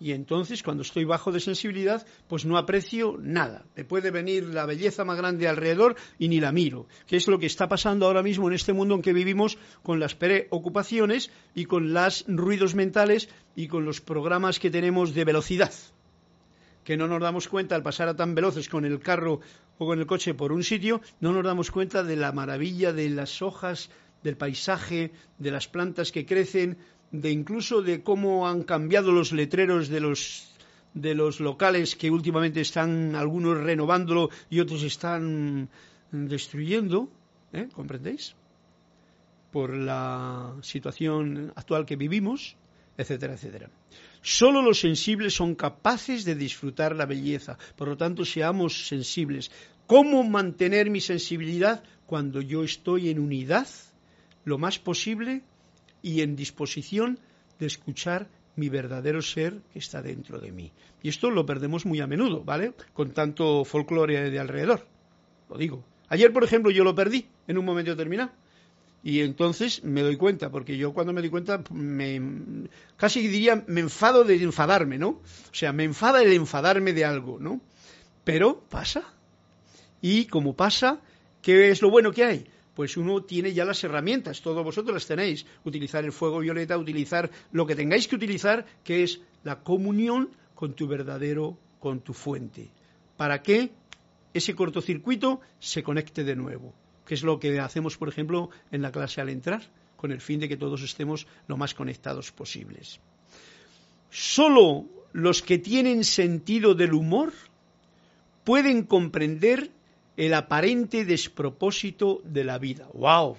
Y 0.00 0.12
entonces, 0.12 0.62
cuando 0.62 0.82
estoy 0.82 1.04
bajo 1.04 1.32
de 1.32 1.40
sensibilidad, 1.40 2.06
pues 2.28 2.44
no 2.44 2.56
aprecio 2.56 3.16
nada. 3.20 3.64
Me 3.74 3.84
puede 3.84 4.12
venir 4.12 4.44
la 4.44 4.64
belleza 4.64 5.04
más 5.04 5.18
grande 5.18 5.48
alrededor 5.48 5.96
y 6.18 6.28
ni 6.28 6.38
la 6.38 6.52
miro. 6.52 6.86
Que 7.06 7.16
es 7.16 7.26
lo 7.26 7.38
que 7.38 7.46
está 7.46 7.68
pasando 7.68 8.06
ahora 8.06 8.22
mismo 8.22 8.46
en 8.48 8.54
este 8.54 8.72
mundo 8.72 8.94
en 8.94 9.02
que 9.02 9.12
vivimos 9.12 9.58
con 9.82 9.98
las 9.98 10.14
preocupaciones 10.14 11.32
y 11.54 11.64
con 11.64 11.92
los 11.92 12.24
ruidos 12.28 12.76
mentales 12.76 13.28
y 13.56 13.66
con 13.66 13.84
los 13.84 14.00
programas 14.00 14.60
que 14.60 14.70
tenemos 14.70 15.14
de 15.14 15.24
velocidad. 15.24 15.72
Que 16.88 16.96
no 16.96 17.06
nos 17.06 17.20
damos 17.20 17.48
cuenta 17.48 17.74
al 17.74 17.82
pasar 17.82 18.08
a 18.08 18.16
tan 18.16 18.34
veloces 18.34 18.70
con 18.70 18.86
el 18.86 18.98
carro 18.98 19.42
o 19.76 19.84
con 19.84 19.98
el 19.98 20.06
coche 20.06 20.32
por 20.32 20.52
un 20.52 20.64
sitio, 20.64 21.02
no 21.20 21.34
nos 21.34 21.44
damos 21.44 21.70
cuenta 21.70 22.02
de 22.02 22.16
la 22.16 22.32
maravilla 22.32 22.94
de 22.94 23.10
las 23.10 23.42
hojas, 23.42 23.90
del 24.22 24.38
paisaje, 24.38 25.12
de 25.36 25.50
las 25.50 25.68
plantas 25.68 26.12
que 26.12 26.24
crecen, 26.24 26.78
de 27.12 27.30
incluso 27.30 27.82
de 27.82 28.02
cómo 28.02 28.48
han 28.48 28.62
cambiado 28.62 29.12
los 29.12 29.32
letreros 29.32 29.90
de 29.90 30.00
los 30.00 30.48
de 30.94 31.14
los 31.14 31.40
locales 31.40 31.94
que 31.94 32.10
últimamente 32.10 32.62
están 32.62 33.14
algunos 33.16 33.58
renovándolo 33.58 34.30
y 34.48 34.60
otros 34.60 34.82
están 34.82 35.68
destruyendo, 36.10 37.10
¿eh? 37.52 37.68
¿comprendéis? 37.74 38.34
Por 39.52 39.74
la 39.74 40.54
situación 40.62 41.52
actual 41.54 41.84
que 41.84 41.96
vivimos, 41.96 42.56
etcétera, 42.96 43.34
etcétera. 43.34 43.68
Solo 44.22 44.62
los 44.62 44.80
sensibles 44.80 45.34
son 45.34 45.54
capaces 45.54 46.24
de 46.24 46.34
disfrutar 46.34 46.94
la 46.94 47.06
belleza, 47.06 47.58
por 47.76 47.88
lo 47.88 47.96
tanto 47.96 48.24
seamos 48.24 48.88
sensibles. 48.88 49.50
¿Cómo 49.86 50.22
mantener 50.24 50.90
mi 50.90 51.00
sensibilidad 51.00 51.82
cuando 52.06 52.40
yo 52.40 52.64
estoy 52.64 53.10
en 53.10 53.18
unidad 53.18 53.68
lo 54.44 54.58
más 54.58 54.78
posible 54.78 55.42
y 56.02 56.22
en 56.22 56.36
disposición 56.36 57.18
de 57.58 57.66
escuchar 57.66 58.28
mi 58.56 58.68
verdadero 58.68 59.22
ser 59.22 59.60
que 59.72 59.78
está 59.78 60.02
dentro 60.02 60.38
de 60.40 60.50
mí. 60.50 60.72
Y 61.02 61.08
esto 61.08 61.30
lo 61.30 61.46
perdemos 61.46 61.86
muy 61.86 62.00
a 62.00 62.06
menudo, 62.06 62.42
¿vale? 62.42 62.72
Con 62.92 63.12
tanto 63.12 63.64
folclore 63.64 64.30
de 64.30 64.38
alrededor. 64.38 64.84
Lo 65.48 65.56
digo. 65.56 65.84
Ayer, 66.08 66.32
por 66.32 66.42
ejemplo, 66.42 66.70
yo 66.70 66.82
lo 66.82 66.94
perdí 66.94 67.26
en 67.46 67.58
un 67.58 67.64
momento 67.64 67.92
determinado. 67.92 68.32
Y 69.02 69.20
entonces 69.20 69.84
me 69.84 70.02
doy 70.02 70.16
cuenta, 70.16 70.50
porque 70.50 70.76
yo 70.76 70.92
cuando 70.92 71.12
me 71.12 71.20
doy 71.20 71.30
cuenta, 71.30 71.62
me, 71.70 72.20
casi 72.96 73.26
diría, 73.26 73.64
me 73.66 73.80
enfado 73.80 74.24
de 74.24 74.42
enfadarme, 74.42 74.98
¿no? 74.98 75.08
O 75.08 75.22
sea, 75.52 75.72
me 75.72 75.84
enfada 75.84 76.22
el 76.22 76.32
enfadarme 76.32 76.92
de 76.92 77.04
algo, 77.04 77.38
¿no? 77.38 77.60
Pero 78.24 78.60
pasa. 78.68 79.04
Y 80.00 80.26
como 80.26 80.54
pasa, 80.54 81.00
¿qué 81.42 81.70
es 81.70 81.80
lo 81.80 81.90
bueno 81.90 82.12
que 82.12 82.24
hay? 82.24 82.46
pues 82.78 82.96
uno 82.96 83.24
tiene 83.24 83.52
ya 83.52 83.64
las 83.64 83.82
herramientas, 83.82 84.40
todos 84.40 84.62
vosotros 84.62 84.94
las 84.94 85.04
tenéis, 85.04 85.44
utilizar 85.64 86.04
el 86.04 86.12
fuego 86.12 86.38
violeta, 86.38 86.78
utilizar 86.78 87.28
lo 87.50 87.66
que 87.66 87.74
tengáis 87.74 88.06
que 88.06 88.14
utilizar, 88.14 88.66
que 88.84 89.02
es 89.02 89.20
la 89.42 89.64
comunión 89.64 90.30
con 90.54 90.74
tu 90.74 90.86
verdadero, 90.86 91.58
con 91.80 91.98
tu 91.98 92.14
fuente, 92.14 92.70
para 93.16 93.42
que 93.42 93.72
ese 94.32 94.54
cortocircuito 94.54 95.40
se 95.58 95.82
conecte 95.82 96.22
de 96.22 96.36
nuevo, 96.36 96.72
que 97.08 97.14
es 97.14 97.22
lo 97.22 97.40
que 97.40 97.58
hacemos, 97.58 97.96
por 97.96 98.10
ejemplo, 98.10 98.50
en 98.70 98.82
la 98.82 98.92
clase 98.92 99.22
al 99.22 99.30
entrar, 99.30 99.62
con 99.96 100.12
el 100.12 100.20
fin 100.20 100.40
de 100.40 100.48
que 100.48 100.58
todos 100.58 100.82
estemos 100.82 101.26
lo 101.46 101.56
más 101.56 101.72
conectados 101.72 102.30
posibles. 102.32 103.00
Solo 104.10 104.84
los 105.14 105.40
que 105.40 105.56
tienen 105.58 106.04
sentido 106.04 106.74
del 106.74 106.92
humor 106.92 107.32
pueden 108.44 108.84
comprender 108.84 109.70
el 110.18 110.34
aparente 110.34 111.06
despropósito 111.06 112.20
de 112.24 112.44
la 112.44 112.58
vida. 112.58 112.86
¡Wow! 112.92 113.38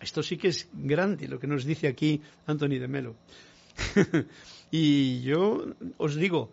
Esto 0.00 0.24
sí 0.24 0.36
que 0.36 0.48
es 0.48 0.68
grande 0.72 1.28
lo 1.28 1.38
que 1.38 1.46
nos 1.46 1.64
dice 1.64 1.86
aquí 1.86 2.20
Anthony 2.46 2.80
de 2.80 2.88
Melo. 2.88 3.14
y 4.72 5.22
yo 5.22 5.64
os 5.98 6.16
digo, 6.16 6.50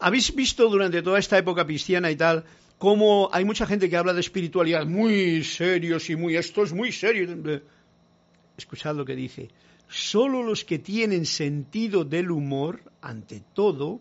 habéis 0.00 0.34
visto 0.34 0.68
durante 0.68 1.02
toda 1.02 1.20
esta 1.20 1.38
época 1.38 1.64
cristiana 1.64 2.10
y 2.10 2.16
tal, 2.16 2.44
cómo 2.82 3.30
hay 3.32 3.44
mucha 3.44 3.64
gente 3.64 3.88
que 3.88 3.96
habla 3.96 4.12
de 4.12 4.18
espiritualidad 4.18 4.86
muy 4.86 5.44
serios 5.44 6.10
y 6.10 6.16
muy, 6.16 6.34
esto 6.34 6.64
es 6.64 6.72
muy 6.72 6.90
serio. 6.90 7.28
Escuchad 8.56 8.96
lo 8.96 9.04
que 9.04 9.14
dice. 9.14 9.50
Solo 9.88 10.42
los 10.42 10.64
que 10.64 10.80
tienen 10.80 11.24
sentido 11.24 12.02
del 12.02 12.32
humor, 12.32 12.82
ante 13.00 13.40
todo, 13.54 14.00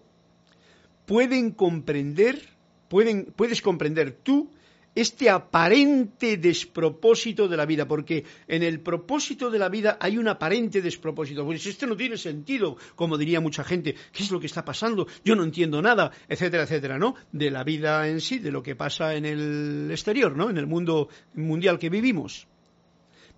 pueden 1.05 1.51
comprender, 1.51 2.41
pueden, 2.89 3.25
puedes 3.35 3.61
comprender 3.61 4.13
tú 4.13 4.49
este 4.93 5.29
aparente 5.29 6.37
despropósito 6.37 7.47
de 7.47 7.57
la 7.57 7.65
vida, 7.65 7.87
porque 7.87 8.25
en 8.47 8.63
el 8.63 8.81
propósito 8.81 9.49
de 9.49 9.59
la 9.59 9.69
vida 9.69 9.97
hay 10.01 10.17
un 10.17 10.27
aparente 10.27 10.81
despropósito. 10.81 11.45
Pues 11.45 11.65
esto 11.65 11.87
no 11.87 11.95
tiene 11.95 12.17
sentido, 12.17 12.77
como 12.95 13.17
diría 13.17 13.39
mucha 13.39 13.63
gente, 13.63 13.95
¿qué 14.11 14.23
es 14.23 14.31
lo 14.31 14.39
que 14.39 14.47
está 14.47 14.65
pasando? 14.65 15.07
Yo 15.23 15.35
no 15.35 15.43
entiendo 15.43 15.81
nada, 15.81 16.11
etcétera, 16.27 16.63
etcétera, 16.63 16.99
¿no? 16.99 17.15
De 17.31 17.51
la 17.51 17.63
vida 17.63 18.07
en 18.07 18.19
sí, 18.19 18.39
de 18.39 18.51
lo 18.51 18.61
que 18.61 18.75
pasa 18.75 19.15
en 19.15 19.25
el 19.25 19.89
exterior, 19.91 20.35
¿no? 20.35 20.49
En 20.49 20.57
el 20.57 20.67
mundo 20.67 21.07
mundial 21.35 21.79
que 21.79 21.89
vivimos. 21.89 22.47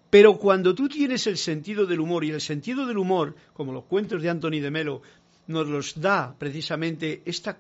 Pero 0.10 0.38
cuando 0.38 0.76
tú 0.76 0.88
tienes 0.88 1.26
el 1.26 1.38
sentido 1.38 1.86
del 1.86 2.00
humor, 2.00 2.24
y 2.24 2.32
el 2.32 2.42
sentido 2.42 2.86
del 2.86 3.00
humor, 3.00 3.36
como 3.54 3.74
los 3.74 3.86
cuentos 3.86 4.22
de 4.22 4.30
Anthony 4.30 4.60
de 4.62 4.70
Melo, 4.70 5.02
nos 5.48 5.68
los 5.68 6.00
da 6.00 6.36
precisamente 6.38 7.22
esta 7.26 7.60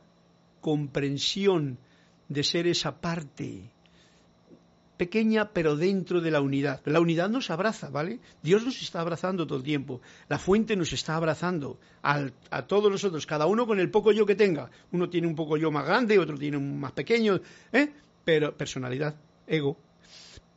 comprensión 0.61 1.79
de 2.29 2.43
ser 2.43 2.67
esa 2.67 3.01
parte 3.01 3.72
pequeña 4.97 5.49
pero 5.49 5.75
dentro 5.75 6.21
de 6.21 6.31
la 6.31 6.41
unidad. 6.41 6.81
La 6.85 6.99
unidad 6.99 7.29
nos 7.29 7.49
abraza, 7.49 7.89
¿vale? 7.89 8.19
Dios 8.41 8.63
nos 8.63 8.81
está 8.81 9.01
abrazando 9.01 9.45
todo 9.45 9.57
el 9.57 9.63
tiempo. 9.63 10.01
La 10.29 10.39
fuente 10.39 10.75
nos 10.75 10.93
está 10.93 11.15
abrazando 11.15 11.79
a 12.01 12.61
todos 12.63 12.91
nosotros, 12.91 13.25
cada 13.25 13.45
uno 13.45 13.65
con 13.65 13.79
el 13.79 13.89
poco 13.89 14.11
yo 14.11 14.25
que 14.25 14.35
tenga. 14.35 14.69
Uno 14.91 15.09
tiene 15.09 15.27
un 15.27 15.35
poco 15.35 15.57
yo 15.57 15.71
más 15.71 15.85
grande, 15.85 16.19
otro 16.19 16.37
tiene 16.37 16.57
un 16.57 16.79
más 16.79 16.91
pequeño, 16.91 17.39
¿eh? 17.71 17.91
Pero 18.23 18.55
personalidad, 18.55 19.15
ego, 19.47 19.77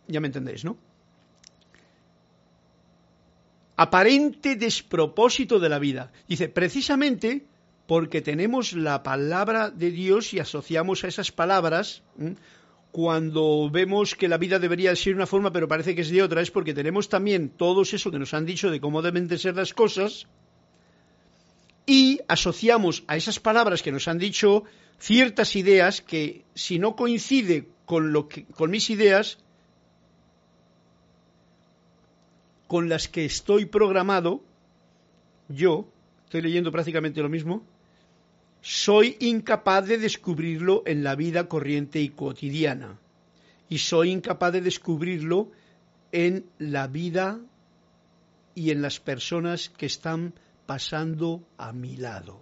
ya 0.07 0.21
me 0.21 0.29
entendéis, 0.29 0.65
¿no? 0.65 0.77
Aparente 3.77 4.57
despropósito 4.57 5.59
de 5.59 5.69
la 5.69 5.79
vida. 5.79 6.13
Dice, 6.29 6.49
precisamente 6.49 7.47
porque 7.87 8.21
tenemos 8.21 8.73
la 8.73 9.03
palabra 9.03 9.71
de 9.71 9.91
Dios 9.91 10.35
y 10.35 10.41
asociamos 10.41 11.05
a 11.05 11.09
esas 11.09 11.31
palabras 11.31 12.03
cuando 12.97 13.69
vemos 13.71 14.15
que 14.15 14.27
la 14.27 14.39
vida 14.39 14.59
debería 14.59 14.97
ser 14.97 15.15
una 15.15 15.27
forma 15.27 15.53
pero 15.53 15.69
parece 15.69 15.95
que 15.95 16.01
es 16.01 16.09
de 16.09 16.23
otra, 16.23 16.41
es 16.41 16.51
porque 16.51 16.73
tenemos 16.73 17.11
también 17.11 17.51
todo 17.51 17.83
eso 17.83 18.11
que 18.11 18.19
nos 18.19 18.33
han 18.33 18.47
dicho 18.47 18.71
de 18.71 18.81
cómo 18.81 19.03
deben 19.03 19.29
de 19.29 19.37
ser 19.37 19.55
las 19.55 19.75
cosas 19.75 20.27
y 21.85 22.21
asociamos 22.27 23.05
a 23.07 23.19
esas 23.19 23.39
palabras 23.39 23.83
que 23.83 23.93
nos 23.93 24.09
han 24.09 24.17
dicho 24.17 24.65
ciertas 24.99 25.57
ideas 25.57 26.01
que 26.01 26.47
si 26.55 26.79
no 26.79 26.97
coincide 26.97 27.69
con, 27.85 28.15
lo 28.15 28.29
que, 28.29 28.47
con 28.47 28.71
mis 28.71 28.89
ideas, 28.89 29.41
con 32.67 32.89
las 32.89 33.09
que 33.09 33.27
estoy 33.27 33.67
programado, 33.67 34.43
yo, 35.51 35.87
estoy 36.25 36.41
leyendo 36.41 36.73
prácticamente 36.73 37.21
lo 37.21 37.29
mismo, 37.29 37.63
soy 38.69 39.17
incapaz 39.21 39.87
de 39.87 39.97
descubrirlo 39.97 40.83
en 40.87 41.05
la 41.05 41.15
vida 41.15 41.47
corriente 41.47 42.01
y 42.01 42.09
cotidiana. 42.09 42.99
Y 43.69 43.79
soy 43.79 44.11
incapaz 44.11 44.55
de 44.55 44.61
descubrirlo 44.61 45.53
en 46.11 46.47
la 46.59 46.89
vida 46.89 47.39
y 48.57 48.73
en 48.73 48.83
las 48.83 48.99
personas 48.99 49.69
que 49.69 49.87
están 49.87 50.35
pasando 50.67 51.47
a 51.59 51.73
mi 51.73 51.97
lado. 51.97 52.41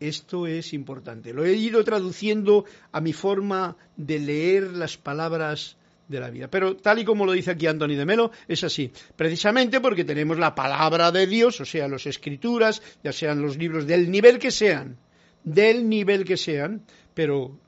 Esto 0.00 0.46
es 0.46 0.72
importante. 0.72 1.34
Lo 1.34 1.44
he 1.44 1.52
ido 1.52 1.84
traduciendo 1.84 2.64
a 2.90 3.02
mi 3.02 3.12
forma 3.12 3.76
de 3.98 4.18
leer 4.18 4.72
las 4.72 4.96
palabras 4.96 5.76
de 6.08 6.20
la 6.20 6.30
vida. 6.30 6.48
Pero 6.48 6.76
tal 6.76 6.98
y 6.98 7.04
como 7.04 7.26
lo 7.26 7.32
dice 7.32 7.52
aquí 7.52 7.66
Anthony 7.66 7.96
de 7.96 8.04
Melo, 8.04 8.30
es 8.48 8.64
así. 8.64 8.92
Precisamente 9.16 9.80
porque 9.80 10.04
tenemos 10.04 10.38
la 10.38 10.54
palabra 10.54 11.10
de 11.12 11.26
Dios, 11.26 11.60
o 11.60 11.64
sea, 11.64 11.88
las 11.88 12.06
escrituras, 12.06 12.82
ya 13.02 13.12
sean 13.12 13.42
los 13.42 13.56
libros 13.56 13.86
del 13.86 14.10
nivel 14.10 14.38
que 14.38 14.50
sean, 14.50 14.98
del 15.44 15.88
nivel 15.88 16.24
que 16.24 16.36
sean, 16.36 16.82
pero... 17.14 17.58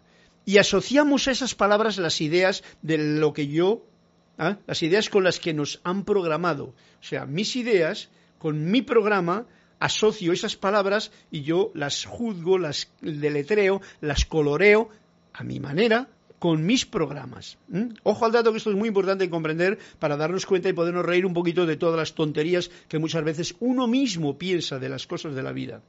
Y 0.45 0.57
asociamos 0.57 1.29
a 1.29 1.33
esas 1.33 1.55
palabras 1.55 1.99
las 1.99 2.23
ideas 2.23 2.65
de 2.81 2.97
lo 2.97 3.35
que 3.35 3.49
yo, 3.49 3.85
¿ah? 4.39 4.57
las 4.67 4.83
ideas 4.83 5.11
con 5.11 5.23
las 5.23 5.41
que 5.41 5.53
nos 5.53 5.81
han 5.85 6.05
programado. 6.05 6.75
O 7.01 7.03
sea, 7.05 7.27
mis 7.27 7.55
ideas 7.55 8.09
con 8.39 8.71
mi 8.71 8.81
programa 8.81 9.47
asocio 9.79 10.33
esas 10.33 10.57
palabras 10.57 11.13
y 11.31 11.43
yo 11.43 11.71
las 11.75 12.05
juzgo, 12.05 12.59
las 12.59 12.91
deletreo, 13.01 13.81
las 14.01 14.25
coloreo 14.25 14.89
a 15.33 15.45
mi 15.45 15.61
manera, 15.61 16.09
con 16.39 16.65
mis 16.65 16.87
programas. 16.87 17.59
Ojo 18.03 18.25
al 18.25 18.33
dato 18.33 18.53
que 18.53 18.59
esto 18.59 18.71
es 18.71 18.77
muy 18.77 18.89
importante 18.89 19.29
comprender 19.29 19.79
para 19.99 20.17
darnos 20.17 20.47
cuenta 20.47 20.69
y 20.69 20.73
podernos 20.73 21.05
reír 21.05 21.27
un 21.27 21.35
poquito 21.35 21.67
de 21.67 21.77
todas 21.77 21.97
las 21.97 22.15
tonterías 22.15 22.71
que 22.89 22.99
muchas 22.99 23.25
veces 23.25 23.57
uno 23.61 23.87
mismo 23.87 24.39
piensa 24.39 24.79
de 24.79 24.89
las 24.89 25.07
cosas 25.07 25.35
de 25.35 25.43
la 25.43 25.53
vida. 25.53 25.83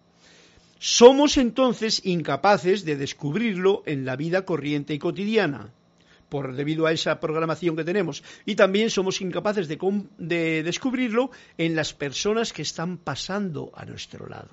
Somos 0.80 1.38
entonces 1.38 2.02
incapaces 2.06 2.86
de 2.86 2.96
descubrirlo 2.96 3.84
en 3.86 4.06
la 4.06 4.16
vida 4.16 4.46
corriente 4.46 4.94
y 4.94 5.00
cotidiana, 5.00 5.74
por 6.30 6.56
debido 6.56 6.86
a 6.86 6.94
esa 6.94 7.20
programación 7.20 7.76
que 7.76 7.84
tenemos. 7.84 8.24
Y 8.46 8.56
también 8.56 8.90
somos 8.90 9.20
incapaces 9.20 9.68
de, 9.68 9.78
de 10.18 10.64
descubrirlo 10.64 11.32
en 11.58 11.76
las 11.76 11.94
personas 11.94 12.54
que 12.54 12.62
están 12.62 12.98
pasando 12.98 13.72
a 13.76 13.84
nuestro 13.84 14.28
lado. 14.28 14.50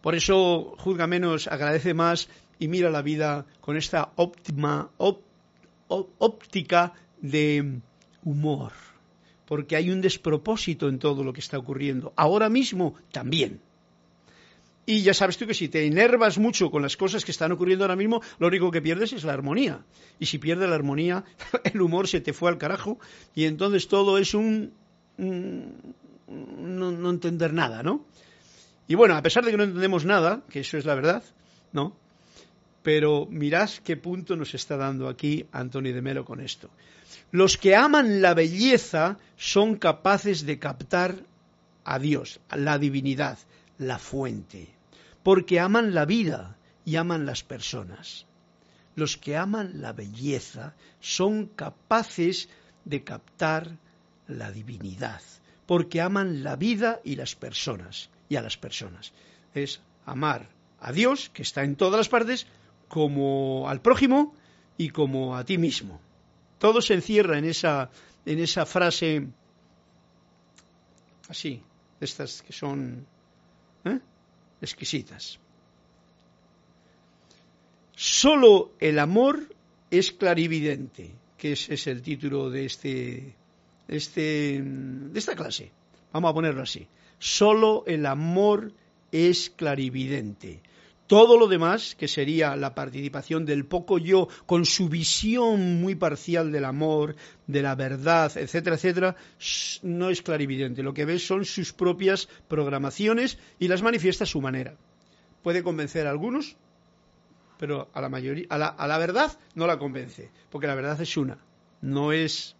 Por 0.00 0.14
eso 0.14 0.74
juzga 0.78 1.06
menos, 1.06 1.46
agradece 1.46 1.94
más 1.94 2.28
y 2.60 2.68
mira 2.68 2.90
la 2.90 3.02
vida 3.02 3.46
con 3.60 3.76
esta 3.76 4.12
óptima 4.16 4.90
óptica 5.88 6.92
de 7.20 7.80
humor, 8.22 8.72
porque 9.46 9.74
hay 9.74 9.90
un 9.90 10.00
despropósito 10.00 10.88
en 10.88 11.00
todo 11.00 11.24
lo 11.24 11.32
que 11.32 11.40
está 11.40 11.58
ocurriendo. 11.58 12.12
Ahora 12.14 12.48
mismo 12.48 12.94
también. 13.10 13.60
Y 14.86 15.02
ya 15.02 15.14
sabes 15.14 15.38
tú 15.38 15.46
que 15.46 15.54
si 15.54 15.68
te 15.68 15.86
enervas 15.86 16.38
mucho 16.38 16.70
con 16.70 16.82
las 16.82 16.96
cosas 16.96 17.24
que 17.24 17.30
están 17.30 17.52
ocurriendo 17.52 17.84
ahora 17.84 17.96
mismo, 17.96 18.22
lo 18.38 18.48
único 18.48 18.70
que 18.70 18.82
pierdes 18.82 19.12
es 19.12 19.24
la 19.24 19.32
armonía. 19.32 19.84
Y 20.18 20.26
si 20.26 20.38
pierdes 20.38 20.68
la 20.68 20.74
armonía, 20.74 21.24
el 21.64 21.80
humor 21.80 22.08
se 22.08 22.20
te 22.20 22.32
fue 22.32 22.50
al 22.50 22.58
carajo 22.58 22.98
y 23.34 23.44
entonces 23.44 23.88
todo 23.88 24.18
es 24.18 24.34
un... 24.34 24.72
no, 25.16 26.92
no 26.92 27.10
entender 27.10 27.54
nada, 27.54 27.82
¿no? 27.82 28.04
Y 28.86 28.96
bueno, 28.96 29.14
a 29.14 29.22
pesar 29.22 29.44
de 29.44 29.52
que 29.52 29.56
no 29.56 29.62
entendemos 29.62 30.04
nada, 30.04 30.42
que 30.50 30.60
eso 30.60 30.76
es 30.76 30.84
la 30.84 30.96
verdad, 30.96 31.22
¿no? 31.72 31.96
Pero 32.82 33.26
mirad 33.26 33.70
qué 33.84 33.96
punto 33.96 34.36
nos 34.36 34.54
está 34.54 34.76
dando 34.76 35.08
aquí 35.08 35.46
Antonio 35.52 35.94
de 35.94 36.02
Melo 36.02 36.24
con 36.24 36.40
esto. 36.40 36.70
Los 37.30 37.58
que 37.58 37.76
aman 37.76 38.22
la 38.22 38.34
belleza 38.34 39.18
son 39.36 39.76
capaces 39.76 40.46
de 40.46 40.58
captar 40.58 41.16
a 41.84 41.98
Dios, 41.98 42.40
a 42.48 42.56
la 42.56 42.78
divinidad, 42.78 43.38
la 43.78 43.98
fuente, 43.98 44.68
porque 45.22 45.60
aman 45.60 45.94
la 45.94 46.04
vida 46.04 46.56
y 46.84 46.96
aman 46.96 47.26
las 47.26 47.42
personas. 47.42 48.26
Los 48.96 49.16
que 49.16 49.36
aman 49.36 49.80
la 49.80 49.92
belleza 49.92 50.74
son 51.00 51.46
capaces 51.46 52.48
de 52.84 53.04
captar 53.04 53.76
la 54.26 54.50
divinidad, 54.50 55.22
porque 55.66 56.00
aman 56.00 56.42
la 56.42 56.56
vida 56.56 57.00
y 57.04 57.16
las 57.16 57.34
personas, 57.34 58.10
y 58.28 58.36
a 58.36 58.42
las 58.42 58.56
personas. 58.56 59.12
Es 59.54 59.80
amar 60.06 60.48
a 60.80 60.92
Dios, 60.92 61.30
que 61.30 61.42
está 61.42 61.62
en 61.62 61.76
todas 61.76 61.98
las 61.98 62.08
partes, 62.08 62.46
como 62.90 63.68
al 63.68 63.80
prójimo 63.80 64.34
y 64.76 64.90
como 64.90 65.36
a 65.36 65.44
ti 65.44 65.56
mismo. 65.58 66.00
Todo 66.58 66.82
se 66.82 66.94
encierra 66.94 67.38
en 67.38 67.44
esa, 67.44 67.88
en 68.26 68.40
esa 68.40 68.66
frase 68.66 69.28
así, 71.28 71.62
estas 72.00 72.42
que 72.42 72.52
son 72.52 73.06
¿eh? 73.84 74.00
exquisitas. 74.60 75.38
Solo 77.94 78.72
el 78.80 78.98
amor 78.98 79.54
es 79.90 80.10
clarividente, 80.10 81.12
que 81.38 81.52
ese 81.52 81.74
es 81.74 81.86
el 81.86 82.02
título 82.02 82.50
de, 82.50 82.64
este, 82.64 83.36
este, 83.86 84.60
de 84.62 85.18
esta 85.18 85.36
clase. 85.36 85.70
Vamos 86.12 86.32
a 86.32 86.34
ponerlo 86.34 86.62
así. 86.62 86.88
Solo 87.20 87.84
el 87.86 88.04
amor 88.06 88.72
es 89.12 89.50
clarividente. 89.50 90.60
Todo 91.10 91.36
lo 91.36 91.48
demás, 91.48 91.96
que 91.96 92.06
sería 92.06 92.54
la 92.54 92.72
participación 92.72 93.44
del 93.44 93.66
poco 93.66 93.98
yo 93.98 94.28
con 94.46 94.64
su 94.64 94.88
visión 94.88 95.80
muy 95.80 95.96
parcial 95.96 96.52
del 96.52 96.64
amor, 96.64 97.16
de 97.48 97.62
la 97.62 97.74
verdad, 97.74 98.30
etcétera, 98.36 98.76
etcétera, 98.76 99.16
no 99.82 100.08
es 100.08 100.22
clarividente. 100.22 100.84
Lo 100.84 100.94
que 100.94 101.04
ve 101.04 101.18
son 101.18 101.44
sus 101.44 101.72
propias 101.72 102.28
programaciones 102.46 103.38
y 103.58 103.66
las 103.66 103.82
manifiesta 103.82 104.22
a 104.22 104.28
su 104.28 104.40
manera. 104.40 104.76
Puede 105.42 105.64
convencer 105.64 106.06
a 106.06 106.10
algunos, 106.10 106.56
pero 107.58 107.90
a 107.92 108.00
la 108.00 108.08
mayoría, 108.08 108.46
a 108.48 108.56
la, 108.56 108.68
a 108.68 108.86
la 108.86 108.98
verdad 108.98 109.36
no 109.56 109.66
la 109.66 109.80
convence, 109.80 110.30
porque 110.48 110.68
la 110.68 110.76
verdad 110.76 111.00
es 111.00 111.16
una, 111.16 111.38
no 111.80 112.12
es 112.12 112.54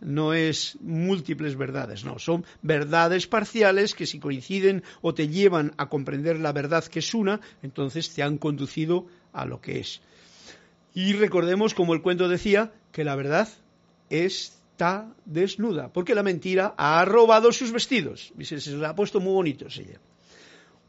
no 0.00 0.32
es 0.32 0.78
múltiples 0.80 1.56
verdades, 1.56 2.04
no, 2.04 2.18
son 2.18 2.44
verdades 2.62 3.26
parciales 3.26 3.94
que 3.94 4.06
si 4.06 4.18
coinciden 4.18 4.82
o 5.02 5.14
te 5.14 5.28
llevan 5.28 5.72
a 5.76 5.88
comprender 5.88 6.38
la 6.38 6.52
verdad 6.52 6.84
que 6.84 7.00
es 7.00 7.14
una, 7.14 7.40
entonces 7.62 8.12
te 8.14 8.22
han 8.22 8.38
conducido 8.38 9.06
a 9.32 9.44
lo 9.44 9.60
que 9.60 9.80
es. 9.80 10.00
Y 10.94 11.12
recordemos, 11.12 11.74
como 11.74 11.94
el 11.94 12.02
cuento 12.02 12.28
decía, 12.28 12.72
que 12.92 13.04
la 13.04 13.14
verdad 13.14 13.48
está 14.08 15.14
desnuda, 15.24 15.92
porque 15.92 16.14
la 16.14 16.22
mentira 16.22 16.74
ha 16.76 17.04
robado 17.04 17.52
sus 17.52 17.70
vestidos. 17.70 18.32
Y 18.38 18.44
se, 18.44 18.60
se 18.60 18.84
ha 18.84 18.94
puesto 18.94 19.20
muy 19.20 19.32
bonito 19.32 19.66
ella 19.66 20.00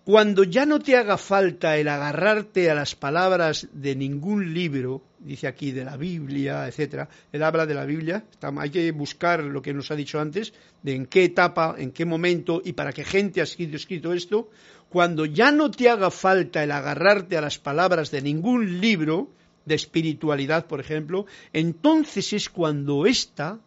cuando 0.04 0.44
ya 0.44 0.66
no 0.66 0.80
te 0.80 0.98
haga 0.98 1.18
falta 1.18 1.78
el 1.78 1.88
agarrarte 1.88 2.72
a 2.72 2.76
las 2.76 2.96
palabras 2.96 3.68
de 3.72 3.96
ningún 3.96 4.52
libro, 4.52 5.04
dice 5.20 5.48
aquí 5.48 5.72
de 5.72 5.86
la 5.86 5.96
Biblia, 5.96 6.68
etcétera, 6.68 7.08
él 7.32 7.44
habla 7.44 7.68
de 7.68 7.76
la 7.76 7.86
Biblia, 7.86 8.26
hay 8.58 8.70
que 8.72 8.92
buscar 8.92 9.44
lo 9.44 9.62
que 9.62 9.74
nos 9.74 9.92
ha 9.92 9.96
dicho 9.96 10.20
antes, 10.20 10.54
de 10.82 10.96
en 10.96 11.06
qué 11.06 11.26
etapa, 11.26 11.76
en 11.78 11.92
qué 11.92 12.06
momento 12.06 12.64
y 12.66 12.74
para 12.74 12.94
qué 12.94 13.04
gente 13.04 13.42
ha 13.42 13.46
sido 13.46 13.76
escrito 13.76 14.12
esto, 14.14 14.50
cuando 14.90 15.26
ya 15.26 15.52
no 15.52 15.70
te 15.70 15.88
haga 15.88 16.10
falta 16.10 16.64
el 16.64 16.72
agarrarte 16.72 17.38
a 17.38 17.42
las 17.42 17.60
palabras 17.60 18.10
de 18.10 18.24
ningún 18.24 18.82
libro 18.82 19.30
de 19.66 19.76
espiritualidad, 19.76 20.66
por 20.66 20.80
ejemplo, 20.80 21.28
entonces 21.54 22.34
es 22.34 22.50
cuando 22.50 23.06
ésta 23.06 23.60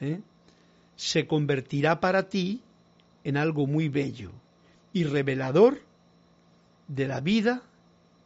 ¿eh? 0.00 0.20
se 0.94 1.26
convertirá 1.26 1.98
para 1.98 2.28
ti 2.28 2.62
en 3.24 3.36
algo 3.36 3.66
muy 3.66 3.88
bello 3.88 4.30
y 4.98 5.04
revelador 5.04 5.80
de 6.88 7.06
la 7.06 7.20
vida 7.20 7.62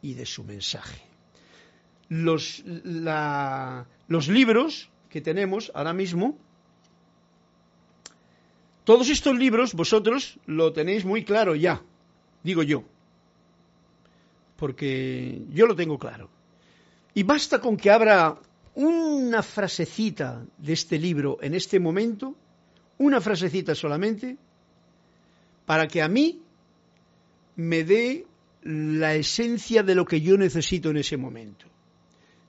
y 0.01 0.15
de 0.15 0.25
su 0.25 0.43
mensaje. 0.43 0.99
Los, 2.09 2.63
los 4.07 4.27
libros 4.27 4.89
que 5.11 5.21
tenemos 5.21 5.71
ahora 5.75 5.93
mismo, 5.93 6.35
todos 8.85 9.07
estos 9.09 9.37
libros 9.37 9.75
vosotros 9.75 10.39
lo 10.47 10.73
tenéis 10.73 11.05
muy 11.05 11.23
claro 11.23 11.53
ya, 11.53 11.83
digo 12.41 12.63
yo, 12.63 12.83
porque 14.57 15.43
yo 15.51 15.67
lo 15.67 15.75
tengo 15.75 15.99
claro. 15.99 16.27
Y 17.13 17.21
basta 17.21 17.61
con 17.61 17.77
que 17.77 17.91
abra 17.91 18.35
una 18.73 19.43
frasecita 19.43 20.43
de 20.57 20.73
este 20.73 20.97
libro 20.97 21.37
en 21.39 21.53
este 21.53 21.79
momento, 21.79 22.35
una 22.97 23.21
frasecita 23.21 23.75
solamente, 23.75 24.37
para 25.67 25.87
que 25.87 26.01
a 26.01 26.07
mí 26.07 26.42
me 27.55 27.83
dé 27.83 28.25
la 28.63 29.15
esencia 29.15 29.83
de 29.83 29.95
lo 29.95 30.05
que 30.05 30.21
yo 30.21 30.37
necesito 30.37 30.89
en 30.89 30.97
ese 30.97 31.17
momento. 31.17 31.65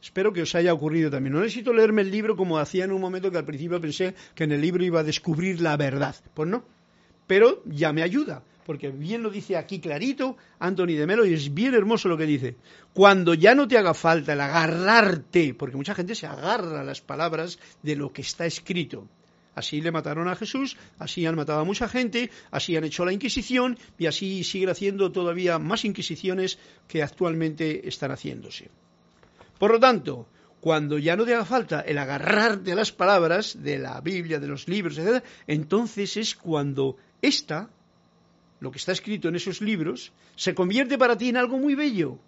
Espero 0.02 0.32
que 0.32 0.42
os 0.42 0.54
haya 0.54 0.72
ocurrido 0.72 1.10
también. 1.10 1.32
No 1.32 1.40
necesito 1.40 1.72
leerme 1.72 2.02
el 2.02 2.10
libro 2.10 2.36
como 2.36 2.58
hacía 2.58 2.84
en 2.84 2.92
un 2.92 3.00
momento 3.00 3.30
que 3.30 3.38
al 3.38 3.46
principio 3.46 3.80
pensé 3.80 4.14
que 4.34 4.44
en 4.44 4.52
el 4.52 4.60
libro 4.60 4.84
iba 4.84 5.00
a 5.00 5.04
descubrir 5.04 5.60
la 5.60 5.76
verdad. 5.76 6.14
Pues 6.34 6.48
no. 6.48 6.64
Pero 7.26 7.62
ya 7.64 7.90
me 7.92 8.02
ayuda, 8.02 8.42
porque 8.66 8.90
bien 8.90 9.22
lo 9.22 9.30
dice 9.30 9.56
aquí 9.56 9.80
clarito 9.80 10.36
Anthony 10.58 10.98
de 10.98 11.06
Melo 11.06 11.24
y 11.24 11.32
es 11.32 11.54
bien 11.54 11.72
hermoso 11.72 12.10
lo 12.10 12.18
que 12.18 12.26
dice. 12.26 12.56
Cuando 12.92 13.32
ya 13.32 13.54
no 13.54 13.66
te 13.66 13.78
haga 13.78 13.94
falta 13.94 14.34
el 14.34 14.42
agarrarte, 14.42 15.54
porque 15.54 15.76
mucha 15.76 15.94
gente 15.94 16.14
se 16.14 16.26
agarra 16.26 16.82
a 16.82 16.84
las 16.84 17.00
palabras 17.00 17.58
de 17.82 17.96
lo 17.96 18.12
que 18.12 18.20
está 18.20 18.44
escrito. 18.44 19.08
Así 19.54 19.80
le 19.80 19.92
mataron 19.92 20.28
a 20.28 20.36
Jesús, 20.36 20.76
así 20.98 21.24
han 21.26 21.36
matado 21.36 21.60
a 21.60 21.64
mucha 21.64 21.88
gente, 21.88 22.30
así 22.50 22.76
han 22.76 22.84
hecho 22.84 23.04
la 23.04 23.12
Inquisición 23.12 23.78
y 23.98 24.06
así 24.06 24.42
siguen 24.44 24.70
haciendo 24.70 25.12
todavía 25.12 25.58
más 25.58 25.84
Inquisiciones 25.84 26.58
que 26.88 27.02
actualmente 27.02 27.88
están 27.88 28.10
haciéndose. 28.10 28.70
Por 29.58 29.70
lo 29.70 29.80
tanto, 29.80 30.26
cuando 30.60 30.98
ya 30.98 31.14
no 31.14 31.24
te 31.24 31.34
haga 31.34 31.44
falta 31.44 31.80
el 31.82 31.98
agarrarte 31.98 32.72
a 32.72 32.74
las 32.74 32.90
palabras 32.90 33.62
de 33.62 33.78
la 33.78 34.00
Biblia, 34.00 34.40
de 34.40 34.48
los 34.48 34.66
libros, 34.66 34.98
etc., 34.98 35.22
entonces 35.46 36.16
es 36.16 36.34
cuando 36.34 36.96
esta, 37.22 37.68
lo 38.60 38.70
que 38.70 38.78
está 38.78 38.92
escrito 38.92 39.28
en 39.28 39.36
esos 39.36 39.60
libros, 39.60 40.12
se 40.36 40.54
convierte 40.54 40.98
para 40.98 41.16
ti 41.16 41.28
en 41.28 41.36
algo 41.36 41.58
muy 41.58 41.74
bello 41.74 42.18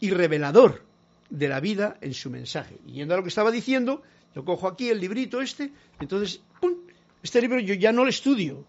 y 0.00 0.10
revelador 0.10 0.84
de 1.30 1.48
la 1.48 1.60
vida 1.60 1.96
en 2.00 2.12
su 2.12 2.30
mensaje. 2.30 2.76
Y 2.86 2.94
yendo 2.94 3.14
a 3.14 3.16
lo 3.16 3.22
que 3.22 3.30
estaba 3.30 3.50
diciendo, 3.50 4.02
yo 4.36 4.44
cojo 4.44 4.68
aquí 4.68 4.90
el 4.90 5.00
librito 5.00 5.40
este, 5.40 5.72
entonces, 5.98 6.42
¡pum! 6.60 6.74
este 7.22 7.40
libro 7.40 7.58
yo 7.58 7.72
ya 7.72 7.90
no 7.90 8.04
lo 8.04 8.10
estudio. 8.10 8.66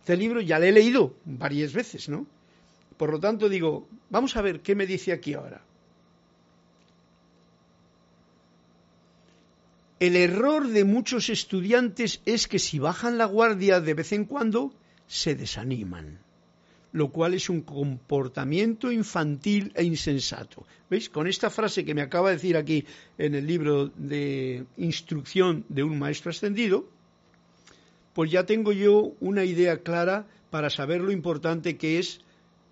Este 0.00 0.16
libro 0.16 0.40
ya 0.40 0.58
lo 0.58 0.64
he 0.64 0.72
leído 0.72 1.14
varias 1.24 1.72
veces, 1.72 2.08
¿no? 2.08 2.26
Por 2.96 3.12
lo 3.12 3.20
tanto, 3.20 3.48
digo, 3.48 3.86
vamos 4.10 4.36
a 4.36 4.42
ver 4.42 4.62
qué 4.62 4.74
me 4.74 4.84
dice 4.84 5.12
aquí 5.12 5.34
ahora. 5.34 5.62
El 10.00 10.16
error 10.16 10.66
de 10.66 10.82
muchos 10.82 11.28
estudiantes 11.28 12.20
es 12.26 12.48
que 12.48 12.58
si 12.58 12.80
bajan 12.80 13.16
la 13.16 13.26
guardia 13.26 13.80
de 13.80 13.94
vez 13.94 14.12
en 14.12 14.24
cuando, 14.24 14.74
se 15.06 15.36
desaniman, 15.36 16.18
lo 16.96 17.10
cual 17.10 17.34
es 17.34 17.50
un 17.50 17.60
comportamiento 17.60 18.90
infantil 18.90 19.70
e 19.74 19.84
insensato. 19.84 20.64
¿Veis? 20.88 21.10
Con 21.10 21.26
esta 21.26 21.50
frase 21.50 21.84
que 21.84 21.92
me 21.92 22.00
acaba 22.00 22.30
de 22.30 22.36
decir 22.36 22.56
aquí 22.56 22.86
en 23.18 23.34
el 23.34 23.46
libro 23.46 23.88
de 23.88 24.64
instrucción 24.78 25.66
de 25.68 25.82
un 25.82 25.98
maestro 25.98 26.30
ascendido, 26.30 26.88
pues 28.14 28.30
ya 28.30 28.46
tengo 28.46 28.72
yo 28.72 29.12
una 29.20 29.44
idea 29.44 29.82
clara 29.82 30.26
para 30.48 30.70
saber 30.70 31.02
lo 31.02 31.12
importante 31.12 31.76
que 31.76 31.98
es 31.98 32.22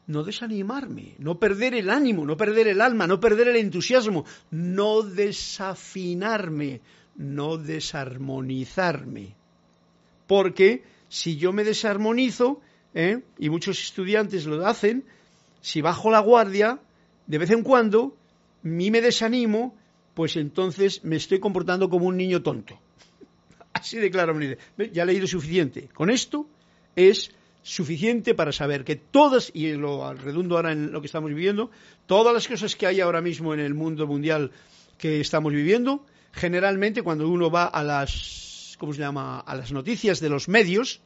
no 0.07 0.25
desanimarme, 0.25 1.16
no 1.18 1.39
perder 1.39 1.75
el 1.75 1.91
ánimo, 1.91 2.25
no 2.25 2.39
perder 2.39 2.68
el 2.68 2.81
alma, 2.81 3.07
no 3.07 3.20
perder 3.20 3.49
el 3.49 3.57
entusiasmo, 3.57 4.25
no 4.51 5.03
desafinarme, 5.03 6.81
no 7.16 7.59
desarmonizarme. 7.59 9.37
Porque 10.27 10.83
si 11.11 11.37
yo 11.37 11.53
me 11.53 11.62
desarmonizo, 11.62 12.62
¿eh? 12.95 13.20
y 13.38 13.51
muchos 13.51 13.82
estudiantes 13.82 14.47
lo 14.47 14.66
hacen, 14.66 15.05
si 15.61 15.80
bajo 15.80 16.11
la 16.11 16.20
guardia, 16.20 16.78
de 17.26 17.38
vez 17.38 17.51
en 17.51 17.62
cuando, 17.62 18.16
mí 18.62 18.90
me 18.90 19.01
desanimo, 19.01 19.74
pues 20.14 20.36
entonces 20.36 21.05
me 21.05 21.16
estoy 21.16 21.40
comportando 21.40 21.90
como 21.90 22.07
un 22.07 22.16
niño 22.16 22.42
tonto. 22.42 22.78
Así 23.72 23.99
de 23.99 24.11
claro, 24.11 24.38
ya 24.92 25.03
he 25.03 25.07
leído 25.07 25.26
suficiente. 25.26 25.88
Con 25.92 26.11
esto 26.11 26.47
es 26.95 27.32
suficiente 27.62 28.34
para 28.34 28.53
saber 28.53 28.84
que 28.84 28.95
todas, 28.95 29.51
y 29.55 29.72
lo 29.72 30.12
redundo 30.14 30.57
ahora 30.57 30.72
en 30.72 30.92
lo 30.92 31.01
que 31.01 31.07
estamos 31.07 31.30
viviendo, 31.30 31.70
todas 32.07 32.32
las 32.32 32.47
cosas 32.47 32.76
que 32.76 32.86
hay 32.86 33.01
ahora 33.01 33.20
mismo 33.20 33.55
en 33.55 33.61
el 33.61 33.74
mundo 33.74 34.07
mundial 34.07 34.53
que 34.99 35.20
estamos 35.20 35.53
viviendo, 35.53 36.05
generalmente 36.32 37.03
cuando 37.03 37.28
uno 37.28 37.51
va 37.51 37.64
a 37.64 37.82
las, 37.82 38.76
¿cómo 38.78 38.92
se 38.92 39.01
llama?, 39.01 39.40
a 39.40 39.57
las 39.57 39.72
noticias 39.72 40.20
de 40.20 40.28
los 40.28 40.49
medios, 40.49 41.01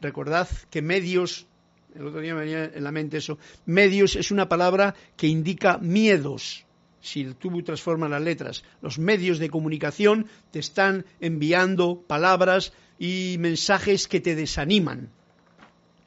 recordad 0.00 0.48
que 0.70 0.82
medios, 0.82 1.46
el 1.94 2.06
otro 2.06 2.20
día 2.20 2.34
me 2.34 2.40
venía 2.40 2.64
en 2.64 2.84
la 2.84 2.92
mente 2.92 3.18
eso, 3.18 3.38
medios 3.66 4.16
es 4.16 4.30
una 4.30 4.48
palabra 4.48 4.94
que 5.16 5.26
indica 5.26 5.78
miedos. 5.78 6.64
Si 7.00 7.24
tú 7.34 7.62
transformas 7.62 8.10
las 8.10 8.22
letras, 8.22 8.64
los 8.80 8.98
medios 8.98 9.38
de 9.38 9.50
comunicación 9.50 10.26
te 10.50 10.58
están 10.58 11.04
enviando 11.20 12.00
palabras 12.00 12.72
y 12.98 13.36
mensajes 13.38 14.08
que 14.08 14.20
te 14.20 14.34
desaniman. 14.34 15.10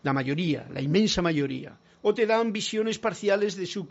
La 0.01 0.13
mayoría, 0.13 0.67
la 0.73 0.81
inmensa 0.81 1.21
mayoría. 1.21 1.77
O 2.01 2.13
te 2.13 2.25
dan 2.25 2.51
visiones 2.51 2.97
parciales 2.97 3.55
de 3.55 3.67
su 3.67 3.87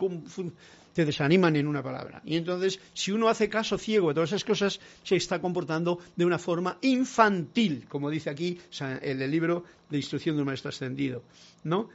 te 0.97 1.05
desaniman 1.05 1.55
en 1.57 1.66
una 1.66 1.82
palabra. 1.82 2.22
Y 2.24 2.36
entonces, 2.36 2.80
si 2.94 3.12
uno 3.12 3.28
hace 3.28 3.51
caso 3.51 3.76
ciego 3.76 4.09
de 4.09 4.14
todas 4.14 4.30
esas 4.30 4.44
cosas, 4.44 4.80
se 5.03 5.16
está 5.16 5.42
comportando 5.42 5.99
de 6.16 6.24
una 6.24 6.38
forma 6.38 6.78
infantil, 6.80 7.84
como 7.86 8.09
dice 8.09 8.30
aquí 8.30 8.59
en 8.80 9.20
el 9.20 9.30
libro 9.30 9.62
de 9.90 9.99
instrucción 9.99 10.36
de 10.36 10.40
un 10.40 10.47
maestro 10.47 10.70
ascendido. 10.70 11.22
¿no? 11.64 11.90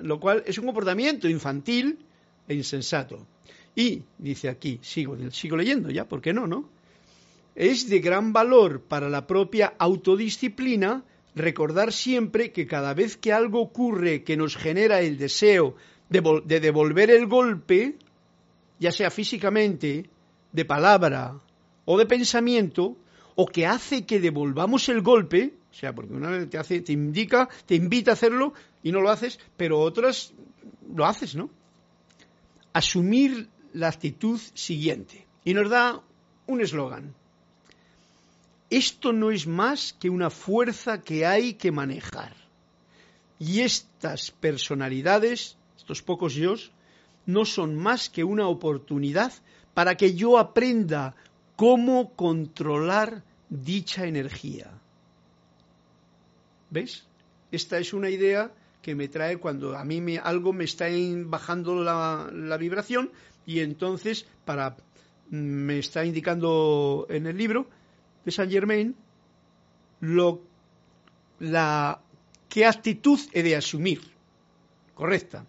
Lo 0.00 0.18
cual 0.18 0.44
es 0.46 0.56
un 0.56 0.64
comportamiento 0.64 1.28
infantil 1.28 1.98
e 2.48 2.54
insensato. 2.54 3.26
Y, 3.76 4.02
dice 4.16 4.48
aquí, 4.48 4.78
sigo, 4.80 5.14
sigo 5.30 5.54
leyendo 5.54 5.90
ya, 5.90 6.08
¿por 6.08 6.22
qué 6.22 6.32
no, 6.32 6.46
no? 6.46 6.70
Es 7.54 7.90
de 7.90 7.98
gran 7.98 8.32
valor 8.32 8.80
para 8.80 9.10
la 9.10 9.26
propia 9.26 9.74
autodisciplina 9.78 11.04
recordar 11.34 11.92
siempre 11.92 12.50
que 12.50 12.66
cada 12.66 12.94
vez 12.94 13.18
que 13.18 13.30
algo 13.34 13.60
ocurre 13.60 14.24
que 14.24 14.38
nos 14.38 14.56
genera 14.56 15.02
el 15.02 15.18
deseo 15.18 15.76
de 16.08 16.60
devolver 16.60 17.10
el 17.10 17.26
golpe, 17.26 17.98
ya 18.78 18.92
sea 18.92 19.10
físicamente, 19.10 20.10
de 20.52 20.64
palabra 20.64 21.40
o 21.84 21.98
de 21.98 22.06
pensamiento, 22.06 22.96
o 23.34 23.46
que 23.46 23.66
hace 23.66 24.04
que 24.04 24.20
devolvamos 24.20 24.88
el 24.88 25.00
golpe, 25.00 25.54
o 25.70 25.74
sea, 25.74 25.94
porque 25.94 26.12
una 26.12 26.30
vez 26.30 26.50
te 26.50 26.58
hace, 26.58 26.80
te 26.80 26.92
indica, 26.92 27.48
te 27.66 27.74
invita 27.74 28.10
a 28.10 28.14
hacerlo 28.14 28.52
y 28.82 28.90
no 28.90 29.00
lo 29.00 29.10
haces, 29.10 29.38
pero 29.56 29.80
otras 29.80 30.32
lo 30.94 31.06
haces, 31.06 31.34
¿no? 31.34 31.50
Asumir 32.72 33.48
la 33.72 33.88
actitud 33.88 34.40
siguiente. 34.54 35.26
Y 35.44 35.54
nos 35.54 35.70
da 35.70 36.02
un 36.46 36.60
eslogan. 36.60 37.14
Esto 38.70 39.12
no 39.12 39.30
es 39.30 39.46
más 39.46 39.94
que 39.98 40.10
una 40.10 40.30
fuerza 40.30 41.00
que 41.00 41.24
hay 41.24 41.54
que 41.54 41.72
manejar. 41.72 42.34
Y 43.38 43.60
estas 43.60 44.30
personalidades, 44.30 45.56
estos 45.76 46.02
pocos 46.02 46.34
yo, 46.34 46.54
no 47.28 47.44
son 47.44 47.76
más 47.76 48.08
que 48.08 48.24
una 48.24 48.48
oportunidad 48.48 49.34
para 49.74 49.98
que 49.98 50.14
yo 50.14 50.38
aprenda 50.38 51.14
cómo 51.56 52.14
controlar 52.14 53.22
dicha 53.50 54.06
energía. 54.06 54.70
¿Ves? 56.70 57.04
Esta 57.52 57.78
es 57.78 57.92
una 57.92 58.08
idea 58.08 58.50
que 58.80 58.94
me 58.94 59.08
trae 59.08 59.36
cuando 59.36 59.76
a 59.76 59.84
mí 59.84 60.00
me, 60.00 60.18
algo 60.18 60.54
me 60.54 60.64
está 60.64 60.86
bajando 61.26 61.84
la, 61.84 62.30
la 62.32 62.56
vibración 62.56 63.10
y 63.44 63.60
entonces 63.60 64.24
para 64.46 64.78
me 65.28 65.78
está 65.78 66.06
indicando 66.06 67.06
en 67.10 67.26
el 67.26 67.36
libro 67.36 67.68
de 68.24 68.30
Saint 68.30 68.50
Germain 68.50 68.96
lo, 70.00 70.40
la, 71.40 72.00
qué 72.48 72.64
actitud 72.64 73.20
he 73.34 73.42
de 73.42 73.54
asumir 73.54 74.00
correcta 74.94 75.44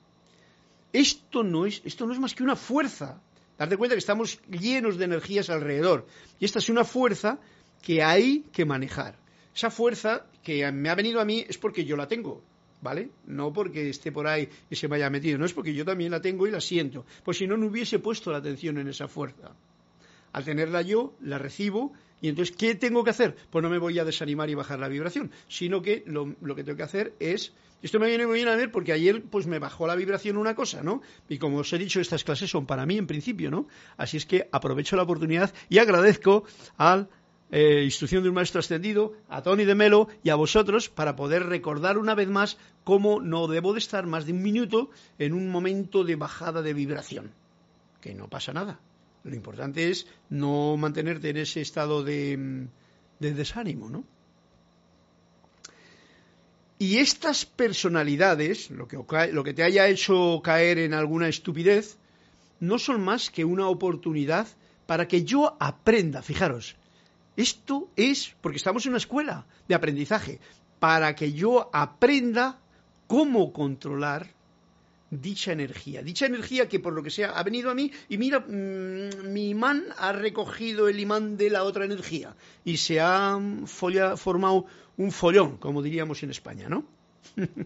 esto 0.94 1.44
no 1.44 1.66
es, 1.66 1.82
esto 1.86 2.06
no 2.06 2.14
es 2.14 2.20
más 2.20 2.34
que 2.34 2.44
una 2.44 2.56
fuerza. 2.56 3.22
Darte 3.58 3.78
cuenta 3.78 3.96
que 3.96 4.00
estamos 4.00 4.40
llenos 4.50 4.98
de 4.98 5.06
energías 5.06 5.50
alrededor. 5.50 6.08
Y 6.40 6.46
esta 6.46 6.60
es 6.60 6.70
una 6.70 6.86
fuerza 6.86 7.40
que 7.82 8.04
hay 8.04 8.46
que 8.54 8.66
manejar. 8.66 9.18
Esa 9.56 9.70
fuerza 9.70 10.26
que 10.44 10.72
me 10.72 10.90
ha 10.90 10.96
venido 10.96 11.20
a 11.20 11.26
mí 11.26 11.46
es 11.48 11.58
porque 11.58 11.84
yo 11.84 11.98
la 11.98 12.08
tengo, 12.08 12.42
¿vale? 12.82 13.10
No 13.26 13.52
porque 13.52 13.90
esté 13.90 14.12
por 14.12 14.28
ahí 14.28 14.48
y 14.70 14.76
se 14.76 14.88
me 14.88 14.96
haya 14.96 15.10
metido, 15.10 15.38
no 15.38 15.46
es 15.46 15.54
porque 15.54 15.74
yo 15.74 15.84
también 15.84 16.12
la 16.12 16.22
tengo 16.22 16.48
y 16.48 16.52
la 16.52 16.62
siento. 16.62 17.06
Pues 17.24 17.38
si 17.38 17.48
no, 17.48 17.58
no 17.58 17.68
hubiese 17.68 18.00
puesto 18.00 18.32
la 18.32 18.38
atención 18.38 18.78
en 18.78 18.88
esa 18.88 19.08
fuerza. 19.08 19.52
Al 20.34 20.44
tenerla 20.44 20.82
yo, 20.82 21.14
la 21.22 21.38
recibo 21.38 21.94
y 22.22 22.28
entonces, 22.28 22.56
¿qué 22.56 22.76
tengo 22.76 23.04
que 23.04 23.12
hacer? 23.12 23.36
Pues 23.50 23.64
no 23.64 23.70
me 23.70 23.78
voy 23.78 23.98
a 24.00 24.06
desanimar 24.06 24.50
y 24.50 24.56
bajar 24.56 24.80
la 24.80 24.88
vibración, 24.88 25.32
sino 25.48 25.82
que 25.82 26.04
lo, 26.06 26.36
que 26.56 26.64
tengo 26.64 26.78
que 26.78 26.84
hacer 26.84 27.14
es 27.20 27.54
esto 27.82 27.98
me 27.98 28.08
viene 28.08 28.28
muy 28.28 28.36
bien 28.36 28.50
a 28.50 28.58
ver 28.58 28.72
porque 28.72 28.92
ayer 28.92 29.24
pues 29.24 29.48
me 29.48 29.58
bajó 29.58 29.88
la 29.88 29.96
vibración 29.96 30.36
una 30.36 30.54
cosa, 30.54 30.84
¿no? 30.84 31.02
Y 31.30 31.38
como 31.38 31.60
os 31.60 31.72
he 31.72 31.78
dicho, 31.78 32.02
estas 32.02 32.26
clases 32.26 32.50
son 32.50 32.66
para 32.66 32.86
mí 32.86 32.98
en 32.98 33.08
principio, 33.08 33.50
¿no? 33.50 33.68
Así 33.96 34.18
es 34.18 34.26
que 34.26 34.50
aprovecho 34.52 34.98
la 34.98 35.04
oportunidad 35.04 35.54
y 35.70 35.78
agradezco 35.78 36.44
al 36.76 37.08
eh, 37.52 37.84
instrucción 37.86 38.22
de 38.22 38.30
un 38.30 38.36
maestro 38.36 38.60
ascendido, 38.60 39.14
a 39.30 39.42
Tony 39.44 39.64
de 39.64 39.76
Melo 39.76 40.10
y 40.24 40.30
a 40.30 40.36
vosotros 40.36 40.90
para 40.90 41.16
poder 41.16 41.46
recordar 41.46 41.98
una 41.98 42.16
vez 42.16 42.28
más 42.28 42.58
cómo 42.84 43.22
no 43.22 43.48
debo 43.48 43.72
de 43.72 43.80
estar 43.80 44.06
más 44.08 44.26
de 44.26 44.34
un 44.34 44.42
minuto 44.42 44.90
en 45.18 45.32
un 45.32 45.50
momento 45.50 46.04
de 46.04 46.18
bajada 46.18 46.62
de 46.62 46.74
vibración. 46.74 47.32
Que 48.02 48.14
no 48.14 48.28
pasa 48.28 48.52
nada. 48.52 48.82
Lo 49.24 49.36
importante 49.36 49.90
es 49.90 50.08
no 50.30 50.78
mantenerte 50.78 51.30
en 51.30 51.38
ese 51.38 51.62
estado 51.62 52.04
de, 52.04 52.68
de 53.20 53.34
desánimo, 53.34 53.90
¿no? 53.90 54.06
Y 56.82 56.98
estas 57.00 57.46
personalidades, 57.46 58.72
lo 58.72 58.88
que, 58.88 58.98
lo 59.34 59.44
que 59.44 59.54
te 59.54 59.64
haya 59.64 59.88
hecho 59.88 60.40
caer 60.42 60.78
en 60.78 60.94
alguna 60.94 61.28
estupidez, 61.28 61.98
no 62.62 62.80
son 62.80 63.02
más 63.02 63.30
que 63.30 63.44
una 63.44 63.68
oportunidad 63.68 64.48
para 64.86 65.06
que 65.06 65.26
yo 65.26 65.58
aprenda. 65.60 66.22
Fijaros, 66.22 66.78
esto 67.36 67.90
es 67.98 68.34
porque 68.40 68.58
estamos 68.58 68.86
en 68.86 68.92
una 68.92 68.98
escuela 68.98 69.46
de 69.68 69.76
aprendizaje, 69.76 70.40
para 70.80 71.16
que 71.16 71.34
yo 71.34 71.70
aprenda 71.74 72.62
cómo 73.08 73.52
controlar 73.52 74.34
dicha 75.12 75.51
energía. 75.51 76.01
Dicha 76.01 76.26
energía 76.26 76.68
que 76.68 76.80
por 76.80 76.93
lo 76.93 77.03
que 77.03 77.10
sea 77.10 77.32
ha 77.32 77.43
venido 77.43 77.70
a 77.72 77.76
mí 77.76 77.91
y 78.10 78.18
mira, 78.18 78.39
mm, 78.39 79.32
mi 79.32 79.49
imán 79.49 79.86
ha 79.97 80.12
recogido 80.12 80.88
el 80.88 80.99
imán 80.99 81.38
de 81.38 81.49
la 81.49 81.64
otra 81.64 81.86
energía 81.86 82.36
y 82.64 82.78
se 82.78 82.99
ha 82.99 83.38
formado 84.16 84.66
un 84.97 85.12
follón, 85.12 85.57
como 85.57 85.82
diríamos 85.82 86.22
en 86.24 86.32
España, 86.32 86.70
¿no? 86.70 86.86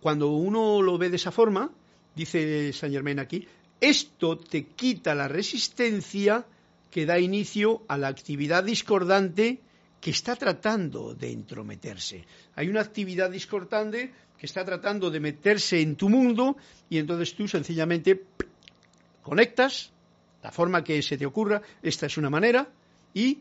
Cuando 0.00 0.32
uno 0.32 0.82
lo 0.82 0.98
ve 0.98 1.10
de 1.10 1.16
esa 1.16 1.30
forma, 1.30 1.70
dice 2.14 2.72
Saint 2.72 2.94
Germain 2.94 3.20
aquí, 3.20 3.46
esto 3.80 4.36
te 4.38 4.66
quita 4.66 5.14
la 5.14 5.28
resistencia 5.28 6.44
que 6.90 7.06
da 7.06 7.18
inicio 7.18 7.82
a 7.88 7.96
la 7.98 8.08
actividad 8.08 8.64
discordante 8.64 9.60
que 10.02 10.10
está 10.10 10.34
tratando 10.34 11.14
de 11.14 11.30
entrometerse. 11.30 12.24
Hay 12.56 12.68
una 12.68 12.80
actividad 12.80 13.30
discordante 13.30 14.12
que 14.36 14.46
está 14.46 14.64
tratando 14.64 15.12
de 15.12 15.20
meterse 15.20 15.80
en 15.80 15.94
tu 15.94 16.08
mundo 16.08 16.56
y 16.90 16.98
entonces 16.98 17.36
tú 17.36 17.46
sencillamente 17.46 18.24
conectas 19.22 19.92
la 20.42 20.50
forma 20.50 20.82
que 20.82 21.00
se 21.02 21.16
te 21.16 21.24
ocurra, 21.24 21.62
esta 21.84 22.06
es 22.06 22.18
una 22.18 22.30
manera 22.30 22.68
y 23.14 23.38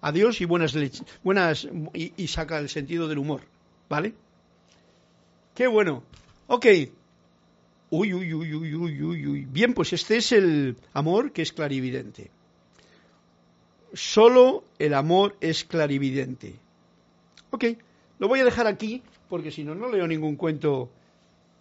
adiós 0.00 0.40
y 0.40 0.46
buenas 0.46 0.74
buenas 1.22 1.68
y, 1.94 2.12
y 2.16 2.26
saca 2.26 2.58
el 2.58 2.68
sentido 2.68 3.06
del 3.06 3.18
humor, 3.18 3.42
¿vale? 3.88 4.14
Qué 5.54 5.68
bueno. 5.68 6.02
Ok, 6.48 6.66
Uy, 7.88 8.12
uy, 8.12 8.34
uy, 8.34 8.52
uy, 8.52 8.74
uy, 8.74 9.02
uy, 9.02 9.26
uy. 9.28 9.46
Bien, 9.48 9.72
pues 9.72 9.92
este 9.92 10.16
es 10.16 10.32
el 10.32 10.76
amor 10.92 11.30
que 11.30 11.42
es 11.42 11.52
clarividente. 11.52 12.32
Solo 13.96 14.64
el 14.78 14.94
amor 14.94 15.36
es 15.40 15.64
clarividente. 15.64 16.54
Ok, 17.50 17.64
lo 18.18 18.28
voy 18.28 18.40
a 18.40 18.44
dejar 18.44 18.66
aquí 18.66 19.02
porque 19.28 19.50
si 19.50 19.64
no, 19.64 19.74
no 19.74 19.88
leo 19.88 20.06
ningún 20.06 20.36
cuento 20.36 20.90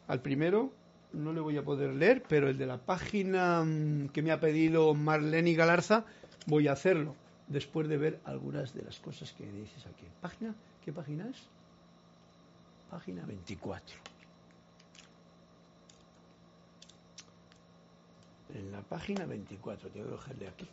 al 0.07 0.21
primero. 0.21 0.71
No 1.13 1.31
le 1.31 1.39
voy 1.39 1.57
a 1.57 1.63
poder 1.63 1.93
leer, 1.93 2.23
pero 2.27 2.49
el 2.49 2.57
de 2.57 2.65
la 2.65 2.77
página 2.77 3.63
mm, 3.63 4.09
que 4.09 4.21
me 4.21 4.31
ha 4.31 4.39
pedido 4.41 4.93
Marlene 4.93 5.53
Galarza, 5.53 6.03
voy 6.45 6.67
a 6.67 6.73
hacerlo 6.73 7.15
después 7.47 7.87
de 7.87 7.97
ver 7.97 8.19
algunas 8.25 8.73
de 8.73 8.83
las 8.83 8.99
cosas 8.99 9.31
que 9.31 9.49
dices 9.49 9.85
aquí. 9.85 10.05
¿Página? 10.19 10.53
¿Qué 10.83 10.91
página 10.91 11.29
es? 11.29 11.37
Página 12.91 13.25
24. 13.25 13.95
en 18.55 18.71
la 18.71 18.81
página 18.81 19.25
24, 19.25 19.89
tengo 19.89 20.05
que 20.05 20.11
dejarle 20.13 20.47
aquí. 20.47 20.67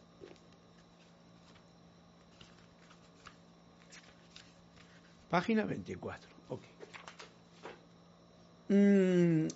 Página 5.33 5.64
24, 5.64 6.28
ok. 6.51 6.61
Mm. 8.68 9.47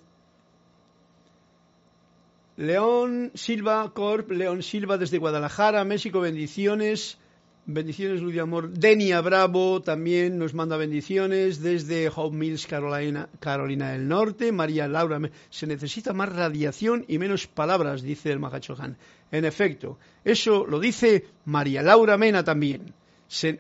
León 2.57 3.31
Silva 3.35 3.93
Corp, 3.93 4.31
León 4.31 4.63
Silva 4.63 4.97
desde 4.97 5.19
Guadalajara, 5.19 5.85
México, 5.85 6.21
bendiciones. 6.21 7.19
Bendiciones, 7.67 8.23
Luz 8.23 8.33
de 8.33 8.41
Amor. 8.41 8.71
Denia 8.71 9.21
Bravo 9.21 9.83
también 9.83 10.39
nos 10.39 10.55
manda 10.55 10.79
bendiciones 10.79 11.61
desde 11.61 12.09
Home 12.09 12.39
Mills, 12.39 12.67
Carolina, 12.67 13.29
Carolina 13.39 13.91
del 13.91 14.09
Norte. 14.09 14.53
María 14.53 14.89
Laura, 14.89 15.21
se 15.51 15.67
necesita 15.67 16.15
más 16.15 16.35
radiación 16.35 17.05
y 17.07 17.19
menos 17.19 17.49
palabras, 17.49 18.01
dice 18.01 18.33
el 18.33 18.39
Mahachohan. 18.39 18.97
En 19.31 19.45
efecto, 19.45 19.99
eso 20.25 20.65
lo 20.67 20.81
dice 20.81 21.27
María 21.45 21.83
Laura 21.83 22.17
Mena 22.17 22.45
también. 22.45 22.95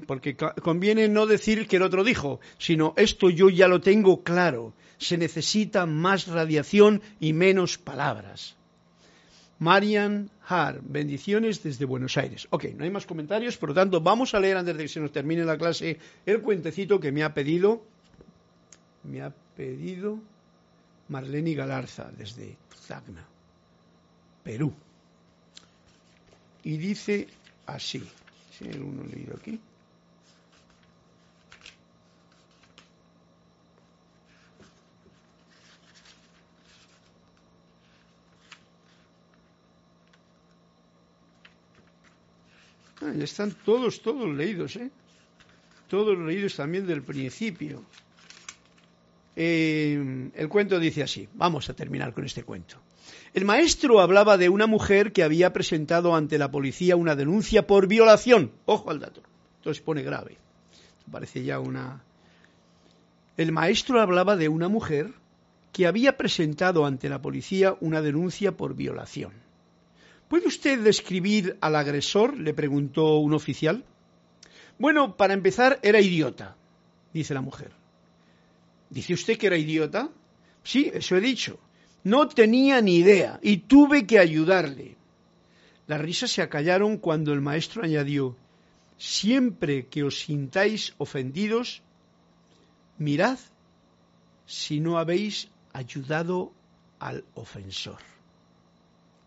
Porque 0.07 0.37
conviene 0.37 1.09
no 1.09 1.27
decir 1.27 1.67
que 1.67 1.77
el 1.77 1.83
otro 1.83 2.05
dijo, 2.05 2.41
sino 2.59 2.95
esto 2.97 3.31
yo 3.31 3.49
ya 3.51 3.69
lo 3.69 3.81
tengo 3.81 4.23
claro. 4.23 4.75
Se 4.99 5.19
necesita 5.19 5.87
más 5.87 6.29
radiación 6.29 7.03
y 7.21 7.33
menos 7.33 7.77
palabras. 7.77 8.57
Marian 9.59 10.31
Har, 10.47 10.81
bendiciones 10.83 11.63
desde 11.63 11.85
Buenos 11.87 12.17
Aires. 12.17 12.47
Ok, 12.51 12.67
no 12.77 12.85
hay 12.85 12.91
más 12.91 13.07
comentarios, 13.07 13.57
por 13.57 13.71
lo 13.71 13.75
tanto, 13.75 14.01
vamos 14.01 14.35
a 14.35 14.41
leer 14.41 14.57
antes 14.57 14.77
de 14.77 14.83
que 14.85 14.89
se 14.89 15.01
nos 15.01 15.13
termine 15.13 15.45
la 15.45 15.57
clase 15.57 15.99
el 16.27 16.41
cuentecito 16.43 17.01
que 17.01 17.11
me 17.11 17.25
ha 17.25 17.33
pedido, 17.33 17.83
me 19.03 19.23
ha 19.23 19.33
pedido 19.57 20.21
Marlene 21.09 21.55
Galarza 21.55 22.11
desde 22.17 22.57
Zagna, 22.87 23.25
Perú. 24.45 24.73
Y 26.63 26.77
dice 26.77 27.29
así, 27.65 28.03
si 28.57 28.69
hay 28.69 28.79
uno 28.79 29.05
leído 29.05 29.37
aquí. 29.37 29.61
Ah, 43.03 43.13
están 43.21 43.53
todos, 43.65 44.01
todos 44.01 44.35
leídos, 44.35 44.77
¿eh? 44.77 44.91
Todos 45.89 46.19
leídos 46.19 46.57
también 46.57 46.87
del 46.87 47.03
principio. 47.03 47.85
Eh, 49.37 50.31
el 50.35 50.49
cuento 50.49 50.81
dice 50.81 51.03
así, 51.03 51.29
vamos 51.35 51.69
a 51.69 51.75
terminar 51.75 52.15
con 52.15 52.25
este 52.25 52.43
cuento. 52.43 52.86
El 53.35 53.45
maestro 53.45 54.01
hablaba 54.01 54.37
de 54.37 54.49
una 54.49 54.67
mujer 54.67 55.13
que 55.13 55.23
había 55.23 55.53
presentado 55.53 56.15
ante 56.15 56.39
la 56.39 56.51
policía 56.51 56.97
una 56.97 57.15
denuncia 57.15 57.67
por 57.67 57.87
violación. 57.87 58.53
Ojo 58.65 58.91
al 58.91 59.01
dato. 59.01 59.23
Entonces 59.59 59.83
pone 59.83 60.03
grave. 60.03 60.39
Parece 61.11 61.45
ya 61.45 61.61
una... 61.61 62.03
El 63.37 63.53
maestro 63.53 64.01
hablaba 64.01 64.37
de 64.37 64.49
una 64.49 64.69
mujer 64.69 65.13
que 65.73 65.87
había 65.87 66.17
presentado 66.17 66.87
ante 66.87 67.11
la 67.11 67.21
policía 67.21 67.77
una 67.81 68.01
denuncia 68.01 68.57
por 68.57 68.75
violación. 68.75 69.33
¿Puede 70.29 70.49
usted 70.49 70.81
describir 70.81 71.59
al 71.61 71.77
agresor? 71.77 72.37
le 72.39 72.55
preguntó 72.55 73.19
un 73.19 73.35
oficial. 73.35 73.85
Bueno, 74.79 75.17
para 75.17 75.35
empezar, 75.35 75.79
era 75.83 76.01
idiota, 76.01 76.57
dice 77.13 77.35
la 77.35 77.43
mujer. 77.43 77.73
¿Dice 78.91 79.15
usted 79.15 79.37
que 79.37 79.49
era 79.49 79.57
idiota? 79.57 80.09
Sí, 80.63 80.91
eso 80.93 81.17
he 81.17 81.21
dicho. 81.21 81.59
No 82.07 82.29
tenía 82.29 82.81
ni 82.81 82.99
idea 82.99 83.41
y 83.43 83.57
tuve 83.57 84.07
que 84.07 84.21
ayudarle. 84.21 84.97
Las 85.89 86.01
risas 86.01 86.31
se 86.31 86.41
acallaron 86.41 86.99
cuando 86.99 87.33
el 87.33 87.41
maestro 87.41 87.83
añadió, 87.83 88.37
siempre 88.97 89.89
que 89.89 90.05
os 90.05 90.21
sintáis 90.21 90.95
ofendidos, 90.99 91.83
mirad 92.99 93.41
si 94.47 94.79
no 94.79 94.99
habéis 94.99 95.49
ayudado 95.73 96.53
al 97.01 97.25
ofensor. 97.35 97.99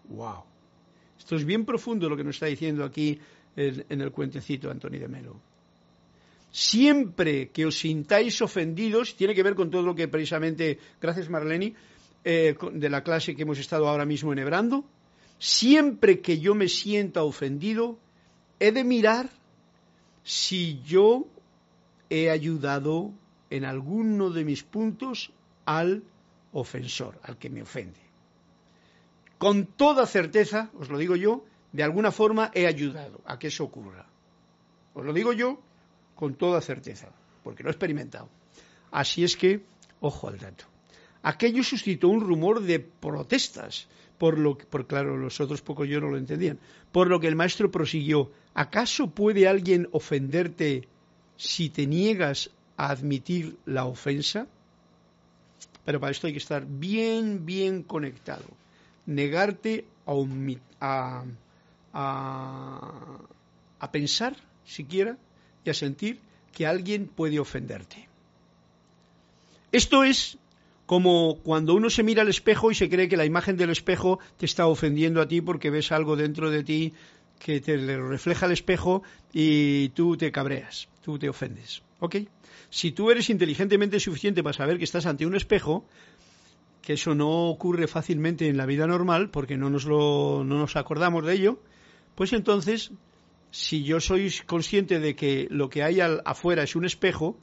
¡Wow! 0.08 0.46
Esto 1.18 1.36
es 1.36 1.44
bien 1.44 1.66
profundo 1.66 2.08
lo 2.08 2.16
que 2.16 2.24
nos 2.24 2.38
está 2.38 2.46
diciendo 2.46 2.86
aquí 2.86 3.20
en, 3.58 4.00
el 4.00 4.12
cuentecito 4.14 4.72
Antonio 4.72 5.02
de 5.02 5.10
Melo. 5.10 5.36
Siempre 6.50 7.50
que 7.50 7.66
os 7.66 7.78
sintáis 7.78 8.42
ofendidos, 8.42 9.18
tiene 9.18 9.36
que 9.36 9.44
ver 9.44 9.56
con 9.56 9.70
todo 9.70 9.82
lo 9.82 9.96
que 9.96 10.08
precisamente, 10.08 10.80
gracias 11.02 11.30
Marlene, 11.30 11.76
eh, 12.24 12.56
de 12.74 12.90
la 12.90 13.04
clase 13.04 13.36
que 13.36 13.44
hemos 13.44 13.60
estado 13.60 13.88
ahora 13.88 14.06
mismo 14.06 14.34
enhebrando, 14.34 14.84
siempre 15.38 16.20
que 16.22 16.40
yo 16.40 16.56
me 16.56 16.68
sienta 16.68 17.24
ofendido, 17.24 17.98
he 18.60 18.72
de 18.72 18.84
mirar 18.84 19.30
si 20.24 20.82
yo 20.84 21.28
he 22.10 22.30
ayudado 22.30 23.12
en 23.50 23.66
alguno 23.66 24.30
de 24.30 24.44
mis 24.44 24.64
puntos 24.64 25.32
al 25.66 26.04
ofensor, 26.52 27.20
al 27.24 27.38
que 27.38 27.50
me 27.50 27.62
ofende 27.62 28.10
con 29.40 29.66
toda 29.66 30.06
certeza, 30.06 30.70
os 30.78 30.90
lo 30.90 30.98
digo 31.00 31.16
yo, 31.16 31.46
de 31.72 31.82
alguna 31.82 32.12
forma 32.12 32.52
he 32.54 32.68
ayudado 32.68 33.22
a 33.26 33.40
que 33.40 33.48
eso 33.48 33.64
ocurra. 33.64 34.06
Os 34.94 35.06
lo 35.06 35.14
digo 35.14 35.32
yo 35.32 35.60
con 36.14 36.36
toda 36.36 36.60
certeza, 36.60 37.08
porque 37.42 37.64
lo 37.64 37.70
he 37.70 37.72
experimentado. 37.72 38.28
Así 38.92 39.24
es 39.24 39.38
que, 39.38 39.64
ojo 40.02 40.28
al 40.28 40.38
dato. 40.38 40.66
Aquello 41.24 41.64
suscitó 41.64 42.10
un 42.10 42.22
rumor 42.22 42.62
de 42.62 42.80
protestas, 42.80 43.88
por 44.18 44.38
lo 44.38 44.58
que, 44.58 44.66
por 44.66 44.88
claro, 44.88 45.18
los 45.18 45.40
otros 45.40 45.62
poco 45.62 45.86
yo 45.86 46.00
no 46.00 46.10
lo 46.10 46.18
entendían, 46.18 46.60
por 46.92 47.08
lo 47.08 47.20
que 47.20 47.28
el 47.28 47.36
maestro 47.36 47.72
prosiguió, 47.72 48.32
¿acaso 48.54 49.10
puede 49.12 49.48
alguien 49.48 49.88
ofenderte 49.92 50.88
si 51.38 51.70
te 51.70 51.88
niegas 51.88 52.52
a 52.78 52.90
admitir 52.90 53.58
la 53.66 53.86
ofensa? 53.86 54.48
Pero 55.86 56.00
para 56.00 56.12
esto 56.12 56.28
hay 56.28 56.34
que 56.34 56.40
estar 56.40 56.66
bien, 56.68 57.46
bien 57.46 57.84
conectado 57.84 58.46
negarte 59.10 59.86
a, 60.80 61.24
a, 61.94 63.92
pensar 63.92 64.36
siquiera 64.64 65.18
y 65.66 65.70
a 65.70 65.74
sentir 65.74 66.22
que 66.54 66.68
alguien 66.68 67.08
puede 67.08 67.40
ofenderte. 67.40 68.08
Esto 69.72 70.04
es 70.04 70.38
como 70.90 71.38
cuando 71.44 71.76
uno 71.76 71.92
se 71.92 72.02
mira 72.02 72.24
al 72.24 72.30
espejo 72.30 72.72
y 72.72 72.74
se 72.74 72.90
cree 72.90 73.08
que 73.08 73.16
la 73.16 73.24
imagen 73.24 73.56
del 73.58 73.70
espejo 73.70 74.18
te 74.38 74.48
está 74.48 74.66
ofendiendo 74.66 75.22
a 75.22 75.28
ti 75.28 75.40
porque 75.40 75.70
ves 75.70 75.92
algo 75.92 76.16
dentro 76.16 76.50
de 76.50 76.64
ti 76.64 76.94
que 77.38 77.62
te 77.62 77.78
refleja 77.78 78.48
el 78.48 78.54
espejo 78.54 79.04
y 79.32 79.90
tú 79.90 80.18
te 80.18 80.32
cabreas, 80.32 80.90
tú 81.04 81.20
te 81.20 81.30
ofendes. 81.30 81.84
¿Ok? 82.00 82.16
Si 82.72 82.92
tú 82.92 83.12
eres 83.12 83.30
inteligentemente 83.30 84.00
suficiente 84.00 84.42
para 84.42 84.58
saber 84.58 84.80
que 84.80 84.84
estás 84.84 85.06
ante 85.06 85.28
un 85.28 85.36
espejo, 85.36 85.86
que 86.82 86.94
eso 86.94 87.14
no 87.14 87.50
ocurre 87.50 87.86
fácilmente 87.86 88.48
en 88.48 88.58
la 88.58 88.66
vida 88.66 88.88
normal 88.88 89.30
porque 89.30 89.58
no 89.58 89.70
nos, 89.70 89.86
lo, 89.86 90.44
no 90.44 90.58
nos 90.58 90.76
acordamos 90.76 91.24
de 91.24 91.36
ello, 91.36 91.60
pues 92.16 92.34
entonces, 92.34 92.94
si 93.52 93.84
yo 93.84 94.00
soy 94.00 94.34
consciente 94.48 95.00
de 95.00 95.16
que 95.16 95.46
lo 95.52 95.70
que 95.70 95.84
hay 95.84 96.00
afuera 96.02 96.64
es 96.64 96.76
un 96.76 96.86
espejo, 96.86 97.38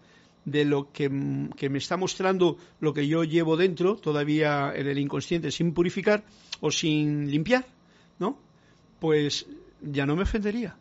de 0.46 0.64
lo 0.64 0.90
que, 0.92 1.10
que, 1.56 1.68
me 1.68 1.78
está 1.78 1.98
mostrando 1.98 2.56
lo 2.80 2.94
que 2.94 3.06
yo 3.06 3.24
llevo 3.24 3.58
dentro, 3.58 3.96
todavía 3.96 4.72
en 4.74 4.86
el 4.86 4.98
inconsciente, 4.98 5.50
sin 5.50 5.74
purificar 5.74 6.24
o 6.60 6.70
sin 6.70 7.30
limpiar, 7.30 7.66
¿no? 8.18 8.38
Pues 9.00 9.46
ya 9.82 10.06
no 10.06 10.16
me 10.16 10.22
ofendería. 10.22 10.76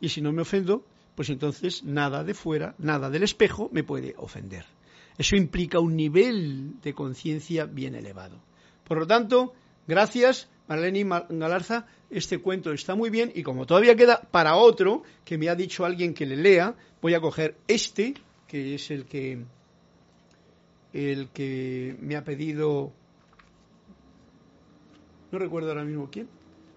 Y 0.00 0.08
si 0.08 0.20
no 0.20 0.32
me 0.32 0.42
ofendo, 0.42 0.84
pues 1.14 1.28
entonces 1.28 1.84
nada 1.84 2.24
de 2.24 2.34
fuera, 2.34 2.74
nada 2.78 3.10
del 3.10 3.22
espejo 3.22 3.68
me 3.72 3.84
puede 3.84 4.14
ofender. 4.16 4.64
Eso 5.18 5.36
implica 5.36 5.78
un 5.78 5.94
nivel 5.94 6.80
de 6.80 6.94
conciencia 6.94 7.66
bien 7.66 7.94
elevado. 7.94 8.40
Por 8.84 8.98
lo 8.98 9.06
tanto, 9.06 9.52
gracias, 9.86 10.48
Marlene 10.66 11.04
Galarza, 11.28 11.86
este 12.08 12.38
cuento 12.38 12.72
está 12.72 12.94
muy 12.94 13.10
bien 13.10 13.30
y 13.34 13.42
como 13.42 13.66
todavía 13.66 13.96
queda 13.96 14.22
para 14.22 14.56
otro 14.56 15.02
que 15.24 15.36
me 15.36 15.50
ha 15.50 15.54
dicho 15.54 15.84
alguien 15.84 16.14
que 16.14 16.24
le 16.24 16.36
lea, 16.36 16.74
voy 17.02 17.12
a 17.12 17.20
coger 17.20 17.56
este, 17.68 18.14
que 18.50 18.74
es 18.74 18.90
el 18.90 19.04
que 19.04 19.38
el 20.92 21.28
que 21.28 21.96
me 22.00 22.16
ha 22.16 22.24
pedido 22.24 22.92
no 25.30 25.38
recuerdo 25.38 25.68
ahora 25.68 25.84
mismo 25.84 26.10
quién 26.10 26.28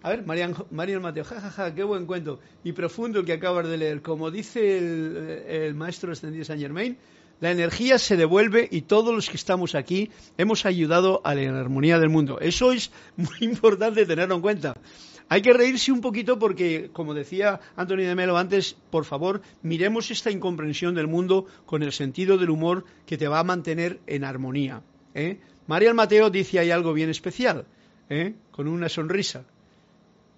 a 0.04 0.10
ver, 0.10 0.26
Marian, 0.26 0.54
Mateo, 0.70 1.24
jajaja, 1.24 1.50
ja, 1.50 1.70
ja, 1.70 1.76
qué 1.76 1.84
buen 1.84 2.06
cuento 2.06 2.40
y 2.64 2.74
profundo 2.74 3.22
el 3.22 3.26
que 3.26 3.32
acabas 3.32 3.70
de 3.70 3.78
leer. 3.78 4.02
Como 4.02 4.32
dice 4.32 4.78
el, 4.78 5.46
el 5.48 5.76
maestro 5.76 6.12
extendido 6.12 6.44
Saint 6.44 6.62
Germain, 6.62 6.98
la 7.40 7.52
energía 7.52 7.98
se 7.98 8.18
devuelve 8.18 8.68
y 8.70 8.82
todos 8.82 9.16
los 9.16 9.30
que 9.30 9.38
estamos 9.38 9.76
aquí 9.76 10.12
hemos 10.38 10.66
ayudado 10.66 11.22
a 11.24 11.36
la 11.36 11.58
armonía 11.58 12.00
del 12.00 12.10
mundo. 12.10 12.38
Eso 12.42 12.74
es 12.74 12.92
muy 13.16 13.38
importante 13.42 14.06
tenerlo 14.06 14.36
en 14.36 14.42
cuenta. 14.42 14.76
Hay 15.30 15.42
que 15.42 15.54
reírse 15.54 15.92
un 15.92 16.02
poquito 16.02 16.38
porque, 16.38 16.90
como 16.94 17.14
decía 17.14 17.60
Antonio 17.76 18.08
de 18.08 18.16
Melo 18.16 18.38
antes, 18.38 18.76
por 18.90 19.06
favor, 19.06 19.42
miremos 19.62 20.12
esta 20.12 20.32
incomprensión 20.32 20.96
del 20.96 21.08
mundo 21.08 21.48
con 21.66 21.84
el 21.84 21.92
sentido 21.92 22.38
del 22.38 22.50
humor 22.50 22.86
que 23.06 23.18
te 23.18 23.28
va 23.28 23.40
a 23.40 23.44
mantener 23.44 24.00
en 24.08 24.24
armonía. 24.24 24.84
¿eh? 25.16 25.40
Marian 25.68 25.96
Mateo 25.96 26.30
dice 26.30 26.60
ahí 26.60 26.72
algo 26.72 26.94
bien 26.94 27.10
especial, 27.10 27.66
¿eh? 28.10 28.36
con 28.52 28.68
una 28.68 28.90
sonrisa 28.90 29.46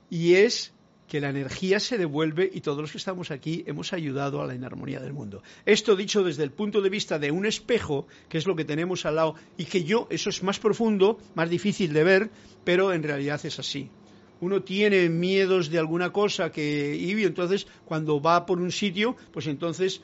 y 0.09 0.35
es 0.35 0.73
que 1.07 1.21
la 1.21 1.29
energía 1.29 1.79
se 1.79 1.97
devuelve 1.97 2.49
y 2.51 2.61
todos 2.61 2.81
los 2.81 2.91
que 2.91 2.97
estamos 2.97 3.29
aquí 3.29 3.63
hemos 3.67 3.93
ayudado 3.93 4.41
a 4.41 4.47
la 4.47 4.55
inarmonía 4.55 4.99
del 4.99 5.13
mundo. 5.13 5.43
Esto 5.65 5.95
dicho 5.95 6.23
desde 6.23 6.43
el 6.43 6.51
punto 6.51 6.81
de 6.81 6.89
vista 6.89 7.19
de 7.19 7.31
un 7.31 7.45
espejo, 7.45 8.07
que 8.27 8.39
es 8.39 8.47
lo 8.47 8.55
que 8.55 8.65
tenemos 8.65 9.05
al 9.05 9.15
lado, 9.15 9.35
y 9.57 9.65
que 9.65 9.83
yo, 9.83 10.07
eso 10.09 10.29
es 10.29 10.41
más 10.41 10.59
profundo, 10.59 11.19
más 11.35 11.49
difícil 11.49 11.93
de 11.93 12.03
ver, 12.03 12.29
pero 12.63 12.91
en 12.91 13.03
realidad 13.03 13.39
es 13.45 13.59
así. 13.59 13.89
Uno 14.41 14.63
tiene 14.63 15.09
miedos 15.09 15.69
de 15.69 15.79
alguna 15.79 16.11
cosa 16.11 16.51
que 16.51 16.95
y 16.95 17.23
entonces 17.23 17.67
cuando 17.85 18.21
va 18.21 18.45
por 18.45 18.59
un 18.59 18.71
sitio, 18.71 19.15
pues 19.31 19.47
entonces 19.47 20.01